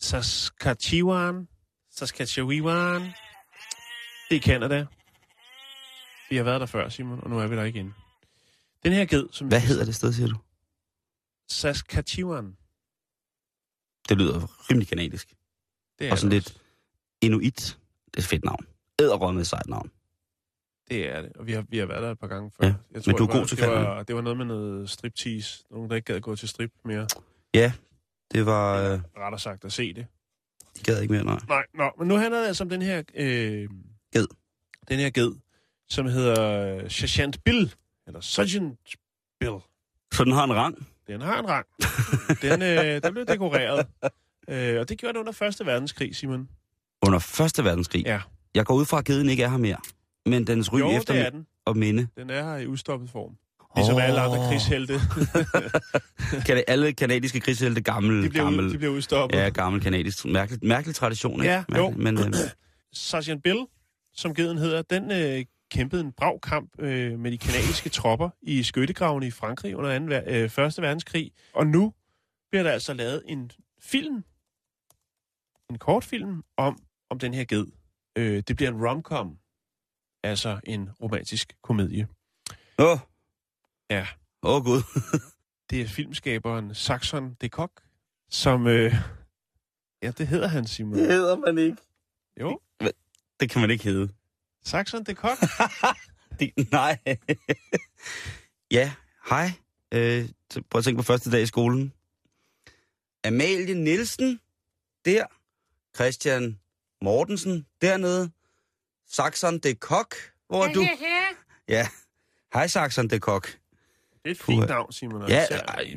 Saskatchewan. 0.00 1.48
Saskatchewan. 1.90 3.02
Det 4.30 4.36
er 4.36 4.40
Canada. 4.40 4.86
Vi 6.30 6.36
har 6.36 6.44
været 6.44 6.60
der 6.60 6.66
før, 6.66 6.88
Simon, 6.88 7.20
og 7.22 7.30
nu 7.30 7.38
er 7.38 7.46
vi 7.46 7.56
der 7.56 7.64
igen. 7.64 7.94
Den 8.84 8.92
her 8.92 9.04
ged, 9.04 9.26
som... 9.32 9.48
Hvad 9.48 9.60
hedder 9.60 9.84
det 9.84 9.94
sted, 9.94 10.12
siger 10.12 10.28
du? 10.28 10.36
Saskatchewan. 11.48 12.56
Det 14.08 14.18
lyder 14.18 14.70
rimelig 14.70 14.88
kanadisk. 14.88 15.34
Det 15.98 16.06
er 16.06 16.12
Og 16.12 16.18
sådan 16.18 16.32
lidt 16.32 16.58
inuit. 17.20 17.78
Det 18.06 18.16
er 18.16 18.20
et 18.20 18.24
fedt 18.24 18.44
navn. 18.44 18.66
Æderrømme 19.00 19.40
et 19.40 19.46
sejt 19.46 19.66
navn. 19.66 19.90
Det 20.88 21.08
er 21.16 21.22
det, 21.22 21.32
og 21.36 21.46
vi 21.46 21.52
har, 21.52 21.64
vi 21.68 21.78
har 21.78 21.86
været 21.86 22.02
der 22.02 22.10
et 22.10 22.18
par 22.18 22.26
gange 22.26 22.50
før. 22.60 22.66
Ja, 22.66 22.74
Jeg 22.94 23.02
men 23.06 23.16
du 23.16 23.24
er 23.24 23.26
det 23.26 23.34
var, 23.34 23.38
god 23.40 23.46
til 23.46 23.58
det 23.58 23.68
var, 23.68 24.02
det 24.02 24.14
var 24.16 24.22
noget 24.22 24.36
med 24.36 24.44
noget 24.46 24.90
striptease. 24.90 25.64
Nogen, 25.70 25.90
der 25.90 25.96
ikke 25.96 26.12
gad 26.12 26.20
gå 26.20 26.36
til 26.36 26.48
strip 26.48 26.70
mere. 26.84 27.06
Ja, 27.54 27.72
det 28.32 28.46
var... 28.46 28.92
Øh, 28.92 29.00
Rettere 29.18 29.38
sagt 29.40 29.64
at 29.64 29.72
se 29.72 29.92
det. 29.94 30.06
de 30.78 30.82
gad 30.84 31.00
ikke 31.02 31.12
mere, 31.14 31.24
nej. 31.24 31.38
Nej, 31.48 31.64
nå, 31.74 31.90
men 31.98 32.08
nu 32.08 32.16
handler 32.16 32.40
det 32.40 32.46
altså 32.46 32.64
om 32.64 32.70
den 32.70 32.82
her... 32.82 33.02
Øh, 33.14 33.68
Ged. 34.12 34.26
Den 34.88 34.98
her 34.98 35.10
ged, 35.10 35.32
som 35.88 36.06
hedder 36.06 36.76
øh, 36.76 36.90
Sergeant 36.90 37.44
Bill. 37.44 37.74
Eller 38.06 38.20
Sergeant 38.20 38.78
Bill. 39.40 39.54
Så 40.12 40.24
den 40.24 40.32
har 40.32 40.44
en 40.44 40.54
rang. 40.54 40.86
Den 41.06 41.20
har 41.20 41.38
en 41.40 41.48
rang. 41.48 41.66
Den, 42.42 42.62
øh, 42.62 43.02
den 43.02 43.12
blev 43.12 43.26
dekoreret. 43.26 43.86
Øh, 44.48 44.80
og 44.80 44.88
det 44.88 44.98
gjorde 44.98 45.12
det 45.12 45.20
under 45.20 45.32
Første 45.32 45.66
Verdenskrig, 45.66 46.16
Simon. 46.16 46.48
Under 47.06 47.18
Første 47.18 47.64
Verdenskrig. 47.64 48.02
Ja. 48.06 48.20
Jeg 48.54 48.66
går 48.66 48.74
ud 48.74 48.84
fra, 48.84 48.98
at 48.98 49.04
geden 49.04 49.28
ikke 49.28 49.42
er 49.42 49.48
her 49.48 49.56
mere. 49.56 49.76
Men 50.26 50.46
dens 50.46 50.72
ry 50.72 50.78
Jo, 50.78 50.90
efter 50.90 51.14
det 51.14 51.26
er 51.26 51.30
den. 51.30 51.46
og 51.64 51.76
minde. 51.76 52.08
Den 52.16 52.30
er 52.30 52.42
her 52.44 52.56
i 52.56 52.66
udstoppet 52.66 53.10
form. 53.10 53.36
Ligesom 53.76 53.94
Åh. 53.96 54.04
alle 54.04 54.20
andre 54.20 54.36
krigshelte. 54.48 54.92
Kan 56.46 56.56
det, 56.56 56.64
alle 56.68 56.92
kanadiske 56.92 57.40
krigshelte 57.40 57.80
gammel, 57.82 58.22
de, 58.24 58.28
bliver 58.30 58.44
gammel, 58.44 58.72
de 58.72 58.78
bliver 58.78 58.92
udstoppet. 58.92 59.38
ja, 59.38 59.48
gammel 59.48 59.80
kanadisk. 59.82 60.24
Mærkelig, 60.24 60.58
mærkelig 60.62 60.94
tradition, 60.94 61.32
ikke? 61.40 61.52
Ja, 61.52 61.64
jo. 61.76 61.90
Mærkelig, 61.90 62.04
Men 62.14 62.18
øh, 62.18 62.50
Sergeant 62.92 63.42
Bill, 63.42 63.58
som 64.14 64.34
geden 64.34 64.58
hedder, 64.58 64.82
den 64.82 65.10
øh, 65.10 65.44
kæmpede 65.70 66.00
en 66.02 66.12
brav 66.12 66.40
kamp 66.40 66.70
øh, 66.78 67.18
med 67.18 67.30
de 67.32 67.38
kanadiske 67.38 67.88
tropper 67.88 68.30
i 68.42 68.62
skyttegravene 68.62 69.26
i 69.26 69.30
Frankrig 69.30 69.76
under 69.76 69.98
2. 69.98 70.04
Ver- 70.04 70.30
øh, 70.34 70.50
Første 70.50 70.82
Verdenskrig. 70.82 71.30
Og 71.54 71.66
nu 71.66 71.92
bliver 72.50 72.62
der 72.62 72.70
altså 72.70 72.94
lavet 72.94 73.22
en 73.26 73.50
film, 73.80 74.24
en 75.70 75.78
kortfilm 75.78 76.42
om, 76.56 76.78
om 77.10 77.18
den 77.18 77.34
her 77.34 77.44
ged. 77.44 77.66
Øh, 78.18 78.42
det 78.48 78.56
bliver 78.56 78.70
en 78.70 78.86
romcom, 78.86 79.36
altså 80.26 80.60
en 80.64 80.88
romantisk 81.02 81.56
komedie. 81.62 82.08
åh, 82.78 82.92
oh, 82.92 82.98
Ja, 83.90 84.06
åh 84.42 84.56
oh, 84.56 84.64
gud. 84.64 84.82
det 85.70 85.80
er 85.80 85.86
filmskaberen 85.86 86.74
Saxon 86.74 87.34
de 87.40 87.48
Kock, 87.48 87.82
som... 88.30 88.66
Øh, 88.66 88.94
ja, 90.02 90.10
det 90.10 90.26
hedder 90.26 90.48
han, 90.48 90.66
Simon. 90.66 90.98
hedder 90.98 91.36
man 91.36 91.58
ikke. 91.58 91.76
Jo, 92.40 92.60
Det 93.40 93.50
kan 93.50 93.60
man 93.60 93.70
ikke 93.70 93.84
hedde. 93.84 94.08
Saxon 94.64 95.04
de 95.04 95.14
Kock. 95.14 95.38
Det, 96.40 96.70
nej. 96.72 96.98
ja, 98.78 98.92
hej. 99.28 99.50
Øh, 99.94 100.28
prøv 100.70 100.78
at 100.78 100.84
tænke 100.84 100.96
på 100.96 101.02
første 101.02 101.30
dag 101.30 101.42
i 101.42 101.46
skolen. 101.46 101.92
Amalie 103.24 103.74
Nielsen, 103.74 104.40
der. 105.04 105.24
Christian 105.96 106.60
Mortensen, 107.02 107.66
dernede. 107.82 108.30
Saxon 109.10 109.58
de 109.58 109.74
Kok, 109.74 110.14
hvor 110.48 110.64
er 110.64 110.72
du? 110.72 110.86
Ja, 111.68 111.88
hej 112.54 112.66
Saxon 112.66 113.08
de 113.08 113.18
Kok. 113.18 113.46
Det 113.46 113.56
er 114.24 114.30
et 114.30 114.38
fint 114.38 114.68
navn, 114.68 114.92
Simon. 114.92 115.28
Ja, 115.28 115.44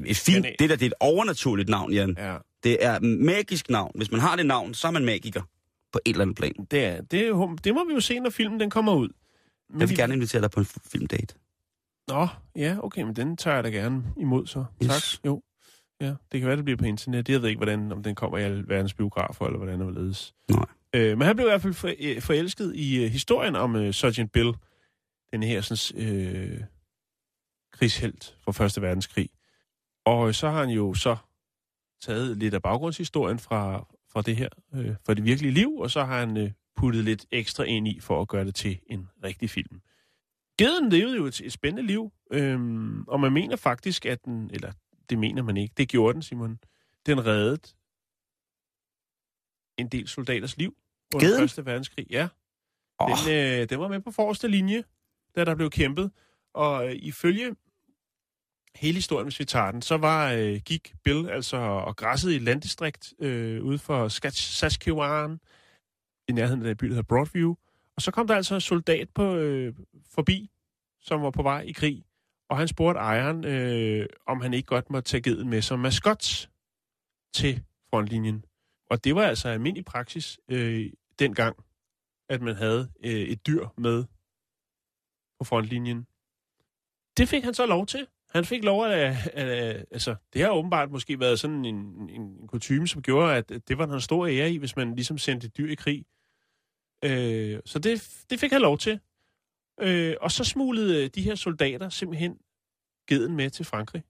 et 0.06 0.17
fint, 0.17 0.45
det 0.60 0.69
der, 0.69 0.76
det 0.76 0.82
er 0.82 0.86
et 0.88 0.93
overnaturligt 1.00 1.69
navn, 1.69 1.93
Jan. 1.93 2.15
Ja, 2.17 2.38
Det 2.63 2.86
er 2.86 2.95
et 2.95 3.02
magisk 3.04 3.69
navn. 3.69 3.91
Hvis 3.95 4.12
man 4.12 4.19
har 4.19 4.36
det 4.36 4.45
navn, 4.45 4.74
så 4.74 4.88
er 4.88 4.91
man 4.91 5.06
magiker. 5.06 5.41
På 5.91 6.00
et 6.06 6.10
eller 6.12 6.22
andet 6.22 6.38
plan. 6.38 6.54
det, 6.72 6.86
er, 6.86 7.02
det, 7.02 7.63
det 7.63 7.74
må 7.74 7.86
vi 7.88 7.93
jo 7.93 8.00
se, 8.00 8.19
når 8.19 8.30
filmen 8.30 8.60
den 8.60 8.69
kommer 8.69 8.93
ud. 8.95 9.10
Men 9.69 9.80
Jeg 9.82 9.89
vil 9.89 9.98
vi- 9.98 10.02
gerne 10.02 10.13
invitere 10.13 10.41
dig 10.41 10.52
på 10.52 10.60
en 10.60 10.65
filmdate. 10.65 11.36
Nå, 12.08 12.28
ja, 12.56 12.78
okay, 12.84 13.02
men 13.02 13.15
den 13.15 13.38
tager 13.38 13.56
jeg 13.56 13.63
da 13.63 13.69
gerne 13.69 14.04
imod 14.17 14.48
så. 14.48 14.65
Yes. 14.84 14.89
Tak, 14.89 15.26
jo. 15.26 15.41
Ja, 16.02 16.13
det 16.32 16.39
kan 16.39 16.48
være, 16.48 16.56
det 16.58 16.63
bliver 16.65 16.78
på 16.78 16.86
internet. 16.86 17.30
Jeg 17.30 17.41
ved 17.41 17.50
ikke, 17.50 17.60
hvordan, 17.60 17.91
om 17.91 18.04
den 18.04 18.15
kommer 18.15 18.38
i 18.38 18.43
alle 18.43 18.63
verdens 18.67 18.93
biografer, 18.93 19.45
eller 19.45 19.58
hvordan 19.58 19.80
det 19.82 19.93
ledes. 19.93 20.34
Nej. 20.50 20.65
Øh, 20.95 21.17
men 21.17 21.28
han 21.28 21.36
blev 21.36 21.47
i 21.47 21.49
hvert 21.49 21.62
fald 21.62 21.95
øh, 21.99 22.21
forelsket 22.21 22.75
i 22.75 23.04
øh, 23.04 23.12
historien 23.12 23.56
om 23.56 23.75
øh, 23.75 23.93
Sergeant 23.93 24.32
Bill, 24.32 24.54
den 25.32 25.43
her 25.43 25.62
sådan, 25.62 26.08
øh, 26.08 26.63
krigshelt 27.73 28.38
fra 28.43 28.52
Første 28.52 28.82
Verdenskrig. 28.82 29.30
Og 30.06 30.28
øh, 30.28 30.34
så 30.34 30.49
har 30.49 30.60
han 30.60 30.69
jo 30.69 30.93
så 30.93 31.17
taget 32.02 32.38
lidt 32.38 32.54
af 32.54 32.62
baggrundshistorien 32.62 33.39
fra, 33.39 33.88
fra 34.12 34.21
det 34.21 34.36
her, 34.36 34.49
øh, 34.73 34.95
fra 35.06 35.13
det 35.13 35.23
virkelige 35.23 35.54
liv, 35.54 35.78
og 35.78 35.91
så 35.91 36.04
har 36.04 36.19
han 36.19 36.38
øh, 36.38 36.52
puttet 36.75 37.04
lidt 37.04 37.25
ekstra 37.32 37.63
ind 37.63 37.88
i 37.88 37.99
for 37.99 38.21
at 38.21 38.28
gøre 38.28 38.45
det 38.45 38.56
til 38.56 38.80
en 38.88 39.10
rigtig 39.23 39.49
film. 39.49 39.82
Geden 40.58 40.89
levede 40.89 41.15
jo 41.15 41.25
et, 41.25 41.41
et 41.41 41.52
spændende 41.52 41.88
liv, 41.88 42.12
øh, 42.32 42.60
og 43.08 43.19
man 43.19 43.34
mener 43.34 43.56
faktisk, 43.56 44.06
at 44.06 44.25
den, 44.25 44.49
eller 44.54 44.71
det 45.10 45.19
mener 45.19 45.43
man 45.43 45.58
ikke, 45.58 45.73
det 45.78 45.89
gjorde 45.89 46.13
den, 46.13 46.21
Simon, 46.21 46.60
den 47.06 47.25
reddede 47.25 47.58
en 49.80 49.88
del 49.88 50.08
soldaters 50.08 50.58
liv 50.58 50.76
under 51.13 51.28
Geden? 51.28 51.42
Første 51.42 51.65
Verdenskrig. 51.65 52.08
Ja, 52.10 52.28
Oh, 53.00 53.10
den, 53.10 53.62
øh, 53.62 53.70
den 53.70 53.80
var 53.80 53.88
med 53.88 54.00
på 54.00 54.12
forreste 54.12 54.48
linje, 54.48 54.84
da 55.36 55.46
der 55.46 55.56
blev 55.56 55.70
kæmpet. 55.70 56.12
Og 56.54 56.88
øh, 56.88 56.96
ifølge 56.96 57.56
hele 58.76 58.96
historien, 58.96 59.26
hvis 59.26 59.39
vi 59.39 59.46
tager 59.46 59.72
den, 59.72 59.82
så 59.82 59.98
var 59.98 60.32
øh, 60.32 60.60
gik 60.65 60.94
Bill 61.04 61.30
altså 61.30 61.58
og 61.58 61.96
græssede 61.96 62.34
i 62.34 62.36
et 62.36 62.42
landdistrikt 62.42 63.13
øh, 63.20 63.63
ude 63.63 63.80
for 63.80 64.08
Saskatchewan, 64.08 65.39
i 66.28 66.32
nærheden 66.32 66.62
af 66.62 66.65
den 66.65 66.78
by, 66.78 66.86
der 66.86 66.94
hedder 66.94 67.04
Broadview. 67.04 67.56
Og 67.96 68.02
så 68.02 68.12
kom 68.12 68.28
der 68.28 68.36
altså 68.36 68.56
en 68.56 68.62
soldat 68.62 69.10
på, 69.10 69.36
øh, 69.36 69.74
forbi, 70.12 70.52
som 71.02 71.22
var 71.22 71.32
på 71.32 71.44
vej 71.44 71.62
i 71.62 71.72
krig. 71.72 72.06
Og 72.50 72.58
han 72.58 72.68
spurgte 72.68 73.00
ejeren, 73.00 73.46
øh, 73.46 74.06
om 74.28 74.42
han 74.42 74.54
ikke 74.54 74.68
godt 74.68 74.89
måtte 74.89 75.10
tage 75.10 75.22
geden 75.22 75.50
med 75.50 75.62
som 75.62 75.80
maskot 75.80 76.50
til 77.34 77.63
frontlinjen. 77.89 78.44
Og 78.89 79.04
det 79.04 79.15
var 79.15 79.23
altså 79.23 79.49
almindelig 79.49 79.86
praksis 79.86 80.39
øh, 80.49 80.91
dengang, 81.19 81.58
at 82.30 82.41
man 82.41 82.56
havde 82.56 82.91
øh, 83.04 83.12
et 83.12 83.47
dyr 83.47 83.67
med 83.78 84.04
på 85.39 85.43
frontlinjen. 85.43 86.08
Det 87.17 87.30
fik 87.30 87.43
han 87.43 87.54
så 87.54 87.65
lov 87.65 87.86
til. 87.86 88.08
Han 88.30 88.45
fik 88.45 88.63
lov 88.63 88.86
at, 88.86 89.15
at, 89.34 89.49
at 89.49 89.86
altså, 89.91 90.15
det 90.34 90.41
har 90.41 90.49
åbenbart 90.49 90.91
måske 90.91 91.19
været 91.19 91.39
sådan 91.39 91.65
en, 91.65 91.75
en, 91.75 92.10
en 92.10 92.47
kutume, 92.47 92.88
som 92.88 93.02
gjorde, 93.02 93.36
at 93.36 93.49
det 93.67 93.78
var 93.78 93.88
en 93.88 94.02
stor 94.02 94.28
ære 94.28 94.52
i, 94.52 94.58
hvis 94.58 94.75
man 94.75 94.95
ligesom 94.95 95.17
sendte 95.17 95.47
et 95.47 95.58
dyr 95.58 95.71
i 95.71 95.75
krig. 95.75 96.06
Øh, 97.04 97.60
så 97.65 97.80
det, 97.80 98.23
det 98.30 98.39
fik 98.39 98.52
han 98.52 98.62
lov 98.62 98.78
til. 98.78 98.99
Øh, 99.80 100.15
og 100.21 100.32
så 100.32 100.43
smuglede 100.43 101.04
øh, 101.04 101.10
de 101.15 101.21
her 101.21 101.36
soldater 101.36 101.89
simpelthen 101.89 102.38
geden 103.08 103.36
med 103.36 103.49
til 103.49 103.65
Frankrig. 103.65 104.04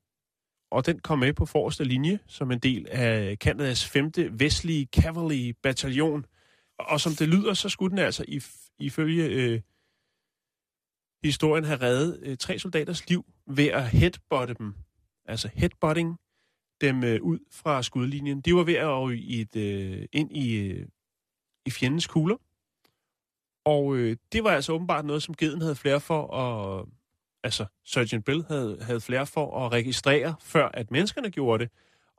Og 0.72 0.86
den 0.86 1.00
kom 1.00 1.20
med 1.20 1.34
på 1.34 1.46
forreste 1.46 1.84
linje 1.84 2.20
som 2.28 2.52
en 2.52 2.60
del 2.60 2.88
af 2.90 3.40
Kanadas 3.40 3.86
5. 3.86 4.12
vestlige 4.32 4.88
Cavalry 4.96 5.56
Bataljon. 5.64 6.26
Og 6.80 7.02
som 7.02 7.14
det 7.14 7.30
lyder, 7.30 7.54
så 7.54 7.70
skulle 7.70 7.92
den 7.92 8.00
altså 8.00 8.26
if, 8.28 8.54
ifølge 8.80 9.26
øh, 9.26 9.62
historien 11.24 11.64
have 11.64 11.82
reddet 11.82 12.20
øh, 12.22 12.38
tre 12.38 12.60
soldaters 12.60 13.10
liv 13.10 13.26
ved 13.48 13.68
at 13.68 13.90
headbutte 13.90 14.54
dem. 14.54 14.74
Altså 15.26 15.50
headbutting 15.54 16.20
dem 16.82 17.04
øh, 17.04 17.22
ud 17.22 17.40
fra 17.52 17.84
skudlinjen. 17.84 18.42
De 18.42 18.56
var 18.56 18.64
ved 18.64 18.74
at 18.74 19.02
ryge 19.02 19.22
i 19.22 19.42
et, 19.42 19.56
øh, 19.56 20.06
ind 20.12 20.38
i, 20.38 20.56
øh, 20.56 20.88
i 21.66 21.70
fjendens 21.70 22.08
kugler. 22.08 22.38
Og 23.66 23.96
øh, 23.96 24.18
det 24.32 24.44
var 24.44 24.52
altså 24.52 24.74
åbenbart 24.74 25.06
noget, 25.06 25.24
som 25.24 25.36
geden 25.36 25.62
havde 25.62 25.76
flere 25.76 26.00
for 26.00 26.36
at... 26.36 26.86
Altså, 27.44 27.66
Sergeant 27.86 28.26
Bill 28.26 28.44
havde, 28.48 28.78
havde 28.82 29.02
flere 29.02 29.26
for 29.26 29.66
at 29.66 29.72
registrere, 29.72 30.36
før 30.44 30.70
at 30.74 30.92
menneskerne 30.92 31.30
gjorde 31.30 31.64
det. 31.64 31.72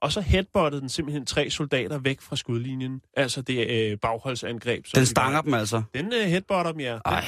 Og 0.02 0.12
så 0.12 0.20
headbuttede 0.20 0.80
den 0.80 0.88
simpelthen 0.88 1.26
tre 1.26 1.50
soldater 1.50 1.98
væk 1.98 2.20
fra 2.20 2.37
skudlinjen. 2.37 3.00
Altså 3.16 3.42
det 3.42 3.70
øh, 3.70 3.98
bagholdsangreb. 3.98 4.85
den 4.94 5.00
de 5.00 5.06
stanger 5.06 5.42
dem 5.42 5.54
altså. 5.54 5.83
Den 5.94 6.12
øh, 6.12 6.20
headbutter 6.20 6.72
dem, 6.72 6.80
ja. 6.80 6.98
Ej, 7.04 7.24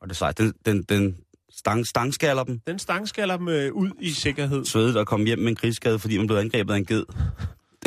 og 0.00 0.08
det 0.08 0.10
er 0.10 0.14
sejt. 0.14 0.38
Den, 0.38 0.54
den, 0.66 0.82
den 0.82 1.16
stang, 1.50 1.86
stangskaller 1.86 2.44
dem. 2.44 2.60
den 2.66 2.78
stangskaller 2.78 3.36
dem 3.36 3.48
øh, 3.48 3.72
ud 3.72 3.90
i 4.00 4.10
sikkerhed, 4.10 4.64
Svedet 4.64 4.96
og 4.96 5.06
komme 5.06 5.26
hjem 5.26 5.38
med 5.38 5.48
en 5.48 5.56
krigsskade, 5.56 5.98
fordi 5.98 6.18
man 6.18 6.26
blev 6.26 6.38
angrebet 6.38 6.74
af 6.74 6.78
en 6.78 6.86
ged. 6.86 7.04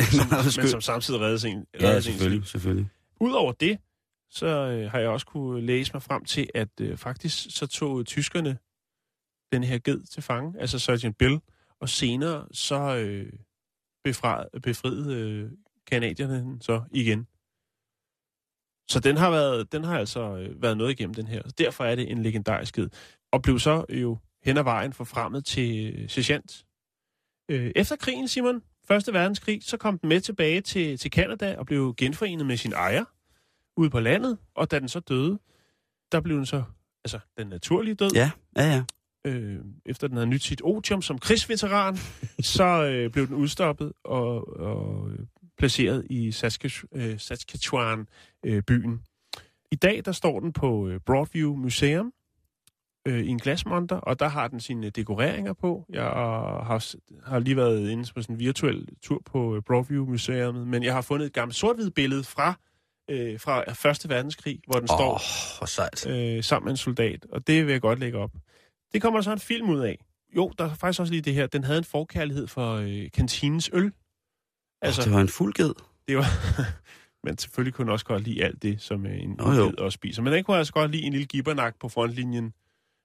som, 0.00 0.62
men 0.62 0.68
som 0.68 0.80
samtidig 0.80 1.20
reddes 1.20 1.44
en. 1.44 1.66
Ja, 1.80 1.86
reddes 1.88 2.06
liv. 2.06 2.12
selvfølgelig, 2.12 2.48
selvfølgelig. 2.48 2.88
Udover 3.20 3.52
det, 3.52 3.78
så 4.30 4.46
øh, 4.46 4.90
har 4.90 4.98
jeg 4.98 5.08
også 5.08 5.26
kunne 5.26 5.66
læse 5.66 5.90
mig 5.94 6.02
frem 6.02 6.24
til, 6.24 6.48
at 6.54 6.68
øh, 6.80 6.96
faktisk 6.96 7.46
så 7.50 7.66
tog 7.66 8.06
tyskerne 8.06 8.58
den 9.52 9.64
her 9.64 9.78
ged 9.78 10.04
til 10.04 10.22
fange, 10.22 10.60
altså 10.60 10.78
Sergeant 10.78 11.18
Bill, 11.18 11.40
og 11.80 11.88
senere 11.88 12.46
så 12.52 12.96
øh, 12.96 13.32
befriede, 14.04 14.60
befriede 14.62 15.14
øh, 15.14 15.50
kanadierne 15.86 16.38
den 16.38 16.60
så 16.60 16.82
igen. 16.90 17.26
Så 18.90 19.00
den 19.00 19.16
har, 19.16 19.30
været, 19.30 19.72
den 19.72 19.84
har 19.84 19.98
altså 19.98 20.36
øh, 20.36 20.62
været 20.62 20.76
noget 20.76 20.90
igennem 20.90 21.14
den 21.14 21.26
her. 21.26 21.42
Derfor 21.42 21.84
er 21.84 21.94
det 21.94 22.10
en 22.10 22.22
legendarisk 22.22 22.74
ged. 22.74 22.88
Og 23.32 23.42
blev 23.42 23.58
så 23.58 23.84
jo 23.88 24.18
hen 24.44 24.56
ad 24.56 24.62
vejen 24.62 24.92
forfremmet 24.92 25.44
til 25.44 25.94
øh, 25.94 26.10
sergeant. 26.10 26.66
Øh, 27.50 27.72
efter 27.74 27.96
krigen, 27.96 28.28
Simon, 28.28 28.62
Første 28.88 29.12
verdenskrig, 29.12 29.62
så 29.62 29.76
kom 29.76 29.98
den 29.98 30.08
med 30.08 30.20
tilbage 30.20 30.60
til, 30.60 30.98
til 30.98 31.10
Canada 31.10 31.56
og 31.58 31.66
blev 31.66 31.94
genforenet 31.96 32.46
med 32.46 32.56
sin 32.56 32.72
ejer 32.72 33.04
ude 33.76 33.90
på 33.90 34.00
landet. 34.00 34.38
Og 34.54 34.70
da 34.70 34.78
den 34.78 34.88
så 34.88 35.00
døde, 35.00 35.38
der 36.12 36.20
blev 36.20 36.36
den 36.36 36.46
så, 36.46 36.64
altså 37.04 37.18
den 37.38 37.46
naturlige 37.46 37.94
død. 37.94 38.10
Ja, 38.14 38.30
ja, 38.56 38.62
ja. 38.62 38.84
Øh, 39.26 39.58
efter 39.86 40.08
den 40.08 40.16
havde 40.16 40.26
nyt 40.26 40.42
sit 40.42 40.60
otium 40.64 41.02
som 41.02 41.18
krigsveteran, 41.18 41.96
så 42.56 42.84
øh, 42.84 43.10
blev 43.10 43.26
den 43.26 43.34
udstoppet 43.34 43.92
og, 44.04 44.60
og 44.60 45.10
øh, 45.10 45.18
placeret 45.58 46.06
i 46.10 46.28
Saskatch- 46.28 46.84
øh, 46.94 47.18
Saskatchewan-byen. 47.18 49.02
I 49.70 49.76
dag, 49.76 50.02
der 50.04 50.12
står 50.12 50.40
den 50.40 50.52
på 50.52 50.88
øh, 50.88 51.00
Broadview 51.00 51.56
Museum 51.56 52.12
øh, 53.06 53.20
i 53.20 53.28
en 53.28 53.38
glasmonter, 53.38 53.96
og 53.96 54.18
der 54.18 54.28
har 54.28 54.48
den 54.48 54.60
sine 54.60 54.90
dekoreringer 54.90 55.52
på. 55.52 55.84
Jeg 55.88 56.02
har, 56.02 56.82
har 57.26 57.38
lige 57.38 57.56
været 57.56 57.90
inde 57.90 58.12
på 58.14 58.22
sådan 58.22 58.34
en 58.34 58.40
virtuel 58.40 58.88
tur 59.02 59.22
på 59.24 59.56
øh, 59.56 59.62
Broadview 59.62 60.06
Museum, 60.06 60.54
men 60.54 60.82
jeg 60.82 60.94
har 60.94 61.00
fundet 61.00 61.26
et 61.26 61.32
gammelt 61.32 61.56
sort 61.56 61.76
billede 61.94 62.24
fra 62.24 62.54
øh, 63.10 63.40
fra 63.40 63.72
Første 63.72 64.08
Verdenskrig, 64.08 64.60
hvor 64.66 64.78
den 64.78 64.88
står 64.88 65.14
oh, 65.14 65.20
hvor 65.58 65.66
sejt. 65.66 66.06
øh, 66.06 66.44
sammen 66.44 66.64
med 66.64 66.72
en 66.72 66.76
soldat, 66.76 67.26
og 67.32 67.46
det 67.46 67.66
vil 67.66 67.72
jeg 67.72 67.80
godt 67.80 67.98
lægge 67.98 68.18
op. 68.18 68.30
Det 68.96 69.02
kommer 69.02 69.18
der 69.20 69.22
så 69.24 69.32
en 69.32 69.38
film 69.38 69.68
ud 69.70 69.80
af. 69.80 69.98
Jo, 70.36 70.52
der 70.58 70.64
er 70.64 70.74
faktisk 70.74 71.00
også 71.00 71.12
lige 71.12 71.20
det 71.22 71.34
her. 71.34 71.46
Den 71.46 71.64
havde 71.64 71.78
en 71.78 71.84
forkærlighed 71.84 72.46
for 72.46 72.74
øh, 72.74 73.10
kantinens 73.14 73.70
øl. 73.72 73.92
Altså, 74.82 75.02
det 75.02 75.12
var 75.12 75.20
en 75.20 75.28
fuld 75.28 75.54
ged. 75.54 75.72
Det 76.08 76.16
var... 76.16 76.24
Men 77.24 77.38
selvfølgelig 77.38 77.74
kunne 77.74 77.92
også 77.92 78.04
godt 78.04 78.22
lide 78.22 78.44
alt 78.44 78.62
det, 78.62 78.80
som 78.82 79.06
øh, 79.06 79.22
en 79.22 79.30
Nå, 79.38 79.52
jo. 79.52 79.64
ged 79.64 79.78
også 79.78 79.96
spiser. 79.96 80.22
Men 80.22 80.32
den 80.32 80.44
kunne 80.44 80.56
altså 80.56 80.72
godt 80.72 80.90
lide 80.90 81.02
en 81.02 81.12
lille 81.12 81.26
gibbernak 81.26 81.74
på 81.80 81.88
frontlinjen. 81.88 82.52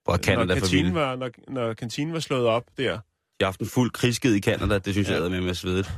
Hvor 0.03 0.17
Canada 0.17 0.45
når, 0.45 0.55
kantinen 0.55 0.95
var, 0.95 1.15
når, 1.15 1.29
når 1.47 1.73
kantinen 1.73 2.13
var 2.13 2.19
slået 2.19 2.45
op 2.47 2.63
der. 2.77 2.83
Jeg 2.83 2.99
har 3.39 3.45
haft 3.45 3.59
en 3.59 3.67
fuld 3.67 3.91
krigsged 3.91 4.35
i 4.35 4.39
Canada, 4.41 4.77
det 4.77 4.93
synes 4.93 5.09
Ja. 5.09 5.13
jeg 5.13 5.23
er 5.25 5.29
med 5.29 5.41
med 5.41 5.53
svedet. 5.53 5.85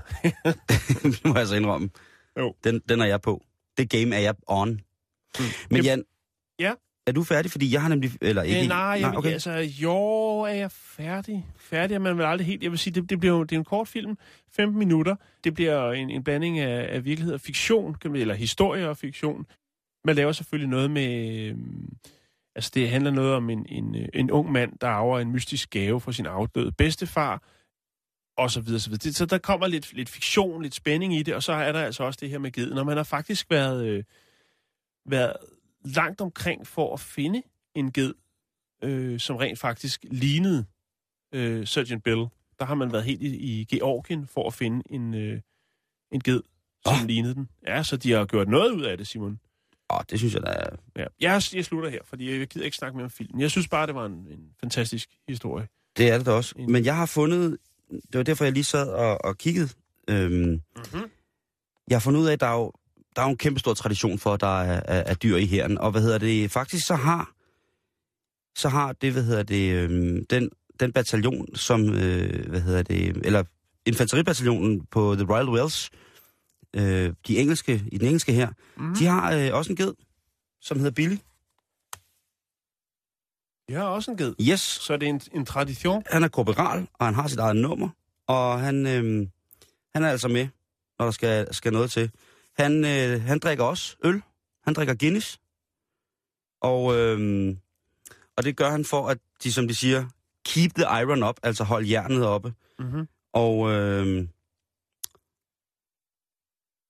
det 1.03 1.21
må 1.25 1.31
jeg 1.31 1.37
altså 1.37 1.55
indrømme. 1.55 1.89
Jo. 2.39 2.55
Den, 2.63 2.81
den 2.89 3.01
er 3.01 3.05
jeg 3.05 3.21
på. 3.21 3.43
Det 3.77 3.89
game 3.89 4.15
er 4.15 4.19
jeg 4.19 4.35
on. 4.47 4.69
Mm. 4.69 5.45
Men 5.71 5.83
Jan, 5.83 6.03
Ja? 6.59 6.73
Er 7.07 7.11
du 7.11 7.23
færdig? 7.23 7.51
Fordi 7.51 7.73
jeg 7.73 7.81
har 7.81 7.89
nemlig... 7.89 8.11
Eller 8.21 8.41
ikke 8.43 8.55
Øh, 8.55 8.59
helt- 8.59 8.69
nej, 8.69 8.77
jeg, 8.79 8.99
nej, 9.01 9.15
okay. 9.17 9.29
altså, 9.31 9.51
jo, 9.51 9.95
er 10.39 10.53
jeg 10.53 10.71
færdig? 10.71 11.45
Færdig 11.57 11.95
er 11.95 11.99
man 11.99 12.17
vel 12.17 12.25
aldrig 12.25 12.47
helt. 12.47 12.63
Jeg 12.63 12.71
vil 12.71 12.79
sige, 12.79 12.93
det, 13.01 13.09
det 13.09 13.19
bliver 13.19 13.43
det 13.43 13.55
er 13.55 13.59
en 13.59 13.65
kort 13.65 13.87
film, 13.87 14.17
15 14.51 14.79
minutter. 14.79 15.15
Det 15.43 15.53
bliver 15.53 15.91
en, 15.91 16.09
en 16.09 16.23
blanding 16.23 16.59
af, 16.59 16.95
af 16.95 17.05
virkelighed 17.05 17.33
og 17.33 17.41
fiktion, 17.41 17.95
eller 18.15 18.33
historie 18.33 18.89
og 18.89 18.97
fiktion. 18.97 19.45
Man 20.05 20.15
laver 20.15 20.31
selvfølgelig 20.31 20.69
noget 20.69 20.91
med... 20.91 21.39
øhm, 21.49 21.93
Altså, 22.55 22.71
det 22.73 22.89
handler 22.89 23.11
noget 23.11 23.33
om 23.33 23.49
en, 23.49 23.65
en, 23.69 23.95
øh, 23.95 24.05
en 24.13 24.31
ung 24.31 24.51
mand, 24.51 24.73
der 24.81 24.87
arver 24.87 25.19
en 25.19 25.31
mystisk 25.31 25.69
gave 25.69 26.01
fra 26.01 26.11
sin 26.11 26.25
afdøde 26.25 26.71
bedstefar, 26.71 27.43
og 28.37 28.51
så 28.51 28.61
videre, 28.61 28.79
så 28.79 28.89
videre. 28.89 28.99
Det, 29.03 29.15
så 29.15 29.25
der 29.25 29.37
kommer 29.37 29.67
lidt, 29.67 29.93
lidt 29.93 30.09
fiktion, 30.09 30.61
lidt 30.61 30.75
spænding 30.75 31.15
i 31.15 31.23
det, 31.23 31.35
og 31.35 31.43
så 31.43 31.53
er 31.53 31.71
der 31.71 31.79
altså 31.83 32.03
også 32.03 32.17
det 32.21 32.29
her 32.29 32.37
med 32.37 32.51
geden. 32.51 32.77
Og 32.77 32.85
man 32.85 32.97
har 32.97 33.03
faktisk 33.03 33.49
været, 33.49 33.85
øh, 33.85 34.03
været 35.09 35.33
langt 35.85 36.21
omkring 36.21 36.67
for 36.67 36.93
at 36.93 36.99
finde 36.99 37.41
en 37.75 37.91
ged, 37.91 38.13
øh, 38.83 39.19
som 39.19 39.35
rent 39.35 39.59
faktisk 39.59 40.05
lignede 40.11 40.65
øh, 41.33 41.65
Surgeon 41.65 42.01
Bill. 42.01 42.25
Der 42.59 42.65
har 42.65 42.75
man 42.75 42.91
været 42.91 43.03
helt 43.03 43.21
i, 43.21 43.35
i 43.35 43.63
Georgien 43.63 44.27
for 44.27 44.47
at 44.47 44.53
finde 44.53 44.83
en, 44.89 45.13
øh, 45.13 45.41
en 46.11 46.21
ged, 46.21 46.41
som 46.85 46.93
Åh. 47.01 47.07
lignede 47.07 47.33
den. 47.35 47.49
Ja, 47.67 47.83
så 47.83 47.97
de 47.97 48.11
har 48.11 48.25
gjort 48.25 48.47
noget 48.47 48.71
ud 48.71 48.81
af 48.83 48.97
det, 48.97 49.07
Simon. 49.07 49.39
Åh, 49.93 49.99
det 50.09 50.19
synes 50.19 50.33
jeg, 50.33 50.41
der 50.41 50.49
er... 50.49 50.75
Ja. 50.95 51.05
Jeg, 51.19 51.41
jeg 51.53 51.65
slutter 51.65 51.89
her, 51.89 51.99
fordi 52.05 52.39
jeg 52.39 52.47
gider 52.47 52.65
ikke 52.65 52.77
snakke 52.77 52.95
mere 52.97 53.03
om 53.05 53.09
filmen. 53.11 53.41
Jeg 53.41 53.51
synes 53.51 53.67
bare, 53.67 53.87
det 53.87 53.95
var 53.95 54.05
en, 54.05 54.13
en 54.13 54.49
fantastisk 54.59 55.09
historie. 55.27 55.67
Det 55.97 56.09
er 56.09 56.17
det 56.17 56.25
da 56.25 56.31
også. 56.31 56.55
En- 56.57 56.71
Men 56.71 56.85
jeg 56.85 56.95
har 56.95 57.05
fundet... 57.05 57.57
Det 57.91 58.17
var 58.17 58.23
derfor, 58.23 58.43
jeg 58.45 58.53
lige 58.53 58.63
sad 58.63 58.89
og, 58.89 59.25
og 59.25 59.37
kiggede. 59.37 59.69
Øhm, 60.09 60.31
Mm-hmm. 60.75 61.09
jeg 61.87 61.95
har 61.95 61.99
fundet 61.99 62.19
ud 62.21 62.27
af, 62.27 62.33
at 62.33 62.39
der 62.39 62.47
er 62.47 62.53
jo, 62.55 62.71
der 63.15 63.21
er 63.21 63.25
jo 63.25 63.31
en 63.31 63.37
kæmpe 63.37 63.59
stor 63.59 63.73
tradition 63.73 64.19
for, 64.19 64.33
at 64.33 64.41
der 64.41 64.61
er, 64.61 64.81
er, 64.85 65.03
er 65.11 65.13
dyr 65.13 65.35
i 65.37 65.45
herren. 65.45 65.77
Og 65.77 65.91
hvad 65.91 66.01
hedder 66.01 66.17
det? 66.17 66.51
Faktisk 66.51 66.87
så 66.87 66.95
har, 66.95 67.31
så 68.55 68.69
har 68.69 68.93
det, 68.93 69.11
hvad 69.11 69.23
hedder 69.23 69.43
det, 69.43 69.73
øhm, 69.73 70.25
den, 70.25 70.49
den 70.79 70.93
bataljon, 70.93 71.55
som, 71.55 71.89
øh, 71.93 72.49
hvad 72.49 72.61
hedder 72.61 72.83
det, 72.83 73.17
eller 73.25 73.43
infanteribataljonen 73.85 74.85
på 74.85 75.15
The 75.15 75.25
Royal 75.33 75.49
Wells, 75.49 75.89
øh, 76.73 77.13
de 77.27 77.37
engelske, 77.37 77.83
i 77.91 77.97
den 77.97 78.07
engelske 78.07 78.33
her, 78.33 78.49
Mm. 78.77 78.95
de 78.95 79.05
har 79.05 79.33
øh, 79.33 79.49
også 79.53 79.71
en 79.71 79.75
ged, 79.77 79.93
som 80.61 80.77
hedder 80.77 80.91
Billy. 80.91 81.15
De 83.69 83.73
har 83.73 83.83
også 83.83 84.11
en 84.11 84.17
ged. 84.17 84.33
Yes, 84.41 84.59
Så 84.59 84.93
er 84.93 84.97
det 84.97 85.07
en, 85.09 85.21
en 85.33 85.45
tradition. 85.45 86.03
han 86.11 86.23
er 86.23 86.27
korporal, 86.27 86.87
og 86.93 87.05
han 87.05 87.15
har 87.15 87.27
sit 87.27 87.39
eget 87.39 87.55
nummer, 87.55 87.89
og 88.27 88.59
han, 88.59 88.87
øh, 88.87 89.27
han 89.95 90.03
er 90.03 90.09
altså 90.09 90.27
med, 90.27 90.47
når 90.99 91.05
der 91.05 91.11
skal, 91.11 91.53
skal 91.53 91.73
noget 91.73 91.91
til. 91.91 92.11
Han, 92.57 92.85
øh, 92.85 93.21
han 93.21 93.39
drikker 93.39 93.63
også 93.63 93.95
øl. 94.03 94.21
Han 94.63 94.73
drikker 94.73 94.95
Guinness. 94.95 95.39
Og, 96.61 96.95
øh, 96.95 97.55
og 98.37 98.43
det 98.43 98.57
gør 98.57 98.69
han 98.69 98.85
for, 98.85 99.07
at 99.07 99.17
de, 99.43 99.53
som 99.53 99.67
de 99.67 99.75
siger, 99.75 100.05
keep 100.45 100.73
the 100.75 101.01
iron 101.01 101.23
up, 101.23 101.39
altså 101.43 101.63
hold 101.63 101.85
jernet 101.85 102.25
oppe. 102.25 102.53
Mm-hmm. 102.79 103.07
Og, 103.33 103.71
øh, 103.71 104.27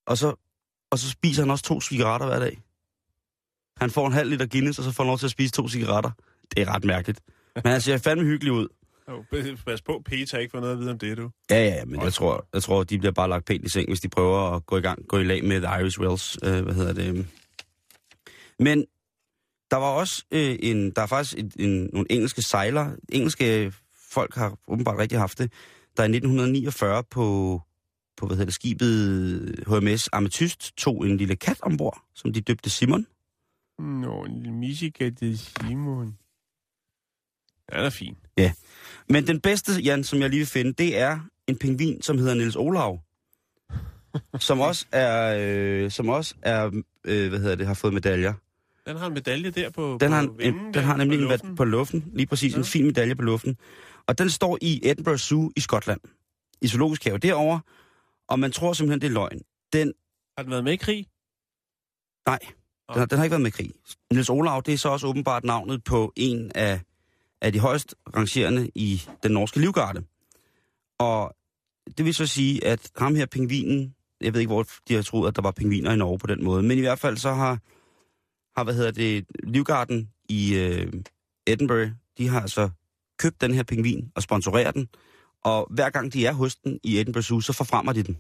og, 0.05 0.17
så, 0.17 0.35
og 0.91 0.99
så 0.99 1.09
spiser 1.09 1.41
han 1.41 1.51
også 1.51 1.63
to 1.63 1.81
cigaretter 1.81 2.27
hver 2.27 2.39
dag. 2.39 2.61
Han 3.77 3.91
får 3.91 4.07
en 4.07 4.13
halv 4.13 4.29
liter 4.29 4.45
Guinness, 4.45 4.79
og 4.79 4.85
så 4.85 4.91
får 4.91 5.03
han 5.03 5.09
lov 5.09 5.17
til 5.17 5.25
at 5.25 5.31
spise 5.31 5.51
to 5.51 5.67
cigaretter. 5.67 6.11
Det 6.51 6.61
er 6.61 6.75
ret 6.75 6.83
mærkeligt. 6.83 7.21
Men 7.55 7.71
han 7.71 7.81
ser 7.81 7.97
fandme 7.97 8.25
hyggelig 8.25 8.53
ud. 8.53 8.67
Jo, 9.09 9.25
pas 9.65 9.81
på, 9.81 10.01
Peter 10.05 10.37
ikke 10.37 10.51
får 10.51 10.59
noget 10.59 10.73
at 10.73 10.79
vide 10.79 10.91
om 10.91 10.99
det, 10.99 11.17
du. 11.17 11.29
Ja, 11.49 11.55
ja, 11.55 11.75
ja, 11.75 11.85
men 11.85 12.01
jeg 12.01 12.13
tror, 12.13 12.47
jeg 12.53 12.63
tror, 12.63 12.83
de 12.83 12.99
bliver 12.99 13.11
bare 13.11 13.29
lagt 13.29 13.45
pænt 13.45 13.65
i 13.65 13.69
seng, 13.69 13.89
hvis 13.89 13.99
de 13.99 14.09
prøver 14.09 14.55
at 14.55 14.65
gå 14.65 14.77
i 14.77 14.81
gang, 14.81 15.07
gå 15.07 15.17
i 15.17 15.23
lag 15.23 15.43
med 15.43 15.61
The 15.61 15.81
Irish 15.81 15.99
Wells, 15.99 16.37
øh, 16.43 16.63
hvad 16.63 16.73
hedder 16.73 16.93
det. 16.93 17.27
Men 18.59 18.85
der 19.71 19.77
var 19.77 19.91
også 19.91 20.23
øh, 20.31 20.55
en, 20.59 20.91
der 20.91 21.01
er 21.01 21.07
faktisk 21.07 21.37
en, 21.39 21.51
en, 21.59 21.89
nogle 21.93 22.11
engelske 22.11 22.41
sejlere, 22.41 22.95
engelske 23.09 23.73
folk 24.11 24.35
har 24.35 24.57
åbenbart 24.67 24.97
rigtig 24.97 25.19
haft 25.19 25.37
det, 25.37 25.51
der 25.97 26.03
i 26.03 26.05
1949 26.05 27.03
på, 27.03 27.61
på 28.17 28.25
hvad 28.25 28.37
hedder 28.37 28.45
det, 28.45 28.53
skibet 28.53 29.63
HMS 29.67 30.09
Amethyst 30.13 30.77
tog 30.77 31.07
en 31.07 31.17
lille 31.17 31.35
kat 31.35 31.57
ombord, 31.61 32.03
som 32.15 32.33
de 32.33 32.41
døbte 32.41 32.69
Simon. 32.69 33.05
Nå, 33.79 34.23
en 34.23 34.33
lille 34.33 34.51
misika 34.51 35.09
til 35.09 35.39
Simon. 35.39 36.17
Ja, 37.71 37.77
den 37.77 37.85
er 37.85 37.89
fin. 37.89 38.17
Men 39.09 39.27
den 39.27 39.39
bedste, 39.41 39.71
Jan, 39.73 40.03
som 40.03 40.19
jeg 40.19 40.29
lige 40.29 40.39
vil 40.39 40.47
finde, 40.47 40.73
det 40.73 40.97
er 40.99 41.19
en 41.47 41.57
pingvin, 41.57 42.01
som 42.01 42.17
hedder 42.17 42.33
Niels 42.33 42.55
Olav. 42.55 42.99
som 44.39 44.59
også 44.59 44.85
er, 44.91 45.35
øh, 45.39 45.91
som 45.91 46.09
også 46.09 46.35
er 46.41 46.65
øh, 47.05 47.29
hvad 47.29 47.39
hedder 47.39 47.55
det, 47.55 47.67
har 47.67 47.73
fået 47.73 47.93
medaljer. 47.93 48.33
Den 48.87 48.97
har 48.97 49.07
en 49.07 49.13
medalje 49.13 49.49
der 49.51 49.69
på 49.69 49.97
Den 50.01 50.09
på 50.09 50.15
har, 50.15 50.21
en, 50.21 50.37
vingen 50.37 50.65
en, 50.67 50.73
den 50.73 50.83
har 50.83 50.97
nemlig 50.97 51.17
en 51.19 51.23
luften. 51.23 51.49
vat 51.49 51.57
på 51.57 51.63
luften, 51.65 52.11
lige 52.13 52.27
præcis 52.27 52.53
ja. 52.53 52.57
en 52.57 52.63
fin 52.65 52.85
medalje 52.85 53.15
på 53.15 53.21
luften. 53.21 53.57
Og 54.07 54.17
den 54.17 54.29
står 54.29 54.57
i 54.61 54.79
Edinburgh 54.83 55.17
Zoo 55.17 55.51
i 55.55 55.59
Skotland, 55.59 55.99
i 56.61 56.67
zoologisk 56.67 57.03
have 57.03 57.17
derovre, 57.17 57.61
og 58.27 58.39
man 58.39 58.51
tror 58.51 58.73
simpelthen, 58.73 59.01
det 59.01 59.07
er 59.07 59.11
løgn. 59.11 59.41
Den, 59.73 59.93
Har 60.37 60.43
den 60.43 60.51
været 60.51 60.63
med 60.63 60.73
i 60.73 60.75
krig? 60.75 61.07
nej, 62.27 62.39
den, 62.89 62.99
har- 62.99 63.05
den 63.05 63.17
har 63.17 63.23
ikke 63.25 63.31
været 63.31 63.41
med 63.41 63.51
i 63.51 63.55
krig. 63.57 63.71
Niels 64.13 64.29
Olav, 64.29 64.61
det 64.65 64.73
er 64.73 64.77
så 64.77 64.89
også 64.89 65.07
åbenbart 65.07 65.43
navnet 65.43 65.83
på 65.83 66.13
en 66.15 66.51
af, 66.55 66.81
af 67.43 67.53
de 67.53 67.59
højst 67.59 67.95
rangerende 68.15 68.69
i 68.75 69.01
den 69.23 69.31
norske 69.31 69.59
livgarde. 69.59 70.03
Og 70.99 71.35
det 71.97 72.05
vil 72.05 72.13
så 72.13 72.27
sige, 72.27 72.65
at 72.65 72.91
ham 72.97 73.15
her 73.15 73.25
pingvinen, 73.25 73.95
jeg 74.21 74.33
ved 74.33 74.41
ikke, 74.41 74.53
hvor 74.53 74.67
de 74.87 74.95
har 74.95 75.01
troet, 75.01 75.27
at 75.27 75.35
der 75.35 75.41
var 75.41 75.51
pingviner 75.51 75.93
i 75.93 75.95
Norge 75.95 76.19
på 76.19 76.27
den 76.27 76.43
måde, 76.43 76.63
men 76.63 76.77
i 76.77 76.81
hvert 76.81 76.99
fald 76.99 77.17
så 77.17 77.33
har, 77.33 77.59
har 78.57 78.63
hvad 78.63 78.73
hedder 78.73 78.91
det, 78.91 79.25
livgarden 79.43 80.09
i 80.29 80.55
øh, 80.55 80.93
Edinburgh, 81.47 81.91
de 82.17 82.27
har 82.27 82.41
altså 82.41 82.69
købt 83.17 83.41
den 83.41 83.53
her 83.53 83.63
pingvin 83.63 84.11
og 84.15 84.23
sponsoreret 84.23 84.73
den, 84.73 84.87
og 85.43 85.67
hver 85.69 85.89
gang 85.89 86.13
de 86.13 86.25
er 86.25 86.33
hos 86.33 86.55
den 86.55 86.79
i 86.83 86.99
Edinburgh 86.99 87.25
Zoo, 87.25 87.41
så 87.41 87.53
forfremmer 87.53 87.93
de 87.93 88.03
den. 88.03 88.17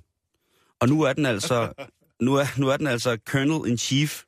Og 0.79 0.89
nu 0.89 1.01
er 1.01 1.13
den 1.13 1.25
altså, 1.25 1.73
nu 2.27 2.35
er, 2.35 2.59
nu 2.59 2.67
er 2.67 2.77
den 2.77 2.87
altså 2.87 3.17
Colonel 3.25 3.71
in 3.71 3.77
Chief, 3.77 4.23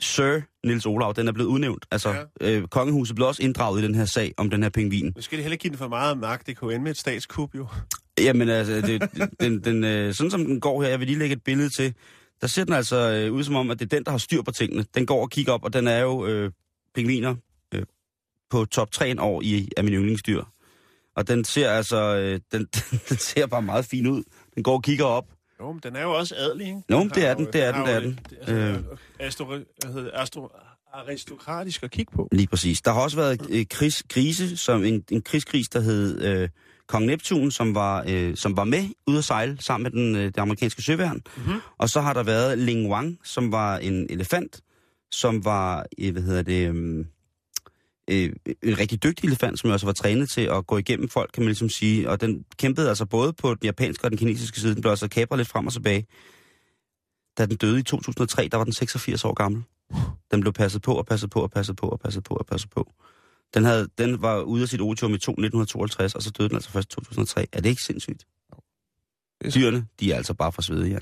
Sir 0.00 0.40
Nils 0.66 0.86
Olav, 0.86 1.12
den 1.16 1.28
er 1.28 1.32
blevet 1.32 1.48
udnævnt. 1.48 1.86
Altså, 1.90 2.26
ja. 2.40 2.50
øh, 2.50 2.68
kongehuset 2.68 3.16
blev 3.16 3.28
også 3.28 3.42
inddraget 3.42 3.82
i 3.82 3.84
den 3.84 3.94
her 3.94 4.04
sag 4.04 4.34
om 4.36 4.50
den 4.50 4.62
her 4.62 4.70
pingvin. 4.70 5.12
Nu 5.16 5.22
skal 5.22 5.38
de 5.38 5.42
heller 5.42 5.54
ikke 5.54 5.62
give 5.62 5.70
den 5.70 5.78
for 5.78 5.88
meget 5.88 6.18
magt. 6.18 6.46
Det 6.46 6.58
jo 6.62 6.70
ende 6.70 6.82
med 6.82 6.90
et 6.90 6.96
statskup, 6.96 7.54
jo. 7.54 7.66
Jamen 8.18 8.48
altså, 8.48 8.80
det, 8.80 9.02
den, 9.40 9.64
den, 9.64 9.84
øh, 9.84 10.14
sådan 10.14 10.30
som 10.30 10.44
den 10.44 10.60
går 10.60 10.82
her, 10.82 10.88
jeg 10.88 11.00
vil 11.00 11.06
lige 11.06 11.18
lægge 11.18 11.32
et 11.32 11.44
billede 11.44 11.68
til, 11.68 11.94
der 12.40 12.46
ser 12.46 12.64
den 12.64 12.74
altså 12.74 13.10
øh, 13.10 13.32
ud 13.32 13.44
som 13.44 13.56
om, 13.56 13.70
at 13.70 13.78
det 13.78 13.92
er 13.92 13.96
den, 13.96 14.04
der 14.04 14.10
har 14.10 14.18
styr 14.18 14.42
på 14.42 14.50
tingene. 14.50 14.84
Den 14.94 15.06
går 15.06 15.22
og 15.22 15.30
kigger 15.30 15.52
op, 15.52 15.64
og 15.64 15.72
den 15.72 15.88
er 15.88 16.00
jo 16.00 16.26
øh, 16.26 16.50
pingviner 16.94 17.34
øh, 17.74 17.82
på 18.50 18.64
top 18.64 18.92
3 18.92 19.20
år 19.20 19.42
i, 19.42 19.68
af 19.76 19.84
min 19.84 19.94
yndlingsdyr. 19.94 20.44
Og 21.16 21.28
den 21.28 21.44
ser 21.44 21.70
altså, 21.70 22.16
øh, 22.16 22.40
den, 22.52 22.66
den 23.08 23.18
ser 23.18 23.46
bare 23.46 23.62
meget 23.62 23.84
fin 23.84 24.06
ud. 24.06 24.22
Den 24.54 24.62
går 24.62 24.74
og 24.74 24.82
kigger 24.82 25.04
op. 25.04 25.24
Jo, 25.60 25.72
men 25.72 25.80
den 25.82 25.96
er 25.96 26.02
jo 26.02 26.12
også 26.12 26.34
adelig, 26.38 26.66
ikke? 26.66 26.82
Den 26.88 27.10
det 27.10 27.26
er 27.26 27.34
den, 27.34 27.44
jo- 27.44 27.50
det 27.52 27.62
er 27.62 27.74
den, 27.74 27.82
det 28.30 28.38
er 28.48 28.66
jo 28.68 28.74
den. 28.74 28.74
Altså, 28.76 28.96
astro, 29.18 29.44
hvad 29.44 29.58
hedder 29.84 30.02
det? 30.02 30.10
Astro, 30.14 30.48
aristokratisk 30.92 31.82
at 31.82 31.90
kigge 31.90 32.12
på. 32.16 32.28
Lige 32.32 32.46
præcis. 32.46 32.82
Der 32.82 32.92
har 32.92 33.00
også 33.00 33.16
været 33.16 33.46
øh, 33.50 33.66
krigs, 33.70 34.02
grise, 34.08 34.56
som 34.56 34.84
en, 34.84 35.04
en 35.10 35.22
krigsgris, 35.22 35.68
der 35.68 35.80
hed 35.80 36.22
øh, 36.22 36.48
Kong 36.88 37.06
Neptun, 37.06 37.50
som 37.50 37.74
var, 37.74 38.04
øh, 38.08 38.36
som 38.36 38.56
var 38.56 38.64
med 38.64 38.88
ude 39.06 39.18
at 39.18 39.24
sejle 39.24 39.56
sammen 39.60 39.82
med 39.82 39.90
den, 39.90 40.16
øh, 40.16 40.24
det 40.24 40.38
amerikanske 40.38 40.82
søværn. 40.82 41.20
Mm-hmm. 41.36 41.60
Og 41.78 41.88
så 41.88 42.00
har 42.00 42.12
der 42.12 42.22
været 42.22 42.58
Ling 42.58 42.90
Wang, 42.90 43.18
som 43.24 43.52
var 43.52 43.78
en 43.78 44.06
elefant, 44.10 44.60
som 45.10 45.44
var, 45.44 45.86
øh, 46.00 46.12
hvad 46.12 46.22
hedder 46.22 46.42
det, 46.42 46.68
øh, 46.74 47.04
øh, 48.10 48.32
en 48.62 48.78
rigtig 48.78 49.02
dygtig 49.02 49.26
elefant, 49.26 49.58
som 49.58 49.70
også 49.70 49.86
var 49.86 49.92
trænet 49.92 50.30
til 50.30 50.40
at 50.40 50.66
gå 50.66 50.78
igennem 50.78 51.08
folk, 51.08 51.30
kan 51.34 51.42
man 51.42 51.48
ligesom 51.48 51.68
sige. 51.68 52.10
Og 52.10 52.20
den 52.20 52.44
kæmpede 52.56 52.88
altså 52.88 53.06
både 53.06 53.32
på 53.32 53.50
den 53.50 53.64
japanske 53.64 54.06
og 54.06 54.10
den 54.10 54.18
kinesiske 54.18 54.60
side. 54.60 54.74
Den 54.74 54.80
blev 54.80 54.90
altså 54.90 55.08
kapret 55.08 55.38
lidt 55.38 55.48
frem 55.48 55.66
og 55.66 55.72
tilbage. 55.72 56.06
Da 57.38 57.46
den 57.46 57.56
døde 57.56 57.80
i 57.80 57.82
2003, 57.82 58.48
der 58.48 58.56
var 58.56 58.64
den 58.64 58.72
86 58.72 59.24
år 59.24 59.34
gammel. 59.34 59.62
Den 60.30 60.40
blev 60.40 60.52
passet 60.52 60.82
på 60.82 60.94
og 60.94 61.06
passet 61.06 61.30
på 61.30 61.40
og 61.40 61.50
passet 61.50 61.76
på 61.76 61.86
og 61.86 62.00
passet 62.00 62.24
på 62.24 62.34
og 62.34 62.46
passet 62.46 62.70
på. 62.70 62.92
Den, 63.54 63.64
havde, 63.64 63.88
den 63.98 64.22
var 64.22 64.40
ude 64.40 64.62
af 64.62 64.68
sit 64.68 64.80
otium 64.80 65.10
i 65.10 65.14
1952, 65.14 66.14
og 66.14 66.22
så 66.22 66.30
døde 66.30 66.48
den 66.48 66.56
altså 66.56 66.70
først 66.70 66.92
i 66.92 66.94
2003. 66.94 67.46
Er 67.52 67.60
det 67.60 67.68
ikke 67.68 67.82
sindssygt? 67.82 68.26
Dyrene, 69.54 69.86
de 70.00 70.12
er 70.12 70.16
altså 70.16 70.34
bare 70.34 70.52
for 70.52 70.62
svede 70.62 70.88
igen. 70.88 71.00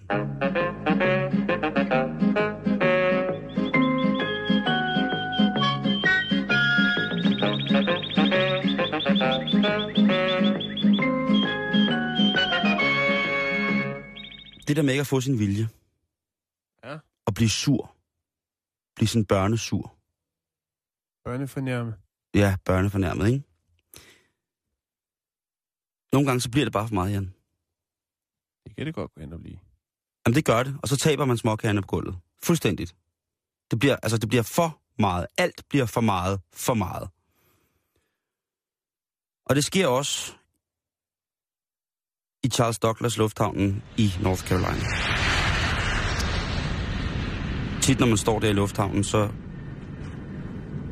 Det 14.72 14.76
der 14.76 14.82
med 14.82 14.92
ikke 14.92 15.00
at 15.00 15.06
få 15.06 15.20
sin 15.20 15.38
vilje. 15.38 15.68
Ja. 16.84 16.98
Og 17.26 17.34
blive 17.34 17.48
sur. 17.48 17.96
Blive 18.96 19.08
sådan 19.08 19.24
børnesur. 19.24 19.94
Børnefornærme. 21.24 21.94
Ja, 22.34 22.56
børnefornærmet, 22.64 23.26
ikke? 23.26 23.42
Nogle 26.12 26.26
gange 26.26 26.40
så 26.40 26.50
bliver 26.50 26.64
det 26.64 26.72
bare 26.72 26.88
for 26.88 26.94
meget, 26.94 27.12
Jan. 27.12 27.34
Det 28.64 28.76
kan 28.76 28.86
det 28.86 28.94
godt 28.94 29.14
gå 29.14 29.20
hen 29.20 29.32
og 29.32 29.40
blive. 29.40 29.58
Jamen 30.26 30.34
det 30.34 30.44
gør 30.44 30.62
det, 30.62 30.76
og 30.82 30.88
så 30.88 30.96
taber 30.96 31.24
man 31.24 31.36
småkagerne 31.36 31.82
på 31.82 31.86
gulvet. 31.86 32.18
Fuldstændigt. 32.42 32.96
Det 33.70 33.78
bliver, 33.78 33.96
altså, 34.02 34.18
det 34.18 34.28
bliver 34.28 34.42
for 34.42 34.80
meget. 34.98 35.26
Alt 35.38 35.62
bliver 35.68 35.86
for 35.86 36.00
meget, 36.00 36.40
for 36.52 36.74
meget. 36.74 37.08
Og 39.44 39.56
det 39.56 39.64
sker 39.64 39.86
også 39.86 40.34
i 42.44 42.48
Charles 42.48 42.78
Douglas 42.78 43.18
Lufthavnen 43.18 43.82
i 43.96 44.12
North 44.22 44.42
Carolina. 44.42 44.84
Tit 47.80 48.00
når 48.00 48.06
man 48.06 48.16
står 48.16 48.38
der 48.40 48.48
i 48.50 48.52
lufthavnen, 48.52 49.04
så 49.04 49.18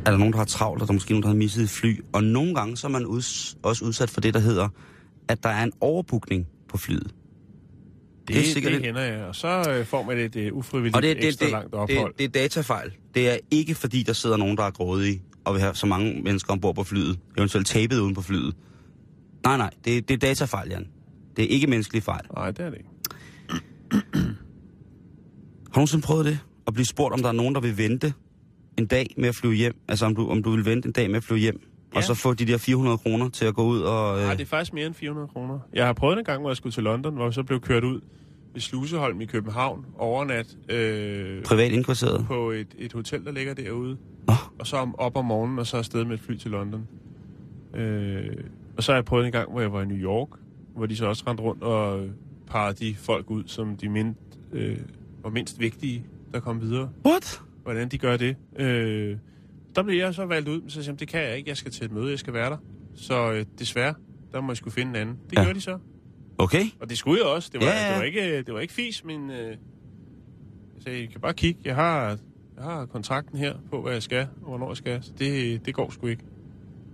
er 0.06 0.10
der 0.10 0.16
nogen, 0.16 0.32
der 0.32 0.38
har 0.38 0.44
travlt, 0.44 0.82
og 0.82 0.88
der 0.88 0.92
er 0.92 0.94
måske 0.94 1.10
nogen, 1.12 1.22
der 1.22 1.28
har 1.28 1.36
misset 1.36 1.62
et 1.62 1.70
fly. 1.70 2.00
Og 2.12 2.24
nogle 2.24 2.54
gange 2.54 2.76
så 2.76 2.86
er 2.86 2.90
man 2.90 3.06
uds- 3.06 3.56
også 3.62 3.84
udsat 3.84 4.10
for 4.10 4.20
det, 4.20 4.34
der 4.34 4.40
hedder, 4.40 4.68
at 5.28 5.42
der 5.42 5.48
er 5.48 5.62
en 5.64 5.72
overbookning 5.80 6.46
på 6.68 6.78
flyet. 6.78 7.02
Det, 8.28 8.36
Det 8.36 8.38
er 8.38 8.52
sikkert 8.52 8.72
det 8.72 8.78
et- 8.80 8.84
hænder 8.86 9.00
jeg. 9.02 9.24
Og 9.24 9.34
så 9.36 9.64
øh, 9.70 9.86
får 9.86 10.02
man 10.02 10.18
et 10.18 10.36
øh, 10.36 10.52
ufrivilligt 10.52 10.96
Og 10.96 11.02
det, 11.02 11.16
det, 11.16 11.26
ekstra 11.28 11.44
det, 11.44 11.52
langt 11.52 11.74
ophold. 11.74 12.12
det, 12.18 12.18
det 12.18 12.26
er 12.26 12.42
datafejl. 12.42 12.92
Det 13.14 13.30
er 13.30 13.36
ikke 13.50 13.74
fordi, 13.74 14.02
der 14.02 14.12
sidder 14.12 14.36
nogen, 14.36 14.56
der 14.56 14.62
er 14.64 14.70
grådige 14.70 15.22
og 15.44 15.54
vil 15.54 15.62
have 15.62 15.74
så 15.74 15.86
mange 15.86 16.22
mennesker 16.22 16.52
ombord 16.52 16.74
på 16.74 16.84
flyet. 16.84 17.18
Eventuelt 17.38 17.66
tabet 17.66 17.98
uden 17.98 18.14
på 18.14 18.22
flyet. 18.22 18.54
Nej, 19.44 19.56
nej, 19.56 19.70
det, 19.84 20.08
det 20.08 20.14
er 20.14 20.18
datafejl, 20.18 20.68
Jan. 20.68 20.86
Det 21.40 21.48
er 21.50 21.54
ikke 21.54 21.66
menneskelig 21.66 22.02
fejl. 22.02 22.24
Nej, 22.34 22.50
det 22.50 22.60
er 22.66 22.70
det 22.70 22.78
ikke. 22.78 22.88
Har 23.92 25.74
du 25.74 25.78
nogensinde 25.78 26.02
prøvet 26.06 26.26
det? 26.26 26.38
At 26.66 26.74
blive 26.74 26.86
spurgt, 26.86 27.14
om 27.14 27.20
der 27.22 27.28
er 27.28 27.32
nogen, 27.32 27.54
der 27.54 27.60
vil 27.60 27.78
vente 27.78 28.12
en 28.78 28.86
dag 28.86 29.06
med 29.16 29.28
at 29.28 29.34
flyve 29.34 29.54
hjem? 29.54 29.80
Altså, 29.88 30.06
om 30.06 30.14
du, 30.16 30.28
om 30.28 30.42
du 30.42 30.50
vil 30.50 30.64
vente 30.64 30.86
en 30.86 30.92
dag 30.92 31.10
med 31.10 31.16
at 31.16 31.24
flyve 31.24 31.38
hjem? 31.40 31.60
Ja. 31.92 31.96
Og 31.96 32.02
så 32.04 32.14
få 32.14 32.34
de 32.34 32.46
der 32.46 32.58
400 32.58 32.98
kroner 32.98 33.28
til 33.28 33.44
at 33.44 33.54
gå 33.54 33.64
ud 33.64 33.80
og... 33.80 34.18
Øh, 34.18 34.24
Nej, 34.24 34.34
det 34.34 34.42
er 34.42 34.46
faktisk 34.46 34.72
mere 34.72 34.86
end 34.86 34.94
400 34.94 35.28
kroner. 35.28 35.58
Jeg 35.72 35.86
har 35.86 35.92
prøvet 35.92 36.18
en 36.18 36.24
gang, 36.24 36.40
hvor 36.40 36.50
jeg 36.50 36.56
skulle 36.56 36.72
til 36.72 36.82
London, 36.82 37.14
hvor 37.14 37.24
jeg 37.24 37.34
så 37.34 37.42
blev 37.42 37.60
kørt 37.60 37.84
ud 37.84 38.00
ved 38.52 38.60
Sluseholm 38.60 39.20
i 39.20 39.24
København 39.24 39.86
overnat 39.98 40.56
øh, 40.68 41.42
privat 41.42 41.72
indkvarteret. 41.72 42.24
på 42.26 42.50
et, 42.50 42.68
et 42.78 42.92
hotel, 42.92 43.24
der 43.24 43.32
ligger 43.32 43.54
derude. 43.54 43.96
Nå, 44.26 44.34
Og 44.58 44.66
så 44.66 44.76
om, 44.76 44.94
op 44.98 45.16
om 45.16 45.24
morgenen, 45.24 45.58
og 45.58 45.66
så 45.66 45.76
afsted 45.76 46.04
med 46.04 46.14
et 46.14 46.20
fly 46.20 46.36
til 46.36 46.50
London. 46.50 46.88
Øh, 47.74 48.36
og 48.76 48.82
så 48.82 48.92
har 48.92 48.96
jeg 48.96 49.04
prøvet 49.04 49.26
en 49.26 49.32
gang, 49.32 49.50
hvor 49.50 49.60
jeg 49.60 49.72
var 49.72 49.82
i 49.82 49.86
New 49.86 49.96
York, 49.96 50.28
hvor 50.76 50.86
de 50.86 50.96
så 50.96 51.06
også 51.06 51.24
rendte 51.26 51.42
rundt 51.42 51.62
og 51.62 52.08
parrede 52.46 52.84
de 52.86 52.94
folk 52.94 53.30
ud, 53.30 53.42
som 53.46 53.76
de 53.76 53.88
mind, 53.88 54.14
øh, 54.52 54.78
var 55.22 55.30
mindst 55.30 55.60
vigtige, 55.60 56.04
der 56.32 56.40
kom 56.40 56.60
videre. 56.60 56.90
what? 57.06 57.40
Hvordan 57.62 57.88
de 57.88 57.98
gør 57.98 58.16
det. 58.16 58.36
Øh, 58.56 59.16
der 59.76 59.82
blev 59.82 59.96
jeg 59.98 60.14
så 60.14 60.24
valgt 60.26 60.48
ud, 60.48 60.60
så 60.68 60.74
sagde 60.82 60.90
jeg, 60.90 61.00
det 61.00 61.08
kan 61.08 61.20
jeg 61.22 61.36
ikke, 61.36 61.48
jeg 61.48 61.56
skal 61.56 61.72
til 61.72 61.84
et 61.84 61.92
møde, 61.92 62.10
jeg 62.10 62.18
skal 62.18 62.32
være 62.32 62.50
der. 62.50 62.56
Så 62.94 63.32
øh, 63.32 63.44
desværre, 63.58 63.94
der 64.32 64.40
må 64.40 64.52
jeg 64.52 64.56
skulle 64.56 64.74
finde 64.74 64.90
en 64.90 64.96
anden. 64.96 65.18
Det 65.30 65.36
Ja. 65.36 65.40
ja. 65.40 65.44
gjorde 65.46 65.56
de 65.56 65.60
så. 65.60 65.78
Okay. 66.38 66.64
Og 66.80 66.90
det 66.90 66.98
skulle 66.98 67.18
jeg 67.24 67.26
også. 67.34 67.50
Det 67.52 67.60
var, 67.60 67.66
Ja, 67.66 67.72
ja. 67.86 67.90
det 67.92 67.98
var, 67.98 68.02
ikke, 68.04 68.42
det 68.42 68.54
var 68.54 68.60
ikke 68.60 68.72
fis, 68.74 69.04
men 69.04 69.30
øh, 69.30 69.36
jeg 69.46 69.56
sagde, 70.84 70.98
I 71.02 71.06
kan 71.06 71.20
bare 71.20 71.34
kigge. 71.34 71.60
Jeg 71.64 71.74
har, 71.74 72.08
jeg 72.56 72.64
har 72.64 72.86
kontrakten 72.86 73.38
her 73.38 73.54
på, 73.70 73.82
hvad 73.82 73.92
jeg 73.92 74.02
skal, 74.02 74.20
og 74.42 74.48
hvornår 74.48 74.68
jeg 74.70 74.76
skal. 74.76 75.02
Så 75.02 75.12
det, 75.18 75.66
det 75.66 75.74
går 75.74 75.90
sgu 75.90 76.06
ikke. 76.06 76.22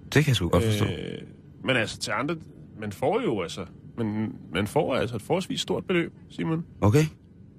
Det 0.04 0.24
kan 0.24 0.28
jeg 0.28 0.36
sgu 0.36 0.48
godt 0.48 0.64
forstå. 0.64 0.84
Øh, 0.84 1.18
men 1.64 1.76
altså 1.76 1.98
til 1.98 2.10
andre, 2.10 2.36
man 2.80 2.92
får 2.92 3.22
jo 3.22 3.42
altså, 3.42 3.66
man, 3.98 4.34
man 4.52 4.66
får 4.66 4.94
altså 4.94 5.16
et 5.16 5.22
forholdsvis 5.22 5.60
stort 5.60 5.84
beløb, 5.84 6.12
Simon. 6.28 6.64
Okay. 6.80 7.04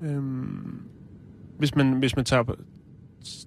Øhm, 0.04 0.82
hvis 1.60 1.76
man, 1.76 1.94
hvis 1.94 2.16
man 2.16 2.26
tager, 2.26 2.44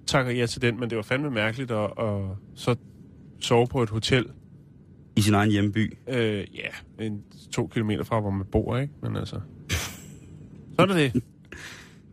takker 0.07 0.31
ja 0.31 0.45
til 0.45 0.61
den, 0.61 0.79
men 0.79 0.89
det 0.89 0.95
var 0.95 1.01
fandme 1.01 1.31
mærkeligt 1.31 1.71
at, 1.71 1.91
at 1.99 2.21
så 2.55 2.75
sove 3.39 3.67
på 3.67 3.83
et 3.83 3.89
hotel, 3.89 4.25
I 5.15 5.21
sin 5.21 5.33
egen 5.33 5.51
hjemby. 5.51 5.97
øh, 6.07 6.45
ja, 6.55 7.03
en, 7.05 7.23
to 7.51 7.67
kilometer 7.67 8.03
fra, 8.03 8.19
hvor 8.19 8.29
man 8.29 8.45
bor, 8.51 8.77
ikke? 8.77 8.93
Men 9.01 9.15
altså, 9.15 9.39
så 10.75 10.81
er 10.81 10.85
det 10.85 10.95
det. 10.95 11.13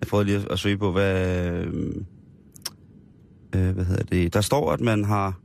Jeg 0.01 0.09
prøvede 0.09 0.27
lige 0.27 0.39
at, 0.39 0.51
at 0.51 0.59
søge 0.59 0.79
på, 0.79 0.93
hvad... 0.93 1.65
Øh, 3.57 3.71
hvad 3.75 3.85
hedder 3.85 4.05
det? 4.05 4.35
Der 4.35 4.41
står, 4.41 4.73
at 4.73 4.81
man 4.81 5.05
har... 5.05 5.41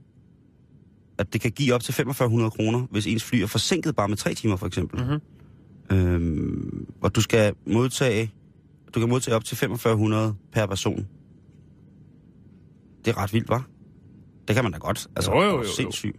At 1.17 1.33
det 1.33 1.41
kan 1.41 1.51
give 1.51 1.73
op 1.73 1.83
til 1.83 1.93
4500 1.93 2.51
kroner, 2.51 2.87
hvis 2.91 3.07
ens 3.07 3.23
fly 3.23 3.35
er 3.37 3.47
forsinket 3.47 3.95
bare 3.95 4.07
med 4.07 4.17
tre 4.17 4.33
timer, 4.33 4.55
for 4.55 4.67
eksempel. 4.67 5.05
Mhm. 5.05 5.97
Øhm, 5.97 6.87
og 7.01 7.15
du 7.15 7.21
skal 7.21 7.53
modtage... 7.67 8.31
Du 8.95 8.99
kan 8.99 9.09
modtage 9.09 9.35
op 9.35 9.45
til 9.45 9.57
4500 9.57 10.35
per 10.51 10.65
person. 10.65 11.07
Det 13.05 13.11
er 13.11 13.17
ret 13.17 13.33
vildt, 13.33 13.49
var? 13.49 13.67
Det 14.47 14.55
kan 14.55 14.63
man 14.65 14.71
da 14.71 14.77
godt. 14.77 15.07
Altså, 15.15 15.31
Jo, 15.31 15.41
jo, 15.41 15.47
det 15.47 15.53
jo, 15.53 15.57
jo. 15.57 15.67
Sindssygt. 15.67 16.17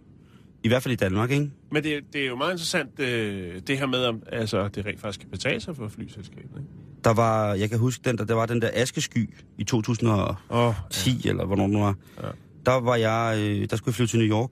I 0.64 0.68
hvert 0.68 0.82
fald 0.82 0.92
i 0.92 0.96
Danmark, 0.96 1.30
ikke? 1.30 1.50
Men 1.72 1.82
det, 1.84 2.00
det 2.12 2.20
er 2.22 2.26
jo 2.26 2.36
meget 2.36 2.52
interessant, 2.52 3.00
øh, 3.00 3.60
det 3.66 3.78
her 3.78 3.86
med, 3.86 4.04
om 4.04 4.22
altså, 4.32 4.68
det 4.68 4.86
rent 4.86 5.00
faktisk 5.00 5.20
kan 5.20 5.30
betale 5.30 5.60
sig 5.60 5.76
for 5.76 5.88
flyselskabet, 5.88 6.42
ikke? 6.42 6.70
Der 7.04 7.14
var, 7.14 7.54
jeg 7.54 7.70
kan 7.70 7.78
huske, 7.78 8.02
den 8.04 8.18
der, 8.18 8.24
der 8.24 8.34
var 8.34 8.46
den 8.46 8.62
der 8.62 8.70
askesky 8.72 9.34
i 9.58 9.64
2000 9.64 10.08
Åh, 10.50 10.74
10, 10.90 11.20
ja. 11.24 11.30
eller 11.30 11.44
hvornår 11.44 11.66
nu 11.66 11.78
var. 11.78 11.96
Ja. 12.22 12.28
Der 12.66 12.80
var 12.80 12.96
jeg, 12.96 13.38
øh, 13.38 13.70
der 13.70 13.76
skulle 13.76 13.88
jeg 13.92 13.94
flyve 13.94 14.06
til 14.06 14.18
New 14.18 14.28
York, 14.28 14.50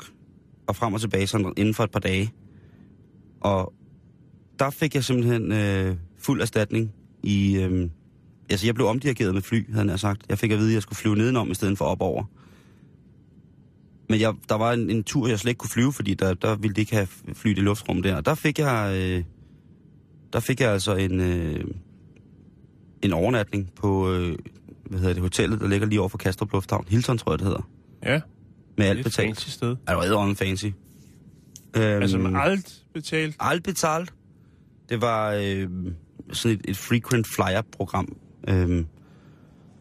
og 0.67 0.77
frem 0.77 0.95
og 0.95 1.01
tilbage 1.01 1.27
sådan 1.27 1.53
inden 1.57 1.75
for 1.75 1.85
et 1.85 1.91
par 1.91 2.01
dage. 2.01 2.33
Og 3.41 3.73
der 4.59 4.71
fik 4.71 4.95
jeg 4.95 5.05
simpelthen 5.05 5.53
øh, 5.53 5.97
fuld 6.19 6.41
erstatning 6.41 6.93
i... 7.23 7.57
Øh, 7.57 7.91
altså, 8.51 8.67
jeg 8.67 8.75
blev 8.75 8.87
omdirigeret 8.87 9.35
med 9.35 9.43
fly, 9.43 9.73
havde 9.73 9.89
han 9.89 9.99
sagt. 9.99 10.23
Jeg 10.29 10.39
fik 10.39 10.51
at 10.51 10.59
vide, 10.59 10.71
at 10.71 10.75
jeg 10.75 10.83
skulle 10.83 10.97
flyve 10.97 11.17
nedenom 11.17 11.51
i 11.51 11.55
stedet 11.55 11.79
for 11.79 11.85
opover. 11.85 12.25
Men 14.09 14.21
jeg, 14.21 14.35
der 14.49 14.55
var 14.55 14.73
en, 14.73 14.91
en 14.91 15.05
tur, 15.05 15.29
jeg 15.29 15.39
slet 15.39 15.51
ikke 15.51 15.59
kunne 15.59 15.71
flyve, 15.71 15.93
fordi 15.93 16.15
der, 16.15 16.35
der 16.35 16.57
ville 16.57 16.75
de 16.75 16.81
ikke 16.81 16.95
have 16.95 17.07
flyet 17.35 17.59
i 17.59 17.61
luftrum 17.61 18.03
der. 18.03 18.17
Og 18.17 18.27
der 18.27 18.35
fik 18.35 18.59
jeg... 18.59 18.95
Øh, 18.97 19.25
der 20.33 20.41
fik 20.41 20.61
jeg 20.61 20.73
altså 20.73 20.95
en... 20.95 21.21
Øh, 21.21 21.65
en 23.03 23.13
overnatning 23.13 23.73
på, 23.77 24.13
øh, 24.13 24.37
hvad 24.85 24.99
hedder 24.99 25.15
det, 25.15 25.23
hotellet, 25.23 25.61
der 25.61 25.69
ligger 25.69 25.87
lige 25.87 26.01
over 26.01 26.09
for 26.09 26.19
Kastrup 26.19 26.53
Lufthavn. 26.53 26.85
Hilton, 26.89 27.19
tror 27.19 27.33
jeg, 27.33 27.39
det 27.39 27.47
hedder. 27.47 27.69
ja, 28.03 28.21
med 28.77 28.85
det 28.87 28.91
alt 28.91 28.97
er 28.99 29.01
et 29.01 29.05
betalt. 29.05 29.29
fancy 29.29 29.49
sted. 29.49 29.77
Er 29.87 29.95
du 29.95 30.03
æder 30.03 30.35
fancy? 30.35 30.65
Øhm, 31.77 32.03
Altså 32.03 32.19
med 32.19 32.41
alt 32.41 32.83
betalt. 32.95 33.37
alt 33.41 33.65
betalt. 33.65 34.13
Det 34.89 35.01
var 35.01 35.31
øh, 35.31 35.69
sådan 36.33 36.59
et, 36.59 36.71
et 36.71 36.77
frequent 36.77 37.27
flyer-program. 37.27 38.17
Øhm, 38.49 38.87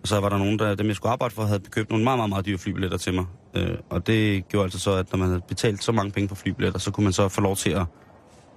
og 0.01 0.07
så 0.07 0.19
var 0.19 0.29
der 0.29 0.37
nogen, 0.37 0.59
der, 0.59 0.75
dem 0.75 0.87
jeg 0.87 0.95
skulle 0.95 1.11
arbejde 1.11 1.33
for, 1.35 1.43
havde 1.43 1.59
købt 1.71 1.89
nogle 1.89 2.03
meget, 2.03 2.17
meget, 2.19 2.29
meget 2.29 2.45
dyre 2.45 2.57
flybilletter 2.57 2.97
til 2.97 3.13
mig. 3.13 3.25
Øh, 3.55 3.77
og 3.89 4.07
det 4.07 4.47
gjorde 4.47 4.63
altså 4.63 4.79
så, 4.79 4.91
at 4.91 5.11
når 5.11 5.17
man 5.19 5.27
havde 5.27 5.41
betalt 5.47 5.83
så 5.83 5.91
mange 5.91 6.11
penge 6.11 6.27
for 6.29 6.35
flybilletter, 6.35 6.79
så 6.79 6.91
kunne 6.91 7.03
man 7.03 7.13
så 7.13 7.29
få 7.29 7.41
lov 7.41 7.55
til 7.55 7.69
at... 7.69 7.85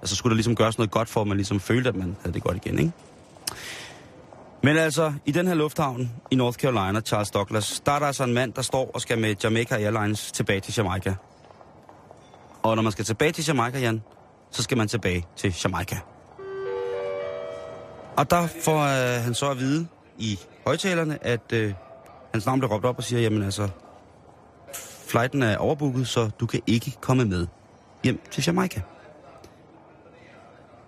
Altså 0.01 0.15
skulle 0.15 0.31
der 0.31 0.35
ligesom 0.35 0.55
gøres 0.55 0.77
noget 0.77 0.91
godt 0.91 1.09
for, 1.09 1.21
at 1.21 1.27
man 1.27 1.37
ligesom 1.37 1.59
følte, 1.59 1.89
at 1.89 1.95
man 1.95 2.15
havde 2.21 2.33
det 2.33 2.43
godt 2.43 2.57
igen, 2.65 2.79
ikke? 2.79 2.91
Men 4.65 4.77
altså, 4.77 5.13
i 5.25 5.31
den 5.31 5.47
her 5.47 5.53
lufthavn 5.53 6.11
i 6.31 6.35
North 6.35 6.57
Carolina, 6.57 7.01
Charles 7.01 7.31
Douglas, 7.31 7.81
der 7.85 7.91
er 7.91 7.99
der 7.99 8.05
altså 8.05 8.23
en 8.23 8.33
mand, 8.33 8.53
der 8.53 8.61
står 8.61 8.91
og 8.93 9.01
skal 9.01 9.19
med 9.19 9.35
Jamaica 9.43 9.75
Airlines 9.75 10.31
tilbage 10.31 10.59
til 10.59 10.73
Jamaica. 10.77 11.15
Og 12.63 12.75
når 12.75 12.83
man 12.83 12.91
skal 12.91 13.05
tilbage 13.05 13.31
til 13.31 13.45
Jamaica, 13.47 13.79
Jan, 13.79 14.01
så 14.51 14.63
skal 14.63 14.77
man 14.77 14.87
tilbage 14.87 15.25
til 15.35 15.55
Jamaica. 15.63 15.95
Og 18.17 18.29
der 18.29 18.47
får 18.61 18.79
øh, 18.79 19.23
han 19.23 19.33
så 19.33 19.49
at 19.51 19.59
vide 19.59 19.87
i 20.17 20.39
højtalerne, 20.65 21.25
at 21.25 21.53
øh, 21.53 21.73
hans 22.33 22.45
navn 22.45 22.59
bliver 22.59 22.73
råbt 22.73 22.85
op 22.85 22.97
og 22.97 23.03
siger, 23.03 23.21
jamen 23.21 23.43
altså, 23.43 23.69
flighten 25.07 25.43
er 25.43 25.57
overbooket, 25.57 26.07
så 26.07 26.29
du 26.39 26.45
kan 26.45 26.61
ikke 26.67 26.93
komme 27.01 27.25
med 27.25 27.47
hjem 28.03 28.19
til 28.31 28.43
Jamaica. 28.47 28.81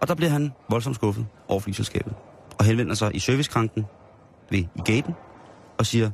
Og 0.02 0.08
der 0.08 0.16
bliver 0.16 0.30
han 0.30 0.54
voldsomt 0.70 0.96
skuffet 0.96 1.28
over 1.48 1.60
flyselskabet, 1.60 2.14
og 2.60 2.66
henvender 2.66 2.96
sig 2.96 3.16
i 3.16 3.20
servicekranken 3.20 3.86
ved 4.50 4.60
i 4.60 4.82
gaten, 4.86 5.14
og 5.78 5.86
siger, 5.86 6.12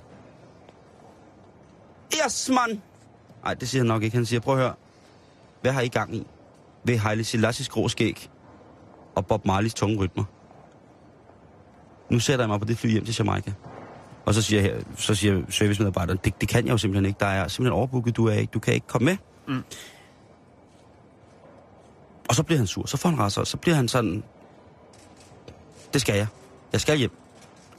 Yes, 2.25 2.49
man! 2.49 2.81
Nej, 3.43 3.53
det 3.53 3.69
siger 3.69 3.79
han 3.79 3.87
nok 3.87 4.03
ikke. 4.03 4.17
Han 4.17 4.25
siger, 4.25 4.39
prøv 4.39 4.55
at 4.55 4.61
høre, 4.61 4.73
hvad 5.61 5.71
har 5.71 5.81
I 5.81 5.87
gang 5.87 6.15
i? 6.15 6.27
Ved 6.83 6.97
Haile 6.97 7.23
Selassies 7.23 7.69
grå 7.69 7.87
skæg 7.87 8.29
og 9.15 9.25
Bob 9.25 9.45
Marleys 9.45 9.73
tunge 9.73 9.97
rytmer. 9.97 10.23
Nu 12.09 12.19
sætter 12.19 12.45
jeg 12.45 12.49
mig 12.49 12.59
på 12.59 12.65
det 12.65 12.77
fly 12.77 12.89
hjem 12.89 13.05
til 13.05 13.15
Jamaica. 13.19 13.53
Og 14.25 14.33
så 14.33 14.41
siger, 14.41 14.61
jeg, 14.61 14.81
så 14.97 15.15
siger 15.15 15.41
servicemedarbejderen, 15.49 16.19
det, 16.23 16.41
det 16.41 16.49
kan 16.49 16.65
jeg 16.65 16.71
jo 16.71 16.77
simpelthen 16.77 17.05
ikke. 17.05 17.19
Der 17.19 17.25
er 17.25 17.47
simpelthen 17.47 17.73
overbooket, 17.73 18.15
du, 18.15 18.27
er 18.27 18.33
ikke, 18.33 18.51
du 18.51 18.59
kan 18.59 18.73
ikke 18.73 18.87
komme 18.87 19.05
med. 19.05 19.17
Mm. 19.47 19.63
Og 22.29 22.35
så 22.35 22.43
bliver 22.43 22.57
han 22.57 22.67
sur, 22.67 22.85
så 22.85 22.97
får 22.97 23.09
han 23.09 23.19
rasser, 23.19 23.43
så 23.43 23.57
bliver 23.57 23.75
han 23.75 23.87
sådan, 23.87 24.23
det 25.93 26.01
skal 26.01 26.15
jeg. 26.15 26.27
Jeg 26.71 26.81
skal 26.81 26.97
hjem. 26.97 27.11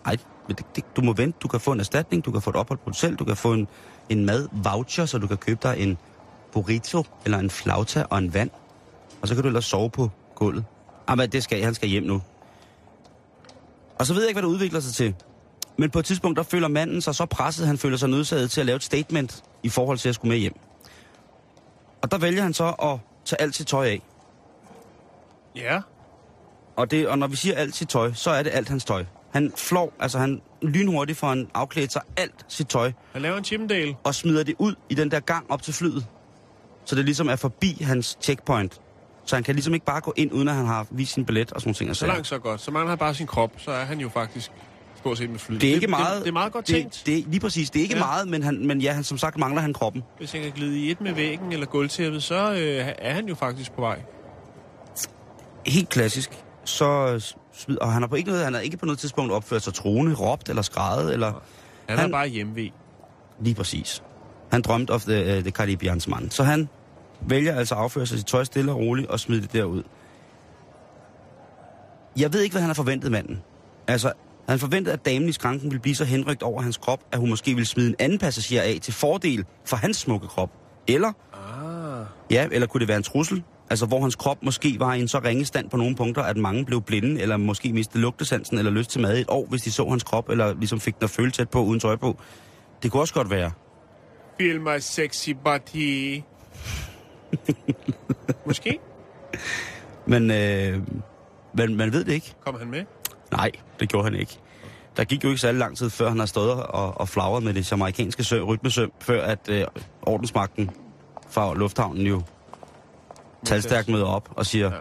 Ej, 0.06 0.16
det, 0.48 0.64
det, 0.76 0.84
du 0.96 1.02
må 1.02 1.12
vente, 1.12 1.38
du 1.42 1.48
kan 1.48 1.60
få 1.60 1.72
en 1.72 1.80
erstatning, 1.80 2.24
du 2.24 2.32
kan 2.32 2.42
få 2.42 2.50
et 2.50 2.56
ophold 2.56 2.78
på 2.78 2.84
hotel, 2.90 3.16
du 3.16 3.24
kan 3.24 3.36
få 3.36 3.52
en, 3.52 3.68
en 4.08 4.24
mad 4.24 4.48
voucher, 4.52 5.06
så 5.06 5.18
du 5.18 5.26
kan 5.26 5.36
købe 5.36 5.60
dig 5.62 5.78
en 5.78 5.98
burrito, 6.52 7.04
eller 7.24 7.38
en 7.38 7.50
flauta 7.50 8.04
og 8.10 8.18
en 8.18 8.34
vand. 8.34 8.50
Og 9.22 9.28
så 9.28 9.34
kan 9.34 9.42
du 9.42 9.48
ellers 9.48 9.64
sove 9.64 9.90
på 9.90 10.10
gulvet. 10.34 10.64
Jamen, 11.08 11.22
men 11.22 11.32
det 11.32 11.42
skal 11.42 11.56
jeg, 11.56 11.66
han 11.66 11.74
skal 11.74 11.88
hjem 11.88 12.02
nu. 12.02 12.22
Og 13.98 14.06
så 14.06 14.14
ved 14.14 14.22
jeg 14.22 14.28
ikke, 14.28 14.40
hvad 14.40 14.48
det 14.48 14.54
udvikler 14.54 14.80
sig 14.80 14.94
til. 14.94 15.14
Men 15.76 15.90
på 15.90 15.98
et 15.98 16.04
tidspunkt, 16.04 16.36
der 16.36 16.42
føler 16.42 16.68
manden 16.68 17.00
sig 17.00 17.14
så 17.14 17.26
presset, 17.26 17.66
han 17.66 17.78
føler 17.78 17.96
sig 17.96 18.08
nødsaget 18.08 18.50
til 18.50 18.60
at 18.60 18.66
lave 18.66 18.76
et 18.76 18.82
statement 18.82 19.44
i 19.62 19.68
forhold 19.68 19.98
til 19.98 20.08
at 20.08 20.14
skulle 20.14 20.30
med 20.30 20.38
hjem. 20.38 20.54
Og 22.02 22.10
der 22.10 22.18
vælger 22.18 22.42
han 22.42 22.54
så 22.54 22.68
at 22.68 22.98
tage 23.24 23.40
alt 23.40 23.54
sit 23.54 23.66
tøj 23.66 23.86
af. 23.86 24.02
Ja. 25.56 25.80
Og, 26.76 26.90
det, 26.90 27.08
og 27.08 27.18
når 27.18 27.26
vi 27.26 27.36
siger 27.36 27.56
alt 27.56 27.76
sit 27.76 27.88
tøj, 27.88 28.12
så 28.12 28.30
er 28.30 28.42
det 28.42 28.50
alt 28.54 28.68
hans 28.68 28.84
tøj. 28.84 29.04
Han 29.32 29.52
flår, 29.56 29.92
altså 30.00 30.18
han 30.18 30.40
lynhurtigt 30.62 31.18
får 31.18 31.28
han 31.28 31.48
afklædt 31.54 31.92
sig 31.92 32.02
alt 32.16 32.34
sit 32.48 32.66
tøj, 32.68 32.92
Han 33.12 33.22
laver 33.22 33.36
en 33.38 33.44
Chippendale. 33.44 33.96
og 34.04 34.14
smider 34.14 34.42
det 34.44 34.54
ud 34.58 34.74
i 34.88 34.94
den 34.94 35.10
der 35.10 35.20
gang 35.20 35.50
op 35.50 35.62
til 35.62 35.74
flyet. 35.74 36.06
Så 36.84 36.96
det 36.96 37.04
ligesom 37.04 37.28
er 37.28 37.36
forbi 37.36 37.78
hans 37.80 38.18
checkpoint. 38.20 38.80
Så 39.24 39.36
han 39.36 39.42
kan 39.42 39.54
ligesom 39.54 39.74
ikke 39.74 39.86
bare 39.86 40.00
gå 40.00 40.12
ind, 40.16 40.32
uden 40.32 40.48
at 40.48 40.54
han 40.54 40.66
har 40.66 40.86
vist 40.90 41.12
sin 41.12 41.24
billet 41.24 41.52
og 41.52 41.60
sådan 41.60 41.74
ting. 41.74 41.96
Så 41.96 42.06
langt, 42.06 42.26
så 42.26 42.38
godt. 42.38 42.60
Så 42.60 42.70
mangler 42.70 42.88
han 42.88 42.98
bare 42.98 43.14
sin 43.14 43.26
krop, 43.26 43.50
så 43.56 43.70
er 43.70 43.84
han 43.84 44.00
jo 44.00 44.08
faktisk 44.08 44.50
stort 44.96 45.18
set 45.18 45.30
med 45.30 45.38
flyet. 45.38 45.60
Det 45.60 45.70
er 45.70 45.74
ikke 45.74 45.86
meget... 45.86 46.16
Det, 46.16 46.22
det 46.24 46.28
er 46.28 46.32
meget 46.32 46.52
godt 46.52 46.64
tænkt. 46.64 47.02
Det, 47.06 47.06
det, 47.06 47.24
lige 47.28 47.40
præcis. 47.40 47.70
Det 47.70 47.78
er 47.78 47.82
ikke 47.82 47.94
ja. 47.94 48.00
meget, 48.04 48.28
men, 48.28 48.42
han, 48.42 48.66
men 48.66 48.80
ja, 48.80 48.92
han, 48.92 49.04
som 49.04 49.18
sagt 49.18 49.38
mangler 49.38 49.60
han 49.62 49.72
kroppen. 49.72 50.02
Hvis 50.18 50.32
han 50.32 50.42
kan 50.42 50.52
glide 50.52 50.78
i 50.78 50.90
et 50.90 51.00
med 51.00 51.12
væggen 51.12 51.52
eller 51.52 51.66
gulvtæppet, 51.66 52.22
så 52.22 52.52
øh, 52.52 52.92
er 52.98 53.12
han 53.14 53.28
jo 53.28 53.34
faktisk 53.34 53.72
på 53.72 53.80
vej. 53.80 54.00
Helt 55.66 55.88
klassisk. 55.88 56.30
Så 56.64 57.12
øh, 57.14 57.20
smid, 57.52 57.78
og 57.78 57.92
han 57.92 58.02
har 58.02 58.08
på 58.08 58.14
ikke 58.14 58.28
noget, 58.30 58.44
han 58.44 58.54
har 58.54 58.60
ikke 58.60 58.76
på 58.76 58.86
noget 58.86 58.98
tidspunkt 58.98 59.32
opført 59.32 59.62
sig 59.62 59.74
troende, 59.74 60.14
råbt 60.14 60.48
eller 60.48 60.62
skrejet, 60.62 61.12
eller 61.12 61.32
Han, 61.88 61.98
han 61.98 62.08
er 62.08 62.12
bare 62.12 62.28
hjemme 62.28 62.70
lige 63.40 63.54
præcis. 63.54 64.02
Han 64.50 64.62
drømte 64.62 64.90
of 64.90 65.02
the, 65.04 65.36
uh, 65.36 65.42
the 65.42 65.50
Caribbeans 65.50 66.08
mand. 66.08 66.30
Så 66.30 66.42
han 66.44 66.68
vælger 67.28 67.54
altså 67.56 67.74
at 67.74 67.80
afføre 67.80 68.06
sig 68.06 68.18
sit 68.18 68.26
tøj 68.26 68.44
stille 68.44 68.72
og 68.72 68.78
roligt 68.78 69.06
og 69.08 69.20
smide 69.20 69.42
det 69.42 69.52
derud. 69.52 69.82
Jeg 72.16 72.32
ved 72.32 72.40
ikke, 72.40 72.52
hvad 72.52 72.60
han 72.62 72.68
har 72.68 72.74
forventet 72.74 73.12
manden. 73.12 73.42
Altså, 73.88 74.12
han 74.48 74.58
forventede, 74.58 74.92
at 74.92 75.04
damen 75.06 75.28
i 75.28 75.32
skranken 75.32 75.70
ville 75.70 75.80
blive 75.80 75.94
så 75.94 76.04
henrygt 76.04 76.42
over 76.42 76.62
hans 76.62 76.76
krop, 76.76 77.00
at 77.12 77.18
hun 77.18 77.30
måske 77.30 77.54
ville 77.54 77.66
smide 77.66 77.88
en 77.88 77.94
anden 77.98 78.18
passager 78.18 78.62
af 78.62 78.78
til 78.82 78.92
fordel 78.94 79.44
for 79.64 79.76
hans 79.76 79.96
smukke 79.96 80.26
krop. 80.26 80.50
Eller, 80.88 81.12
Ah. 81.32 82.06
ja, 82.30 82.48
eller 82.52 82.66
kunne 82.66 82.78
det 82.80 82.88
være 82.88 82.96
en 82.96 83.02
trussel? 83.02 83.42
Altså, 83.70 83.86
hvor 83.86 84.00
hans 84.00 84.14
krop 84.16 84.42
måske 84.42 84.76
var 84.78 84.94
i 84.94 85.00
en 85.00 85.08
så 85.08 85.18
ringe 85.18 85.44
stand 85.44 85.70
på 85.70 85.76
nogle 85.76 85.96
punkter, 85.96 86.22
at 86.22 86.36
mange 86.36 86.64
blev 86.64 86.82
blinde, 86.82 87.20
eller 87.20 87.36
måske 87.36 87.72
mistede 87.72 88.02
lugtesansen, 88.02 88.58
eller 88.58 88.70
lyst 88.70 88.90
til 88.90 89.00
mad 89.00 89.16
i 89.16 89.20
et 89.20 89.26
år, 89.28 89.46
hvis 89.46 89.62
de 89.62 89.70
så 89.72 89.88
hans 89.88 90.02
krop, 90.02 90.28
eller 90.28 90.54
ligesom 90.54 90.80
fik 90.80 90.94
den 90.94 91.04
at 91.04 91.10
føle 91.10 91.30
tæt 91.30 91.50
på, 91.50 91.62
uden 91.62 91.80
tøj 91.80 91.96
på. 91.96 92.16
Det 92.82 92.90
kunne 92.92 93.02
også 93.02 93.14
godt 93.14 93.30
være. 93.30 93.50
Feel 94.40 94.60
my 94.60 94.78
sexy 94.78 95.30
body. 95.44 96.20
Måske 98.46 98.78
Men, 100.06 100.30
øh, 100.30 100.80
men 101.54 101.76
man 101.76 101.92
ved 101.92 102.04
det 102.04 102.12
ikke. 102.12 102.34
kom 102.44 102.58
han 102.58 102.70
med. 102.70 102.84
Nej, 103.32 103.50
det 103.80 103.88
gjorde 103.88 104.04
han 104.04 104.14
ikke. 104.20 104.38
Der 104.96 105.04
gik 105.04 105.24
jo 105.24 105.28
ikke 105.28 105.40
særlig 105.40 105.58
lang 105.58 105.76
tid, 105.76 105.90
før 105.90 106.08
han 106.08 106.18
har 106.18 106.26
stået 106.26 106.50
og, 106.62 107.00
og 107.00 107.08
flagret 107.08 107.42
med 107.42 107.54
det 107.54 107.70
jamaikanske 107.72 108.24
sø, 108.24 108.40
rytmesøm, 108.40 108.92
før 109.00 109.22
at 109.24 109.48
øh, 109.48 109.64
ordensmagten 110.02 110.70
fra 111.30 111.54
lufthavnen 111.54 112.06
jo 112.06 112.22
talstærkt 113.44 113.88
møder 113.88 114.06
op 114.06 114.28
og 114.36 114.46
siger, 114.46 114.66
Ja. 114.66 114.74
ja. 114.74 114.80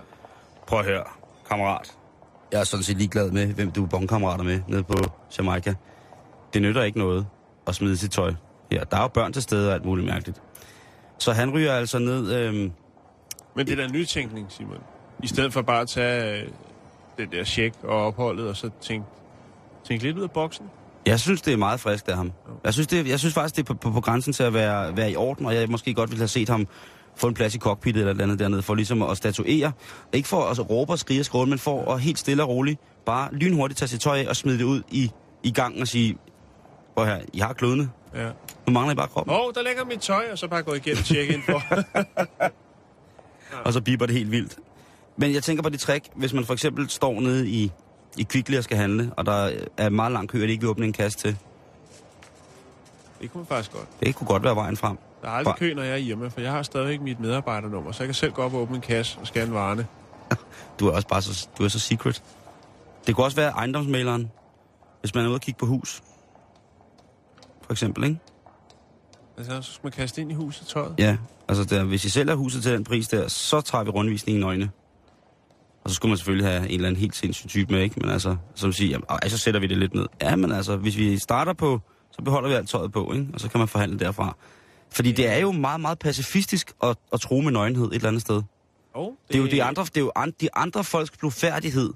prøv 0.67 0.79
at 0.79 0.85
høre, 0.85 1.03
kammerat. 1.49 1.91
Jeg 2.51 2.59
er 2.59 2.63
sådan 2.63 2.83
set 2.83 2.97
ligeglad 2.97 3.31
med, 3.31 3.47
hvem 3.47 3.71
du 3.71 3.83
er 3.83 3.87
bongkammerater 3.87 4.43
med 4.43 4.59
nede 4.67 4.83
på 4.83 4.97
Jamaica. 5.37 5.75
Det 6.53 6.61
nytter 6.61 6.83
ikke 6.83 6.99
noget 6.99 7.27
at 7.67 7.75
smide 7.75 7.97
sit 7.97 8.11
tøj. 8.11 8.33
her. 8.71 8.83
der 8.83 8.97
er 8.97 9.01
jo 9.01 9.07
børn 9.07 9.33
til 9.33 9.41
stede 9.41 9.69
og 9.69 9.73
alt 9.73 9.85
muligt 9.85 10.07
mærkeligt. 10.07 10.41
Så 11.17 11.31
han 11.33 11.53
ryger 11.53 11.73
altså 11.73 11.99
ned... 11.99 12.33
Øh, 12.33 12.53
Men 12.53 12.71
det 13.67 13.69
er 13.71 13.75
da 13.75 13.83
en 13.83 13.91
nytænkning, 13.91 14.51
Simon. 14.51 14.77
I 15.23 15.27
stedet 15.27 15.53
for 15.53 15.61
bare 15.61 15.81
at 15.81 15.87
tage 15.87 16.41
øh, 16.41 16.47
det 17.17 17.31
der 17.31 17.43
check 17.43 17.75
og 17.83 18.05
opholdet, 18.07 18.47
og 18.47 18.55
så 18.57 18.69
tænke, 18.81 19.07
tænke 19.87 20.03
lidt 20.03 20.17
ud 20.17 20.23
af 20.23 20.31
boksen. 20.31 20.65
Jeg 21.05 21.19
synes, 21.19 21.41
det 21.41 21.53
er 21.53 21.57
meget 21.57 21.79
frisk 21.79 22.07
af 22.07 22.15
ham. 22.15 22.31
Jeg 22.63 22.73
synes, 22.73 22.87
det, 22.87 23.07
jeg 23.07 23.19
synes 23.19 23.33
faktisk, 23.33 23.55
det 23.55 23.61
er 23.61 23.65
på, 23.65 23.73
på, 23.73 23.91
på 23.91 24.01
grænsen 24.01 24.33
til 24.33 24.43
at 24.43 24.53
være, 24.53 24.97
være 24.97 25.11
i 25.11 25.15
orden, 25.15 25.45
og 25.45 25.55
jeg 25.55 25.69
måske 25.69 25.93
godt 25.93 26.09
ville 26.09 26.21
have 26.21 26.27
set 26.27 26.49
ham 26.49 26.67
få 27.15 27.27
en 27.27 27.33
plads 27.33 27.55
i 27.55 27.57
cockpittet 27.57 27.99
eller 27.99 28.11
et 28.11 28.15
eller 28.15 28.23
andet 28.23 28.39
dernede, 28.39 28.61
for 28.61 28.75
ligesom 28.75 29.01
at 29.01 29.17
statuere. 29.17 29.71
Ikke 30.13 30.27
for 30.27 30.41
at 30.41 30.69
råbe 30.69 30.91
og 30.91 30.99
skrige 30.99 31.21
og 31.21 31.25
skråle, 31.25 31.49
men 31.49 31.59
for 31.59 31.93
at 31.93 32.01
helt 32.01 32.19
stille 32.19 32.43
og 32.43 32.49
roligt 32.49 32.79
bare 33.05 33.29
lynhurtigt 33.31 33.77
tage 33.77 33.89
sit 33.89 34.01
tøj 34.01 34.19
af 34.19 34.27
og 34.27 34.35
smide 34.35 34.57
det 34.57 34.63
ud 34.63 34.81
i, 34.91 35.11
i 35.43 35.51
gangen 35.51 35.81
og 35.81 35.87
sige, 35.87 36.17
prøv 36.95 37.05
her, 37.05 37.19
I 37.33 37.39
har 37.39 37.53
klødene. 37.53 37.89
Ja. 38.15 38.29
Nu 38.67 38.73
mangler 38.73 38.93
I 38.93 38.95
bare 38.95 39.07
kroppen. 39.07 39.33
Åh, 39.33 39.39
oh, 39.39 39.53
der 39.53 39.61
ligger 39.61 39.85
mit 39.85 39.99
tøj, 39.99 40.23
og 40.31 40.37
så 40.37 40.47
bare 40.47 40.63
gå 40.63 40.73
igennem 40.73 41.03
check 41.03 41.31
ind 41.31 41.41
for. 41.45 41.61
Og 43.65 43.73
så 43.73 43.81
biber 43.81 44.05
det 44.05 44.15
helt 44.15 44.31
vildt. 44.31 44.57
Men 45.17 45.33
jeg 45.33 45.43
tænker 45.43 45.63
på 45.63 45.69
det 45.69 45.79
trick, 45.79 46.05
hvis 46.15 46.33
man 46.33 46.45
for 46.45 46.53
eksempel 46.53 46.89
står 46.89 47.19
nede 47.19 47.49
i, 47.49 47.71
i 48.17 48.23
Kvickly 48.23 48.57
og 48.57 48.63
skal 48.63 48.77
handle, 48.77 49.11
og 49.17 49.25
der 49.25 49.51
er 49.77 49.89
meget 49.89 50.11
lang 50.11 50.29
kø, 50.29 50.41
og 50.41 50.47
de 50.47 50.51
ikke 50.51 50.61
vil 50.61 50.69
åbne 50.69 50.85
en 50.85 50.93
kasse 50.93 51.19
til. 51.19 51.37
Det 53.23 53.31
kunne 53.31 53.45
faktisk 53.45 53.71
godt. 53.71 53.87
Det 53.99 54.15
kunne 54.15 54.27
godt 54.27 54.43
være 54.43 54.55
vejen 54.55 54.77
frem. 54.77 54.97
Der 55.21 55.27
er 55.27 55.31
aldrig 55.31 55.55
kø, 55.55 55.73
når 55.73 55.83
jeg 55.83 55.93
er 55.93 55.97
hjemme, 55.97 56.29
for 56.29 56.41
jeg 56.41 56.51
har 56.51 56.63
stadigvæk 56.63 57.01
mit 57.01 57.19
medarbejdernummer, 57.19 57.91
så 57.91 58.03
jeg 58.03 58.07
kan 58.07 58.13
selv 58.15 58.31
gå 58.31 58.41
op 58.41 58.53
og 58.53 58.61
åbne 58.61 58.75
en 58.75 58.81
kasse 58.81 59.19
og 59.19 59.27
scanne 59.27 59.53
varerne. 59.53 59.87
Du 60.79 60.87
er 60.87 60.91
også 60.91 61.07
bare 61.07 61.21
så, 61.21 61.47
du 61.57 61.63
er 61.63 61.67
så 61.67 61.79
secret. 61.79 62.23
Det 63.07 63.15
kunne 63.15 63.25
også 63.25 63.37
være 63.37 63.51
ejendomsmaleren, 63.51 64.31
hvis 64.99 65.15
man 65.15 65.23
er 65.23 65.27
ude 65.27 65.35
og 65.35 65.41
kigge 65.41 65.59
på 65.59 65.65
hus. 65.65 66.03
For 67.61 67.71
eksempel, 67.71 68.03
ikke? 68.03 68.19
Altså, 69.37 69.61
så 69.61 69.73
skal 69.73 69.85
man 69.85 69.91
kaste 69.91 70.21
ind 70.21 70.31
i 70.31 70.33
huset 70.33 70.67
tøjet. 70.67 70.95
Ja, 70.97 71.17
altså 71.47 71.63
der, 71.63 71.83
hvis 71.83 72.05
I 72.05 72.09
sælger 72.09 72.35
huset 72.35 72.63
til 72.63 72.73
den 72.73 72.83
pris 72.83 73.07
der, 73.07 73.27
så 73.27 73.61
tager 73.61 73.83
vi 73.83 73.89
rundvisningen 73.89 74.43
i 74.43 74.45
øjnene. 74.45 74.71
Og 75.83 75.89
så 75.89 75.95
skulle 75.95 76.09
man 76.09 76.17
selvfølgelig 76.17 76.47
have 76.47 76.69
en 76.69 76.75
eller 76.75 76.87
anden 76.87 77.01
helt 77.01 77.15
sindssyg 77.15 77.47
type 77.47 77.73
med, 77.73 77.81
ikke? 77.81 77.99
Men 77.99 78.09
altså, 78.09 78.35
som 78.55 78.71
siger, 78.71 78.89
jamen, 78.89 79.29
så 79.29 79.37
sætter 79.37 79.59
vi 79.59 79.67
det 79.67 79.77
lidt 79.77 79.93
ned. 79.93 80.05
Ja, 80.21 80.35
men 80.35 80.51
altså, 80.51 80.75
hvis 80.75 80.97
vi 80.97 81.17
starter 81.17 81.53
på, 81.53 81.81
så 82.15 82.21
beholder 82.21 82.49
vi 82.49 82.55
alt 82.55 82.69
tøjet 82.69 82.91
på, 82.91 83.13
ikke? 83.13 83.27
Og 83.33 83.39
så 83.39 83.49
kan 83.49 83.59
man 83.59 83.67
forhandle 83.67 83.99
derfra. 83.99 84.35
Fordi 84.89 85.11
det 85.11 85.27
er 85.27 85.37
jo 85.37 85.51
meget, 85.51 85.81
meget 85.81 85.99
pacifistisk 85.99 86.73
at, 86.83 86.97
at 87.13 87.21
tro 87.21 87.41
med 87.41 87.51
nøgenhed 87.51 87.85
et 87.85 87.95
eller 87.95 88.07
andet 88.07 88.21
sted. 88.21 88.41
Oh, 88.93 89.07
det, 89.07 89.15
Det 89.27 89.35
er 89.35 89.39
jo 89.39 89.47
de 89.47 89.63
andre, 89.63 89.83
det 89.83 89.97
er 89.97 90.01
jo 90.01 90.11
an, 90.15 90.33
de 90.41 90.55
andre 90.55 90.83
folks 90.83 91.11
blufærdighed, 91.11 91.93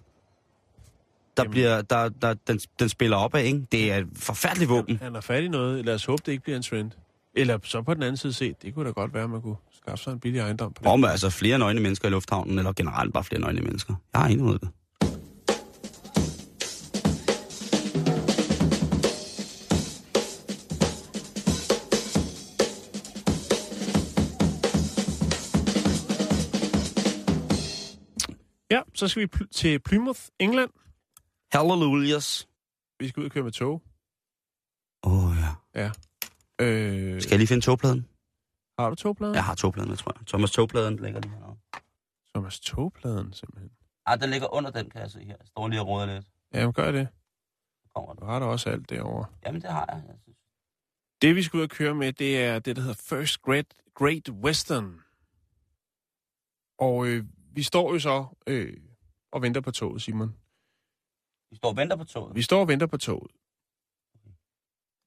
der 1.38 1.44
Jamen. 1.44 1.52
bliver, 1.52 1.82
der, 1.82 2.10
der, 2.10 2.34
den, 2.34 2.60
den 2.80 2.90
spiller 2.90 3.18
op 3.18 3.36
af, 3.36 3.44
ikke? 3.44 3.66
Det 3.72 3.92
er 3.92 3.98
et 3.98 4.08
forfærdeligt 4.16 4.70
våben. 4.70 4.98
Han 5.02 5.14
har 5.14 5.22
fat 5.22 5.44
i 5.44 5.48
noget. 5.48 5.86
Lad 5.86 5.94
os 5.94 6.06
håbe, 6.06 6.24
det 6.26 6.32
ikke 6.32 6.44
bliver 6.44 6.58
en 6.58 6.64
trend. 6.64 6.92
Eller 7.36 7.60
så 7.64 7.82
på 7.82 7.94
den 7.94 8.04
anden 8.04 8.18
side 8.18 8.34
set, 8.34 8.62
det 8.62 8.74
kunne 8.76 8.86
da 8.86 8.92
godt 8.92 9.14
være, 9.14 9.24
at 9.24 9.30
man 9.30 9.42
kunne 9.42 9.56
skaffe 9.82 10.04
sig 10.04 10.12
en 10.12 10.20
billig 10.20 10.40
ejendom 10.40 10.74
på. 10.74 10.90
Om 10.90 11.04
altså 11.04 11.30
flere 11.30 11.60
nøgne 11.60 11.80
mennesker 11.80 12.08
i 12.08 12.12
lufthavnen, 12.12 12.58
eller 12.60 12.74
generelt 12.74 13.14
bare 13.14 13.24
flere 13.24 13.42
nøgne 13.42 13.62
mennesker. 13.62 13.94
Jeg 14.14 14.22
har 14.22 14.28
enig 14.30 14.44
med 14.46 14.54
det. 14.60 14.70
Så 28.98 29.08
skal 29.08 29.22
vi 29.22 29.28
pl- 29.36 29.48
til 29.52 29.80
Plymouth, 29.80 30.22
England. 30.40 30.70
Hallelujahs. 31.52 32.48
Vi 33.00 33.08
skal 33.08 33.20
ud 33.22 33.26
og 33.26 33.32
køre 33.32 33.44
med 33.44 33.52
tog. 33.52 33.84
Åh 35.04 35.26
oh, 35.26 35.36
ja. 35.38 35.82
Ja. 35.82 35.92
Øh, 36.62 37.22
Skal 37.22 37.32
jeg 37.32 37.38
lige 37.40 37.48
finde 37.48 37.66
togpladen? 37.66 38.08
Har 38.80 38.90
du 38.90 38.96
togpladen? 38.96 39.36
Jeg 39.36 39.44
har 39.44 39.56
togpladen, 39.56 39.90
jeg 39.90 39.98
tror 39.98 40.14
jeg. 40.20 40.28
Thomas 40.28 40.52
togpladen 40.52 40.96
ligger 40.96 41.20
lige 41.20 41.32
hernede. 41.32 41.58
Thomas 42.36 42.60
togpladen, 42.60 43.34
simpelthen. 43.34 43.72
Ah, 44.06 44.20
den 44.22 44.30
ligger 44.30 44.54
under 44.54 44.72
den, 44.72 44.90
kan 44.90 45.02
jeg 45.02 45.12
se 45.12 45.20
her. 45.20 45.36
Jeg 45.40 45.48
står 45.48 45.68
lige 45.68 45.82
og 45.82 45.88
råder 45.88 46.06
lidt. 46.06 46.26
Jamen, 46.54 46.74
gør 46.74 46.92
det. 46.92 47.08
Kommer 47.96 48.14
Du 48.14 48.26
har 48.26 48.40
da 48.40 48.46
også 48.46 48.70
alt 48.70 48.90
derovre. 48.90 49.26
Jamen, 49.46 49.62
det 49.62 49.70
har 49.72 49.86
jeg. 49.90 50.04
jeg 50.08 50.16
synes. 50.24 50.38
Det, 51.22 51.36
vi 51.36 51.44
skal 51.44 51.58
ud 51.58 51.64
og 51.64 51.70
køre 51.70 51.96
med, 51.96 52.14
det 52.14 52.44
er 52.44 52.60
det, 52.60 52.76
der 52.76 52.82
hedder 52.82 52.96
First 53.10 53.42
Great, 53.42 53.74
Great 53.96 54.30
Western. 54.30 55.02
Og 56.80 57.08
øh, 57.08 57.26
vi 57.56 57.64
står 57.64 57.94
jo 57.94 58.00
så 58.00 58.26
øh, 58.48 58.74
og 59.32 59.42
venter 59.42 59.62
på 59.62 59.72
toget, 59.72 60.02
Simon. 60.02 60.34
Vi 61.52 61.56
står 61.58 61.70
og 61.70 61.78
venter 61.78 61.96
på 61.96 62.04
toget. 62.04 62.36
Vi 62.36 62.42
står 62.42 62.60
og 62.62 62.68
venter 62.68 62.88
på 62.88 62.98
toget. 62.98 63.32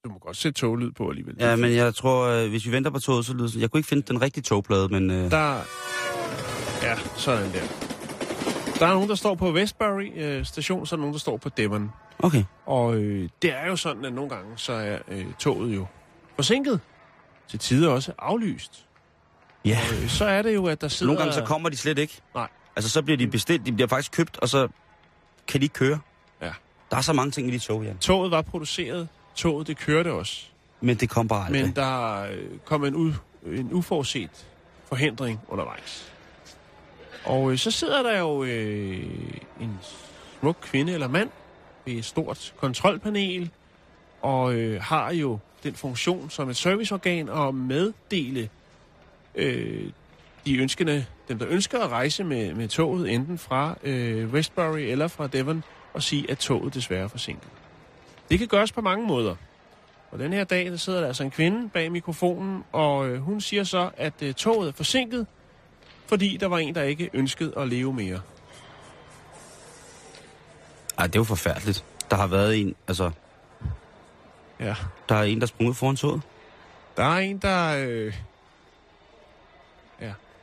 Du 0.05 0.11
må 0.11 0.19
godt 0.19 0.37
sætte 0.37 0.61
toglyd 0.61 0.93
på 0.93 1.09
alligevel. 1.09 1.37
Ja, 1.41 1.57
men 1.57 1.75
jeg 1.75 1.95
tror, 1.95 2.27
øh, 2.29 2.49
hvis 2.49 2.67
vi 2.67 2.73
venter 2.73 2.91
på 2.91 2.99
toget, 2.99 3.27
så 3.27 3.35
lyder 3.35 3.47
det. 3.49 3.61
Jeg 3.61 3.71
kunne 3.71 3.79
ikke 3.79 3.89
finde 3.89 4.03
den 4.03 4.23
rigtige 4.23 4.43
togplade, 4.43 4.89
men... 4.89 5.11
Øh, 5.11 5.31
Der... 5.31 5.55
Ja, 6.83 6.97
sådan 7.17 7.53
der. 7.53 7.63
Der 8.79 8.87
er 8.87 8.95
nogen, 8.95 9.09
der 9.09 9.15
står 9.15 9.35
på 9.35 9.53
Westbury 9.53 10.11
øh, 10.15 10.45
station, 10.45 10.87
så 10.87 10.95
er 10.95 10.97
der 10.97 11.01
nogen, 11.01 11.13
der 11.13 11.19
står 11.19 11.37
på 11.37 11.49
Devon. 11.49 11.91
okay. 12.19 12.45
Og 12.67 12.97
øh, 12.97 13.29
det 13.43 13.53
er 13.53 13.67
jo 13.67 13.77
sådan, 13.77 14.05
at 14.05 14.13
nogle 14.13 14.31
gange, 14.31 14.59
så 14.59 14.73
er 14.73 14.99
øh, 15.09 15.27
toget 15.39 15.75
jo 15.77 15.87
forsinket. 16.37 16.81
Til 17.49 17.59
tider 17.59 17.91
også 17.91 18.13
aflyst. 18.19 18.87
Ja. 19.65 19.79
Øh, 20.03 20.09
så 20.09 20.25
er 20.25 20.43
det 20.43 20.55
jo, 20.55 20.67
at 20.67 20.81
der 20.81 20.89
sidder... 20.89 21.13
Nogle 21.13 21.19
gange 21.25 21.35
så 21.35 21.45
kommer 21.45 21.69
de 21.69 21.77
slet 21.77 21.99
ikke. 21.99 22.21
Nej. 22.35 22.49
Altså, 22.77 22.91
så 22.91 23.03
bliver 23.03 23.17
de 23.17 23.27
bestilt, 23.27 23.67
de 23.67 23.73
bliver 23.73 23.89
faktisk 23.89 24.13
købt, 24.13 24.37
og 24.37 24.49
så 24.49 24.69
kan 25.49 25.61
de 25.61 25.65
ikke 25.65 25.73
køre. 25.73 25.99
Ja. 26.43 26.53
Der 26.91 26.97
er 26.97 27.01
så 27.01 27.13
mange 27.13 27.31
ting 27.31 27.49
i 27.49 27.51
de 27.51 27.59
tog, 27.59 27.85
Jan. 27.85 27.99
Toget 27.99 28.31
var 28.31 28.43
produceret. 28.43 29.09
Toget, 29.35 29.67
det 29.67 29.79
kørte 29.79 30.13
også. 30.13 30.47
Men 30.81 30.97
det 30.97 31.11
kom 31.11 31.29
bare 31.29 31.47
aldrig. 31.47 31.63
Men 31.63 31.77
der 31.77 32.23
øh, 32.23 32.59
kom 32.65 32.85
en, 32.85 32.95
u, 32.95 33.13
en 33.47 33.73
uforudset 33.73 34.47
forhindring 34.89 35.41
undervejs. 35.49 36.13
Og 37.25 37.53
øh, 37.53 37.59
så 37.59 37.71
sidder 37.71 38.03
der 38.03 38.19
jo 38.19 38.45
øh, 38.45 39.05
en 39.61 39.79
smuk 40.41 40.57
kvinde 40.63 40.93
eller 40.93 41.09
mand 41.09 41.31
ved 41.85 41.95
et 41.95 42.05
stort 42.05 42.55
kontrolpanel, 42.57 43.51
og 44.23 44.55
øh, 44.55 44.83
har 44.83 45.13
jo 45.13 45.39
den 45.63 45.75
funktion 45.75 46.31
som 46.31 46.49
et 46.49 46.57
serviceorgan 46.57 47.29
at 47.29 47.55
meddele 47.55 48.49
øh, 49.35 49.91
de 50.47 50.57
ønskende, 50.59 51.07
dem 51.29 51.39
der 51.39 51.47
ønsker 51.49 51.81
at 51.81 51.91
rejse 51.91 52.25
med, 52.25 52.55
med 52.55 52.69
toget, 52.69 53.11
enten 53.15 53.39
fra 53.39 53.77
øh, 53.83 54.29
Westbury 54.33 54.79
eller 54.79 55.09
fra 55.09 55.27
Devon, 55.27 55.65
og 55.95 56.03
sige, 56.03 56.31
at 56.31 56.39
toget 56.39 56.75
desværre 56.75 57.03
er 57.05 57.09
forsinket. 57.09 57.49
Det 58.31 58.39
kan 58.39 58.49
gøres 58.49 58.73
på 58.73 58.81
mange 58.81 59.07
måder. 59.07 59.37
Og 60.11 60.19
den 60.19 60.33
her 60.33 60.45
dag, 60.45 60.67
der 60.67 60.77
sidder 60.77 61.01
der 61.01 61.07
altså 61.07 61.23
en 61.25 61.31
kvinde 61.31 61.69
bag 61.69 61.93
mikrofonen, 61.93 62.65
og 62.73 63.09
øh, 63.09 63.21
hun 63.21 63.41
siger 63.41 63.65
så, 63.65 63.91
at 63.97 64.15
øh, 64.23 64.35
toget 64.35 64.69
er 64.69 64.73
forsinket, 64.73 65.27
fordi 66.07 66.37
der 66.37 66.47
var 66.47 66.59
en, 66.59 66.75
der 66.75 66.83
ikke 66.83 67.11
ønskede 67.13 67.53
at 67.57 67.69
leve 67.69 67.93
mere. 67.93 68.21
Ej, 70.99 71.07
det 71.07 71.17
er 71.17 71.21
jo 71.21 71.25
forfærdeligt. 71.25 71.85
Der 72.11 72.17
har 72.17 72.27
været 72.27 72.61
en, 72.61 72.75
altså, 72.89 73.11
Ja. 74.61 74.75
der 75.09 75.15
er 75.15 75.23
en, 75.23 75.37
der 75.39 75.43
er 75.43 75.47
sprunget 75.47 75.77
foran 75.77 75.97
toget. 75.97 76.23
Der 76.97 77.05
er 77.05 77.19
en, 77.19 77.39
der... 77.39 77.87
Øh, 77.89 78.15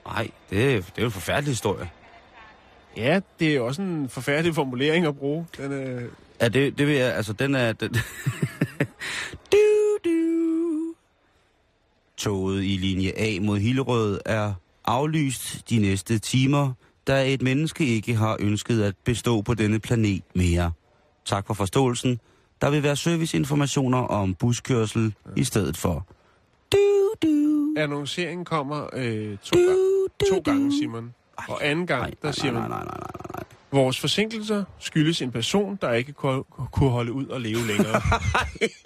Nej, 0.08 0.30
det, 0.50 0.76
er- 0.76 0.82
det 0.82 1.02
er 1.02 1.06
en 1.06 1.12
forfærdelig 1.12 1.52
historie. 1.52 1.90
ja, 2.98 3.20
det 3.40 3.56
er 3.56 3.62
også 3.62 3.82
en 3.82 4.10
forfærdelig 4.10 4.56
formulering 4.56 5.06
at 5.06 5.18
bruge. 5.18 5.46
Den, 5.58 5.72
øh, 5.72 6.04
Ja, 6.42 6.48
det, 6.48 6.78
det 6.78 6.88
vil 6.88 6.96
jeg, 6.96 7.14
altså, 7.16 7.34
den 7.34 7.56
er... 7.56 7.74
Den... 7.74 7.90
du, 9.52 9.58
du. 10.06 10.94
Toget 12.18 12.64
i 12.64 12.78
linje 12.78 13.12
A 13.18 13.40
mod 13.42 13.58
Hillerød 13.60 14.20
er 14.26 14.54
aflyst 14.86 15.70
de 15.70 15.80
næste 15.80 16.20
timer, 16.20 16.74
da 17.08 17.34
et 17.34 17.42
menneske 17.42 17.86
ikke 17.86 18.16
har 18.16 18.38
ønsket 18.40 18.84
at 18.84 18.96
bestå 19.04 19.42
på 19.42 19.54
denne 19.54 19.80
planet 19.80 20.24
mere. 20.36 20.72
Tak 21.26 21.48
for 21.48 21.54
forståelsen. 21.54 22.20
Der 22.62 22.70
vil 22.70 22.84
være 22.84 22.96
serviceinformationer 22.96 23.98
om 23.98 24.34
buskørsel 24.36 25.14
i 25.36 25.44
stedet 25.44 25.78
for. 25.78 26.08
Du, 26.72 27.14
du, 27.24 27.74
annonceringen 27.78 28.46
kommer 28.46 28.88
øh, 28.94 29.38
to, 29.44 29.58
gange, 29.58 29.78
to 30.30 30.40
gange, 30.40 30.72
Simon. 30.82 31.14
Og 31.48 31.66
anden 31.68 31.88
gang, 31.88 32.14
der 32.22 32.32
siger 32.32 32.52
man, 32.52 32.72
vores 33.72 34.00
forsinkelser 34.00 34.64
skyldes 34.80 35.22
en 35.22 35.32
person, 35.32 35.76
der 35.82 35.94
ikke 35.94 36.14
kunne, 36.14 36.44
holde 36.90 37.12
ud 37.12 37.26
og 37.26 37.42
leve 37.42 37.68
længere. 37.68 38.02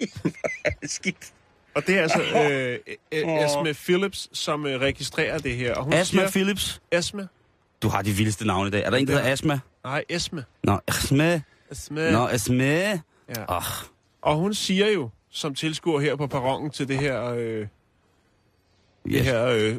Skidt. 0.84 1.32
og 1.74 1.86
det 1.86 1.98
er 1.98 2.02
altså 2.02 2.22
øh, 2.22 2.78
øh, 3.12 3.44
Esme 3.44 3.74
Phillips, 3.74 4.28
som 4.32 4.66
øh, 4.66 4.80
registrerer 4.80 5.38
det 5.38 5.56
her. 5.56 5.74
Og 5.74 5.84
hun 5.84 5.92
Asma 5.92 6.20
siger, 6.20 6.30
Phillips. 6.30 6.82
Esme? 6.92 7.28
Du 7.82 7.88
har 7.88 8.02
de 8.02 8.10
vildeste 8.10 8.46
navne 8.46 8.68
i 8.68 8.70
dag. 8.70 8.82
Er 8.84 8.90
der 8.90 8.96
en, 8.96 9.06
der 9.06 9.12
hedder 9.12 9.32
Asma? 9.32 9.60
Nej, 9.84 10.04
Esme. 10.08 10.44
Nå, 10.64 10.78
Asma. 10.88 11.40
Esme. 11.70 12.10
Nå, 12.12 12.26
Asma. 12.28 13.00
Ja. 13.36 13.56
Åh, 13.56 13.62
Og 14.22 14.36
hun 14.36 14.54
siger 14.54 14.90
jo, 14.90 15.10
som 15.30 15.54
tilskuer 15.54 16.00
her 16.00 16.16
på 16.16 16.26
perronen 16.26 16.70
til 16.70 16.88
det 16.88 16.98
her, 16.98 17.24
øh, 17.24 17.66
det 19.04 19.12
yes. 19.14 19.26
her 19.26 19.46
øh, 19.46 19.76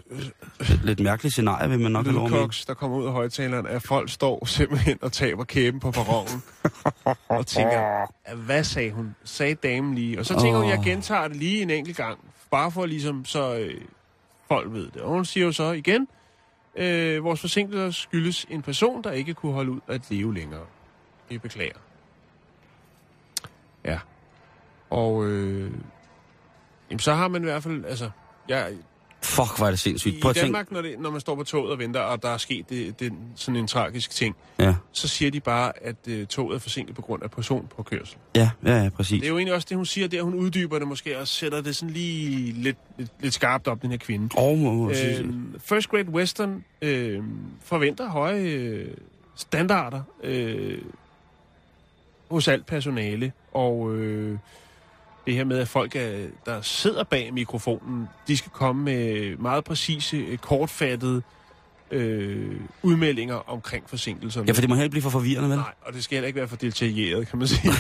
Lidt 0.84 1.00
mærkeligt 1.00 1.34
scenarie, 1.34 1.70
vil 1.70 1.80
man 1.80 1.92
nok 1.92 2.06
have 2.06 2.16
lov 2.16 2.30
med. 2.30 2.66
der 2.68 2.74
kommer 2.74 2.98
ud 2.98 3.06
af 3.06 3.12
højtaleren, 3.12 3.68
at 3.68 3.82
folk 3.84 4.10
står 4.10 4.46
simpelthen 4.46 4.98
og 5.02 5.12
taber 5.12 5.44
kæben 5.44 5.80
på 5.80 5.92
perronen. 5.92 6.44
og 7.40 7.48
tænker, 7.48 7.80
"Ja, 8.28 8.36
hvad 8.36 8.64
sagde 8.64 8.92
hun? 8.92 9.16
Sagde 9.24 9.56
damen 9.56 9.96
lige. 9.96 10.20
Og 10.20 10.26
så 10.26 10.34
tænker 10.40 10.58
hun, 10.58 10.66
Åh. 10.66 10.70
jeg 10.70 10.82
gentager 10.84 11.28
det 11.28 11.38
lige 11.38 11.62
en 11.62 11.70
enkelt 11.70 11.98
gang. 11.98 12.20
Bare 12.52 12.72
for 12.72 12.86
ligesom, 12.86 13.26
så 13.26 13.56
øh, 13.56 13.82
folk 14.48 14.74
ved 14.74 14.92
det. 14.94 15.02
Og 15.02 15.10
hun 15.10 15.26
siger 15.26 15.46
jo 15.46 15.52
så 15.52 15.72
igen, 15.72 16.08
øh, 16.76 17.24
vores 17.24 17.42
forsinkelser 17.42 17.92
skyldes 17.92 18.46
en 18.50 18.62
person, 18.62 19.04
der 19.04 19.12
ikke 19.12 19.34
kunne 19.34 19.54
holde 19.54 19.72
ud 19.72 19.80
at 19.88 20.02
leve 20.10 20.34
længere. 20.34 20.66
Vi 21.30 21.38
beklager. 21.38 21.78
Ja. 23.86 24.00
Og 24.90 25.26
øh, 25.26 25.72
jamen, 26.90 27.00
så 27.00 27.14
har 27.14 27.28
man 27.28 27.42
i 27.42 27.46
hvert 27.46 27.64
fald, 27.64 27.86
altså, 27.86 28.10
jeg, 28.48 28.74
Fuck, 29.24 29.60
er 29.60 29.70
det 29.70 29.80
sindssygt. 29.80 30.16
i 30.16 30.20
Prøv 30.22 30.34
tænke. 30.34 30.46
Danmark, 30.46 30.72
når, 30.72 30.82
det, 30.82 31.00
når 31.00 31.12
man 31.12 31.22
står 31.22 31.36
på 31.36 31.44
toget 31.44 31.72
og 31.72 31.80
venter, 31.80 32.00
og 32.00 32.24
der 32.24 32.30
er 32.30 32.38
sket 32.38 32.70
det, 32.70 33.00
det, 33.00 33.14
sådan 33.36 33.56
en 33.60 33.68
tragisk 33.68 34.10
ting, 34.12 34.36
Ja, 34.60 34.76
så 34.92 35.08
siger 35.08 35.32
de 35.32 35.40
bare, 35.40 35.72
at 35.82 35.96
øh, 36.08 36.28
toget 36.28 36.56
er 36.56 36.60
forsinket 36.60 36.96
på 36.96 37.02
grund 37.02 37.24
af 37.24 37.32
personpåkørsel. 37.32 38.18
ja, 38.36 38.50
ja, 38.66 38.84
ja, 38.84 38.90
præcis. 38.90 39.20
Det 39.20 39.26
er 39.28 39.30
jo 39.30 39.38
egentlig 39.38 39.54
også 39.56 39.68
det, 39.70 39.78
hun 39.78 39.86
siger, 39.86 40.08
der 40.08 40.22
hun 40.22 40.34
uddyber 40.34 40.80
det 40.80 40.88
måske, 40.88 41.20
og 41.20 41.28
sætter 41.28 41.62
det 41.62 41.76
sådan 41.76 41.94
lige 41.94 42.52
lidt, 42.52 42.78
lidt, 42.98 43.12
lidt 43.20 43.34
skarpt 43.34 43.68
op, 43.68 43.82
den 43.82 43.92
her 43.92 43.98
kvinde. 43.98 44.30
Åh, 44.38 44.58
må 44.58 44.72
må. 44.74 44.92
Øhm, 44.92 45.56
First 45.60 45.90
Great 45.90 46.08
Western 46.08 46.64
øh, 46.82 47.24
forventer 47.64 48.10
høje 48.10 48.42
øh, 48.42 48.88
standarder 49.36 50.02
øh, 50.24 50.78
hos 52.32 52.48
alt 52.48 52.66
personale, 52.66 53.32
og 53.52 53.96
øh, 53.96 54.38
det 55.26 55.34
her 55.34 55.44
med, 55.44 55.60
at 55.60 55.68
folk, 55.68 55.96
er, 55.96 56.28
der 56.46 56.62
sidder 56.62 57.04
bag 57.04 57.34
mikrofonen, 57.34 58.08
de 58.28 58.38
skal 58.38 58.52
komme 58.52 58.84
med 58.84 59.36
meget 59.38 59.64
præcise, 59.64 60.18
øh, 60.18 60.38
kortfattede 60.38 61.22
øh, 61.92 62.52
udmeldinger 62.84 63.50
omkring 63.50 63.90
forsinkelserne. 63.90 64.46
Ja, 64.48 64.52
for 64.54 64.62
det 64.62 64.70
må 64.70 64.76
heller 64.76 64.84
ikke 64.84 64.92
blive 64.92 65.02
for 65.02 65.10
forvirrende, 65.10 65.50
vel? 65.50 65.58
Nej, 65.58 65.74
og 65.82 65.94
det 65.94 66.04
skal 66.04 66.16
heller 66.16 66.28
ikke 66.28 66.38
være 66.40 66.48
for 66.48 66.56
detaljeret, 66.56 67.28
kan 67.28 67.40
man 67.40 67.48
sige. 67.48 67.72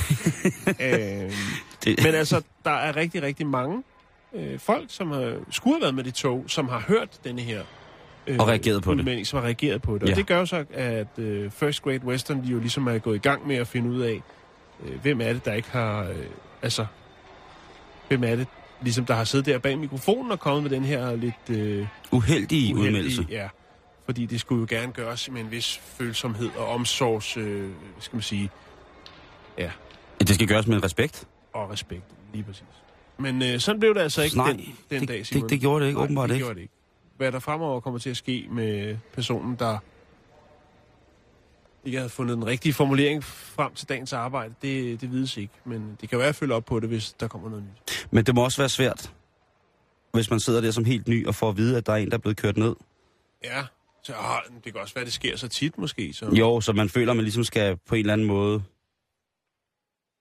øhm, 0.67 1.31
Det, 1.83 2.03
men 2.03 2.15
altså, 2.15 2.41
der 2.65 2.71
er 2.71 2.95
rigtig, 2.95 3.21
rigtig 3.23 3.47
mange 3.47 3.83
øh, 4.35 4.59
folk, 4.59 4.85
som 4.87 5.11
har, 5.11 5.35
skulle 5.51 5.75
have 5.75 5.81
været 5.81 5.95
med 5.95 6.03
de 6.03 6.11
tog, 6.11 6.43
som 6.47 6.67
har 6.69 6.79
hørt 6.87 7.09
denne 7.23 7.41
her... 7.41 7.61
Øh, 8.27 8.35
Og 8.39 8.47
reageret 8.47 8.83
på 8.83 8.91
det. 8.93 8.99
udmelding, 8.99 9.27
Som 9.27 9.39
har 9.39 9.45
reageret 9.45 9.81
på 9.81 9.97
det. 9.97 10.05
Ja. 10.07 10.11
Og 10.11 10.17
det 10.17 10.27
gør 10.27 10.39
jo 10.39 10.45
så, 10.45 10.65
at 10.73 11.07
øh, 11.19 11.51
First 11.51 11.81
Great 11.81 12.03
Western, 12.03 12.43
de 12.43 12.47
jo 12.47 12.59
ligesom 12.59 12.87
er 12.87 12.97
gået 12.97 13.15
i 13.15 13.19
gang 13.19 13.47
med 13.47 13.55
at 13.55 13.67
finde 13.67 13.89
ud 13.89 14.01
af, 14.01 14.21
øh, 14.85 15.01
hvem 15.01 15.21
er 15.21 15.33
det, 15.33 15.45
der 15.45 15.53
ikke 15.53 15.69
har... 15.71 16.03
Øh, 16.03 16.15
altså, 16.61 16.85
hvem 18.18 18.32
er 18.32 18.36
det, 18.36 18.47
ligesom 18.82 19.05
der 19.05 19.14
har 19.14 19.24
siddet 19.24 19.45
der 19.45 19.57
bag 19.59 19.80
mikrofonen 19.80 20.32
og 20.32 20.39
kommet 20.39 20.64
med 20.64 20.72
den 20.72 20.84
her 20.86 21.16
lidt... 21.16 21.36
Øh, 21.49 21.57
uheldige 21.57 21.88
uheldige- 22.11 22.76
udmeldelse. 22.76 23.26
Ja, 23.30 23.47
fordi 24.05 24.26
det 24.26 24.39
skulle 24.39 24.59
jo 24.59 24.68
gerne 24.80 24.91
gøres 24.91 25.32
med 25.32 25.41
en 25.41 25.51
vis 25.51 25.82
følsomhed 25.97 26.49
og 26.57 26.68
omsorgs... 26.68 27.38
Øh, 27.38 27.70
skal 27.99 28.16
man 28.16 28.22
sige... 28.24 28.49
Ja, 29.57 29.72
Det 30.20 30.30
skal 30.36 30.47
gøres 30.47 30.68
med 30.68 30.84
respekt. 30.84 31.28
og 31.53 31.70
respekt, 31.72 32.03
lige 32.34 32.43
præcis. 32.43 32.64
Men 33.18 33.41
øh, 33.41 33.59
sådan 33.59 33.80
blev 33.80 33.93
det 33.95 33.99
altså 34.01 34.22
ikke 34.22 34.38
Nej, 34.38 34.51
den, 34.51 34.59
den 34.89 34.99
det, 35.01 35.07
dag, 35.09 35.26
Simon. 35.26 35.43
det, 35.43 35.49
det 35.49 35.59
gjorde 35.59 35.82
det 35.84 35.88
ikke, 35.88 35.97
Nej, 35.99 36.03
åbenbart 36.03 36.30
det 36.30 36.36
ikke. 36.36 36.43
gjorde 36.45 36.55
det 36.55 36.61
ikke. 36.61 36.74
Hvad 37.18 37.32
der 37.32 37.39
fremover 37.39 37.80
kommer 37.80 37.99
til 37.99 38.09
at 38.09 38.18
ske 38.18 38.47
med 38.51 38.97
personen, 39.14 39.55
der 39.59 39.78
ikke 41.86 41.97
havde 41.97 42.09
fundet 42.09 42.38
den 42.38 42.45
rigtige 42.45 42.73
formulering 42.73 43.23
frem 43.23 43.73
til 43.73 43.89
dagens 43.89 44.13
arbejde, 44.13 44.53
det, 44.61 45.01
det 45.01 45.11
vides 45.11 45.38
ikke. 45.38 45.53
Men 45.65 45.97
det 46.01 46.09
kan 46.09 46.19
være 46.19 46.27
at 46.27 46.36
følge 46.36 46.53
op 46.53 46.65
på 46.65 46.79
det, 46.79 46.89
hvis 46.89 47.13
der 47.13 47.27
kommer 47.27 47.49
noget 47.49 47.65
nyt. 47.65 48.07
Men 48.11 48.25
det 48.25 48.36
må 48.36 48.43
også 48.43 48.61
være 48.61 48.69
svært, 48.69 49.13
hvis 50.13 50.29
man 50.29 50.39
sidder 50.39 50.61
der 50.61 50.71
som 50.71 50.86
helt 50.86 51.07
ny 51.07 51.27
og 51.27 51.36
får 51.36 51.49
at 51.49 51.57
vide, 51.57 51.77
at 51.77 51.86
der 51.86 51.93
er 51.93 51.97
en, 51.97 52.09
der 52.09 52.13
er 52.17 52.21
blevet 52.21 52.38
kørt 52.38 52.57
ned. 52.57 52.75
Ja, 53.43 53.65
så, 54.03 54.13
åh, 54.13 54.55
det 54.63 54.73
kan 54.73 54.81
også 54.81 54.93
være, 54.93 55.01
at 55.01 55.05
det 55.05 55.13
sker 55.13 55.38
så 55.38 55.47
tit 55.47 55.77
måske. 55.77 56.13
Så 56.13 56.29
Jo, 56.29 56.61
så 56.61 56.73
man 56.73 56.89
føler, 56.89 57.11
at 57.11 57.15
man 57.15 57.23
ligesom 57.25 57.43
skal 57.43 57.77
på 57.77 57.95
en 57.95 57.99
eller 57.99 58.13
anden 58.13 58.27
måde... 58.27 58.63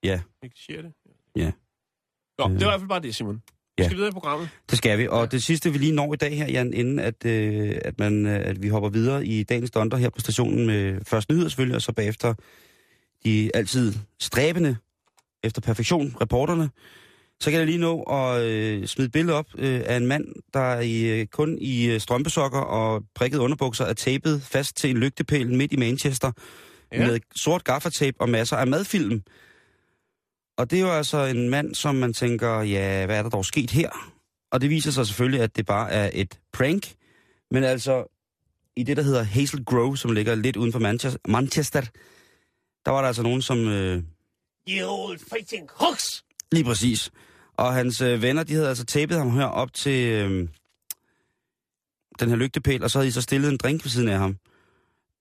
Ja, 0.03 0.21
Ikke 0.43 0.57
siger 0.59 0.83
det? 0.83 0.93
Ja. 1.37 1.53
Nå, 2.39 2.45
Øh. 2.49 2.51
det 2.51 2.61
var 2.61 2.67
i 2.67 2.71
hvert 2.71 2.81
fald 2.81 2.89
bare 2.89 3.01
det, 3.01 3.15
Simon. 3.15 3.43
Vi 3.79 3.83
Ja. 3.83 3.89
skal 3.89 3.97
videre 3.97 4.09
i 4.09 4.13
programmet. 4.13 4.49
det 4.71 4.79
skal 4.79 4.99
vi. 4.99 5.09
Og 5.09 5.21
Ja. 5.21 5.27
det 5.27 5.43
sidste, 5.43 5.73
vi 5.73 5.79
lige 5.79 5.93
når 5.93 6.15
i 6.15 6.17
dag 6.17 6.37
her, 6.37 6.47
Jan, 6.47 6.75
inden 6.75 6.99
at, 6.99 7.25
øh, 7.27 7.77
at, 7.85 7.99
man, 7.99 8.27
øh, 8.27 8.41
at 8.45 8.63
vi 8.63 8.69
hopper 8.69 8.89
videre 8.89 9.27
i 9.27 9.43
dagens 9.43 9.71
donder 9.71 9.97
her 9.97 10.11
på 10.11 10.21
stationen 10.21 10.67
med 10.67 10.99
først 11.07 11.31
nyheder 11.31 11.49
selvfølgelig, 11.49 11.77
og 11.77 11.83
så 11.83 11.93
bagefter 11.93 12.35
de 13.25 13.51
altid 13.55 13.95
stræbende 14.21 14.77
efter 15.45 15.61
perfektion, 15.61 16.17
reporterne, 16.21 16.71
Så 17.41 17.51
kan 17.51 17.59
jeg 17.59 17.67
lige 17.67 17.79
nå 17.79 18.03
at 18.03 18.43
øh, 18.43 18.87
smide 18.87 19.07
et 19.07 19.13
billede 19.13 19.37
op 19.37 19.47
øh, 19.59 19.81
af 19.87 19.97
en 19.97 20.07
mand, 20.07 20.25
der 20.55 20.81
i, 20.81 21.21
øh, 21.21 21.27
kun 21.27 21.59
i 21.61 21.87
øh, 21.91 22.01
strømpesokker 22.01 22.59
og 22.59 23.03
prikket 23.15 23.39
underbukser 23.39 23.85
er 23.85 23.93
tapet 23.93 24.43
fast 24.43 24.77
til 24.77 24.91
en 24.91 24.97
lygtepæl 24.97 25.49
midt 25.55 25.73
i 25.73 25.77
Manchester 25.77 26.33
ja. 26.93 27.07
med 27.07 27.21
sort 27.37 27.65
gaffatape 27.65 28.21
og 28.21 28.29
masser 28.29 28.57
af 28.57 28.67
madfilm. 28.67 29.23
Og 30.63 30.71
det 30.71 30.77
er 30.77 30.81
jo 30.81 30.91
altså 30.91 31.25
en 31.25 31.51
mand, 31.51 31.75
som 31.75 31.95
man 31.95 32.13
tænker, 32.13 32.61
ja, 32.61 33.07
hvad 33.07 33.19
er 33.19 33.23
der 33.23 33.31
dog 33.31 33.45
sket 33.45 33.71
her? 33.71 33.91
Og 34.53 34.61
det 34.61 34.71
viser 34.71 34.91
sig 34.91 35.07
selvfølgelig, 35.07 35.41
at 35.41 35.57
det 35.57 35.67
bare 35.67 35.91
er 35.91 36.11
et 36.13 36.39
prank. 36.53 36.95
Men 37.51 37.65
altså, 37.65 38.05
i 38.77 38.83
det, 38.83 38.97
der 38.97 39.03
hedder 39.03 39.23
Hazel 39.23 39.65
Grove, 39.65 39.97
som 39.97 40.13
ligger 40.13 40.35
lidt 40.35 40.57
uden 40.57 40.73
for 40.73 40.79
Manchester, 41.29 41.81
der 42.85 42.91
var 42.91 43.01
der 43.01 43.09
altså 43.09 43.23
nogen, 43.23 43.43
som... 43.43 43.69
Øh, 43.69 44.03
You 44.69 44.89
old 44.89 45.19
fighting 45.33 45.69
hooks! 45.75 46.25
Lige 46.53 46.65
præcis. 46.65 47.11
Og 47.57 47.75
hans 47.75 48.01
øh, 48.01 48.23
venner, 48.23 48.43
de 48.43 48.53
havde 48.55 48.69
altså 48.69 48.85
tapet 48.85 49.19
ham 49.19 49.31
her 49.31 49.47
op 49.47 49.73
til 49.73 50.13
øh, 50.13 50.49
den 52.21 52.29
her 52.29 52.37
lygtepæl, 52.37 52.83
og 52.83 52.91
så 52.91 52.99
havde 52.99 53.07
de 53.07 53.13
så 53.13 53.23
stillet 53.23 53.49
en 53.49 53.57
drink 53.57 53.85
ved 53.85 53.91
siden 53.91 54.09
af 54.09 54.19
ham. 54.19 54.37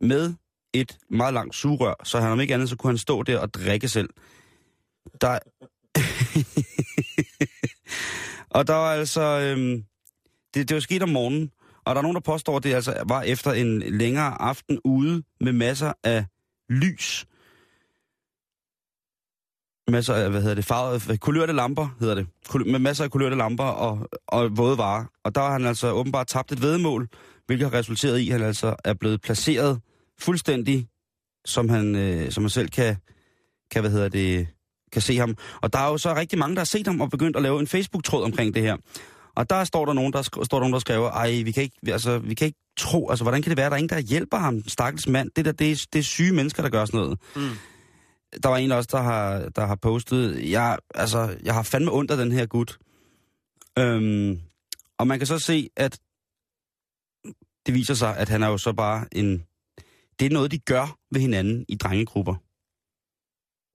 Med 0.01 0.33
et 0.73 0.97
meget 1.09 1.33
langt 1.33 1.55
sugerør, 1.55 1.95
så 2.03 2.19
han 2.19 2.31
om 2.31 2.39
ikke 2.39 2.53
andet, 2.53 2.69
så 2.69 2.75
kunne 2.75 2.91
han 2.91 2.97
stå 2.97 3.23
der 3.23 3.39
og 3.39 3.53
drikke 3.53 3.87
selv. 3.87 4.09
Der... 5.21 5.39
og 8.57 8.67
der 8.67 8.73
var 8.73 8.93
altså... 8.93 9.21
Øhm, 9.21 9.83
det, 10.53 10.69
det 10.69 10.75
var 10.75 10.81
sket 10.81 11.03
om 11.03 11.09
morgenen, 11.09 11.51
og 11.85 11.95
der 11.95 11.99
er 11.99 12.01
nogen, 12.01 12.15
der 12.15 12.21
påstår, 12.21 12.57
at 12.57 12.63
det 12.63 12.73
altså 12.73 13.03
var 13.07 13.21
efter 13.21 13.51
en 13.51 13.79
længere 13.79 14.41
aften 14.41 14.79
ude 14.85 15.23
med 15.39 15.53
masser 15.53 15.93
af 16.03 16.25
lys 16.69 17.25
masser 19.91 20.13
af, 20.13 20.29
hvad 20.29 20.41
hedder 20.41 20.55
det, 20.55 20.65
farvede, 20.65 21.17
kulørte 21.17 21.53
lamper, 21.53 21.95
hedder 21.99 22.15
det. 22.15 22.27
Kul- 22.49 22.71
med 22.71 22.79
masser 22.79 23.03
af 23.03 23.11
kulørte 23.11 23.35
lamper 23.35 23.63
og, 23.63 24.09
og 24.27 24.57
våde 24.57 24.77
varer. 24.77 25.05
Og 25.23 25.35
der 25.35 25.41
har 25.41 25.51
han 25.51 25.65
altså 25.65 25.91
åbenbart 25.91 26.27
tabt 26.27 26.51
et 26.51 26.61
vedmål, 26.61 27.07
hvilket 27.45 27.69
har 27.69 27.77
resulteret 27.77 28.19
i, 28.19 28.29
at 28.29 28.39
han 28.39 28.47
altså 28.47 28.75
er 28.85 28.93
blevet 28.93 29.21
placeret 29.21 29.81
fuldstændig, 30.19 30.87
som 31.45 31.69
han, 31.69 31.95
øh, 31.95 32.31
som 32.31 32.43
han 32.43 32.49
selv 32.49 32.69
kan, 32.69 32.95
kan, 33.71 33.81
hvad 33.81 33.91
hedder 33.91 34.09
det, 34.09 34.47
kan 34.91 35.01
se 35.01 35.17
ham. 35.17 35.35
Og 35.61 35.73
der 35.73 35.79
er 35.79 35.87
jo 35.87 35.97
så 35.97 36.15
rigtig 36.15 36.39
mange, 36.39 36.55
der 36.55 36.59
har 36.59 36.65
set 36.65 36.87
ham 36.87 37.01
og 37.01 37.09
begyndt 37.09 37.37
at 37.37 37.43
lave 37.43 37.59
en 37.59 37.67
Facebook-tråd 37.67 38.23
omkring 38.23 38.53
det 38.53 38.61
her. 38.61 38.77
Og 39.35 39.49
der 39.49 39.63
står 39.63 39.85
der 39.85 39.93
nogen, 39.93 40.13
der, 40.13 40.21
sk- 40.21 40.43
står 40.43 40.57
der 40.57 40.59
nogen, 40.59 40.73
der 40.73 40.79
skriver, 40.79 41.11
ej, 41.11 41.41
vi 41.45 41.51
kan, 41.51 41.63
ikke, 41.63 41.77
altså, 41.87 42.19
vi 42.19 42.33
kan 42.33 42.45
ikke 42.45 42.59
tro, 42.77 43.09
altså, 43.09 43.23
hvordan 43.23 43.41
kan 43.41 43.49
det 43.49 43.57
være, 43.57 43.65
at 43.65 43.71
der 43.71 43.75
er 43.75 43.79
ingen, 43.79 43.89
der 43.89 43.99
hjælper 43.99 44.37
ham, 44.37 44.63
stakkels 44.67 45.07
mand? 45.07 45.31
Det 45.35 45.45
der, 45.45 45.51
det 45.51 45.71
er, 45.71 45.85
det 45.93 45.99
er 45.99 46.03
syge 46.03 46.33
mennesker, 46.33 46.63
der 46.63 46.69
gør 46.69 46.85
sådan 46.85 46.99
noget. 46.99 47.19
Mm. 47.35 47.49
Der 48.43 48.49
var 48.49 48.57
en 48.57 48.71
også, 48.71 48.89
der 48.91 49.01
har, 49.01 49.49
der 49.49 49.65
har 49.65 49.75
postet, 49.75 50.51
jeg, 50.51 50.77
altså, 50.95 51.37
jeg 51.43 51.53
har 51.53 51.63
fandme 51.63 51.91
ondt 51.91 52.11
af 52.11 52.17
den 52.17 52.31
her 52.31 52.45
gut. 52.45 52.77
Øhm, 53.79 54.39
og 54.97 55.07
man 55.07 55.19
kan 55.19 55.27
så 55.27 55.39
se, 55.39 55.69
at 55.77 55.99
det 57.65 57.73
viser 57.73 57.93
sig, 57.93 58.17
at 58.17 58.29
han 58.29 58.43
er 58.43 58.47
jo 58.47 58.57
så 58.57 58.73
bare 58.73 59.05
en... 59.11 59.45
Det 60.19 60.25
er 60.25 60.29
noget, 60.29 60.51
de 60.51 60.59
gør 60.59 60.97
ved 61.11 61.21
hinanden 61.21 61.65
i 61.69 61.75
drengegrupper. 61.75 62.35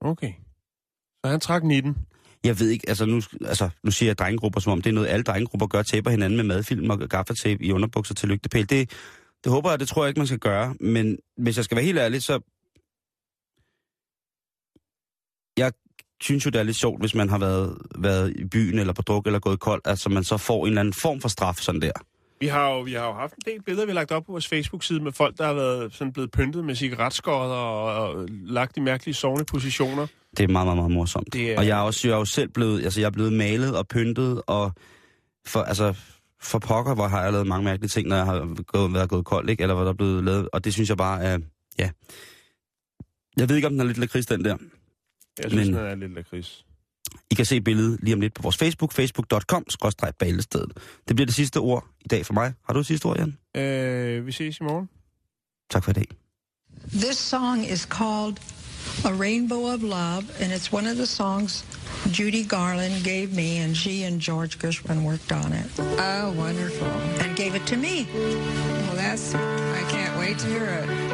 Okay. 0.01 0.33
Så 1.27 1.31
han 1.31 1.39
trak 1.39 1.63
19. 1.63 1.97
Jeg 2.43 2.59
ved 2.59 2.69
ikke, 2.69 2.89
altså 2.89 3.05
nu, 3.05 3.21
altså 3.45 3.69
nu 3.83 3.91
siger 3.91 4.09
jeg 4.09 4.17
drengegrupper, 4.17 4.59
som 4.59 4.71
om 4.71 4.81
det 4.81 4.89
er 4.89 4.93
noget, 4.93 5.07
alle 5.07 5.23
drengegrupper 5.23 5.67
gør, 5.67 5.81
taber 5.81 6.09
hinanden 6.09 6.37
med 6.37 6.45
madfilm 6.45 6.89
og 6.89 6.99
gaffatape 6.99 7.63
i 7.63 7.71
underbukser 7.71 8.15
til 8.15 8.29
lygtepæl. 8.29 8.69
Det, 8.69 8.89
det 9.43 9.51
håber 9.51 9.69
jeg, 9.69 9.79
det 9.79 9.87
tror 9.87 10.03
jeg 10.03 10.09
ikke, 10.09 10.19
man 10.19 10.27
skal 10.27 10.39
gøre. 10.39 10.75
Men 10.79 11.17
hvis 11.37 11.57
jeg 11.57 11.65
skal 11.65 11.75
være 11.75 11.85
helt 11.85 11.97
ærlig, 11.97 12.23
så... 12.23 12.39
Jeg 15.57 15.71
synes 16.21 16.45
jo, 16.45 16.49
det 16.49 16.59
er 16.59 16.63
lidt 16.63 16.77
sjovt, 16.77 17.01
hvis 17.01 17.15
man 17.15 17.29
har 17.29 17.37
været, 17.37 17.77
været 17.95 18.35
i 18.35 18.45
byen 18.45 18.79
eller 18.79 18.93
på 18.93 19.01
druk 19.01 19.25
eller 19.25 19.39
gået 19.39 19.59
kold, 19.59 19.81
altså 19.85 20.09
man 20.09 20.23
så 20.23 20.37
får 20.37 20.65
en 20.65 20.67
eller 20.67 20.81
anden 20.81 20.93
form 21.01 21.21
for 21.21 21.29
straf 21.29 21.55
sådan 21.55 21.81
der. 21.81 21.91
Vi 22.39 22.47
har, 22.47 22.69
jo, 22.69 22.81
vi 22.81 22.93
har 22.93 23.05
jo 23.07 23.13
haft 23.13 23.33
en 23.33 23.41
del 23.45 23.63
billeder, 23.63 23.85
vi 23.85 23.89
har 23.89 23.95
lagt 23.95 24.11
op 24.11 24.25
på 24.25 24.31
vores 24.31 24.47
Facebook-side 24.47 24.99
med 24.99 25.11
folk, 25.11 25.37
der 25.37 25.45
har 25.45 25.53
været 25.53 25.93
sådan 25.93 26.13
blevet 26.13 26.31
pyntet 26.31 26.65
med 26.65 26.75
cigaretskodder 26.75 27.55
og, 27.55 28.09
og 28.09 28.25
lagt 28.29 28.77
i 28.77 28.79
mærkelige 28.79 29.13
sovende 29.15 29.45
positioner. 29.45 30.07
Det 30.37 30.43
er 30.43 30.47
meget, 30.47 30.65
meget, 30.67 30.77
meget 30.77 30.91
morsomt. 30.91 31.33
Det 31.33 31.51
er- 31.53 31.57
Og 31.57 31.67
jeg 31.67 31.77
er, 31.79 31.81
også, 31.83 32.07
jeg 32.07 32.13
er 32.13 32.17
jo 32.19 32.25
selv 32.25 32.49
blevet, 32.49 32.83
altså 32.83 32.99
jeg 32.99 33.07
er 33.07 33.11
blevet 33.11 33.33
malet 33.33 33.77
og 33.77 33.87
pyntet, 33.87 34.41
og 34.47 34.71
for, 35.47 35.59
altså, 35.59 35.93
for 36.41 36.59
pokker, 36.59 36.95
hvor 36.95 37.07
har 37.07 37.23
jeg 37.23 37.31
lavet 37.31 37.47
mange 37.47 37.65
mærkelige 37.65 37.89
ting, 37.89 38.07
når 38.07 38.15
jeg 38.15 38.25
har 38.25 38.63
gået, 38.63 38.93
været 38.93 39.09
gået 39.09 39.25
kold, 39.25 39.49
ikke? 39.49 39.61
Eller 39.61 39.73
hvor 39.75 39.83
der 39.83 39.91
er 39.91 39.95
blevet 39.95 40.23
lavet, 40.23 40.49
og 40.53 40.63
det 40.65 40.73
synes 40.73 40.89
jeg 40.89 40.97
bare 40.97 41.23
er, 41.23 41.37
ja. 41.79 41.89
Jeg 43.37 43.49
ved 43.49 43.55
ikke, 43.55 43.67
om 43.67 43.73
den 43.73 43.79
er 43.81 43.85
lidt 43.85 43.97
lakrids, 43.97 44.25
den 44.25 44.45
der. 44.45 44.57
Jeg 45.43 45.51
synes, 45.51 45.67
Men... 45.67 45.75
den 45.77 45.85
er 45.85 45.95
lidt 45.95 46.13
lakrids. 46.15 46.65
I 47.31 47.35
kan 47.35 47.45
se 47.45 47.61
billedet 47.61 47.99
lige 48.03 48.13
om 48.13 48.21
lidt 48.21 48.33
på 48.33 48.41
vores 48.41 48.57
Facebook, 48.57 48.93
facebook.com, 48.93 49.65
balestedet. 50.19 50.71
Det 51.07 51.15
bliver 51.15 51.25
det 51.25 51.35
sidste 51.35 51.57
ord 51.57 51.85
i 52.05 52.07
dag 52.07 52.25
for 52.25 52.33
mig. 52.33 52.53
Har 52.65 52.73
du 52.73 52.79
et 52.79 52.85
sidste 52.85 53.05
ord, 53.05 53.17
Jan? 53.17 53.63
Øh, 53.63 54.25
vi 54.25 54.31
ses 54.31 54.57
i 54.59 54.63
morgen. 54.63 54.89
Tak 55.69 55.83
for 55.83 55.91
i 55.91 55.93
dag. 55.93 56.07
This 56.91 57.17
song 57.17 57.65
is 57.71 57.81
called 57.81 58.37
A 59.05 59.11
Rainbow 59.11 59.65
of 59.73 59.81
Love, 59.81 60.23
and 60.41 60.53
it's 60.53 60.71
one 60.73 60.87
of 60.91 60.95
the 60.95 61.05
songs 61.05 61.65
Judy 62.13 62.43
Garland 62.47 63.03
gave 63.03 63.27
me, 63.35 63.63
and 63.63 63.75
she 63.75 64.03
and 64.07 64.21
George 64.21 64.57
Gershwin 64.59 65.03
worked 65.03 65.31
on 65.31 65.53
it 65.53 65.79
Oh, 65.79 66.31
wonderful. 66.45 66.87
and 67.21 67.35
gave 67.37 67.55
it 67.55 67.65
to 67.67 67.75
me. 67.77 68.07
Well, 68.13 68.95
that's, 68.95 69.35
I 69.35 69.83
can't 69.89 70.17
wait 70.19 70.37
to 70.39 70.47
hear 70.47 70.65
it. 70.83 71.06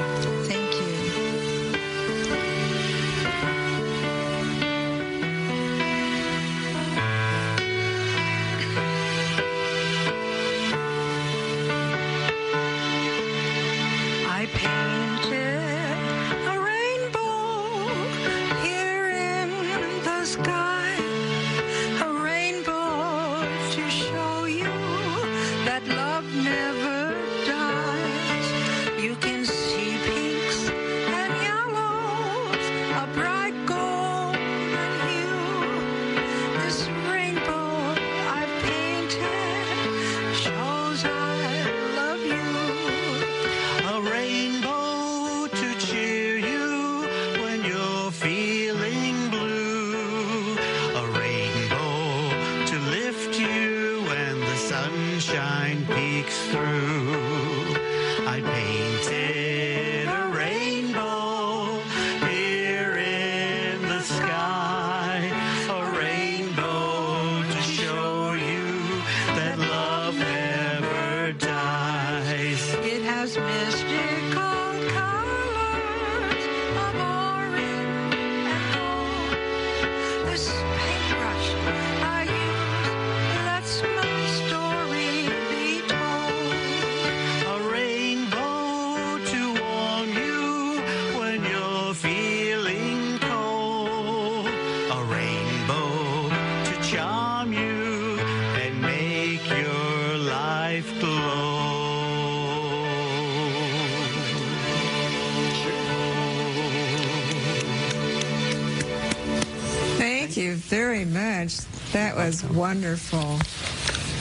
Was 112.25 112.43
wonderful. 112.45 113.37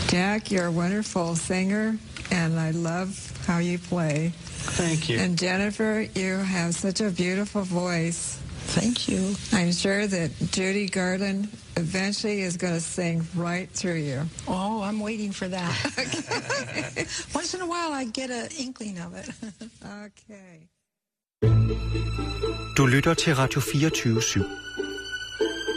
Jack, 0.08 0.50
you're 0.50 0.66
a 0.66 0.72
wonderful 0.72 1.36
singer, 1.36 1.96
and 2.30 2.58
I 2.58 2.70
love 2.72 3.08
how 3.46 3.58
you 3.58 3.78
play. 3.78 4.32
Thank 4.76 5.08
you. 5.08 5.18
And 5.18 5.38
Jennifer, 5.38 6.06
you 6.14 6.36
have 6.38 6.74
such 6.74 7.00
a 7.00 7.10
beautiful 7.10 7.62
voice. 7.62 8.38
Thank 8.74 9.08
you. 9.08 9.34
I'm 9.52 9.72
sure 9.72 10.06
that 10.06 10.30
Judy 10.52 10.88
Garland 10.88 11.48
eventually 11.76 12.42
is 12.42 12.56
going 12.56 12.74
to 12.74 12.80
sing 12.80 13.26
right 13.36 13.68
through 13.70 14.00
you. 14.00 14.22
Oh, 14.48 14.82
I'm 14.82 15.00
waiting 15.00 15.32
for 15.32 15.48
that. 15.48 15.72
Once 17.34 17.54
in 17.54 17.60
a 17.60 17.66
while, 17.66 17.92
I 17.92 18.04
get 18.04 18.30
an 18.30 18.48
inkling 18.58 18.98
of 18.98 19.14
it. 19.14 19.28
Okay. 20.04 20.68
Du 22.76 22.86
lytter 22.86 23.14
til 23.14 23.34
Radio 23.34 23.60
24 23.60 24.20
/7. 24.20 24.81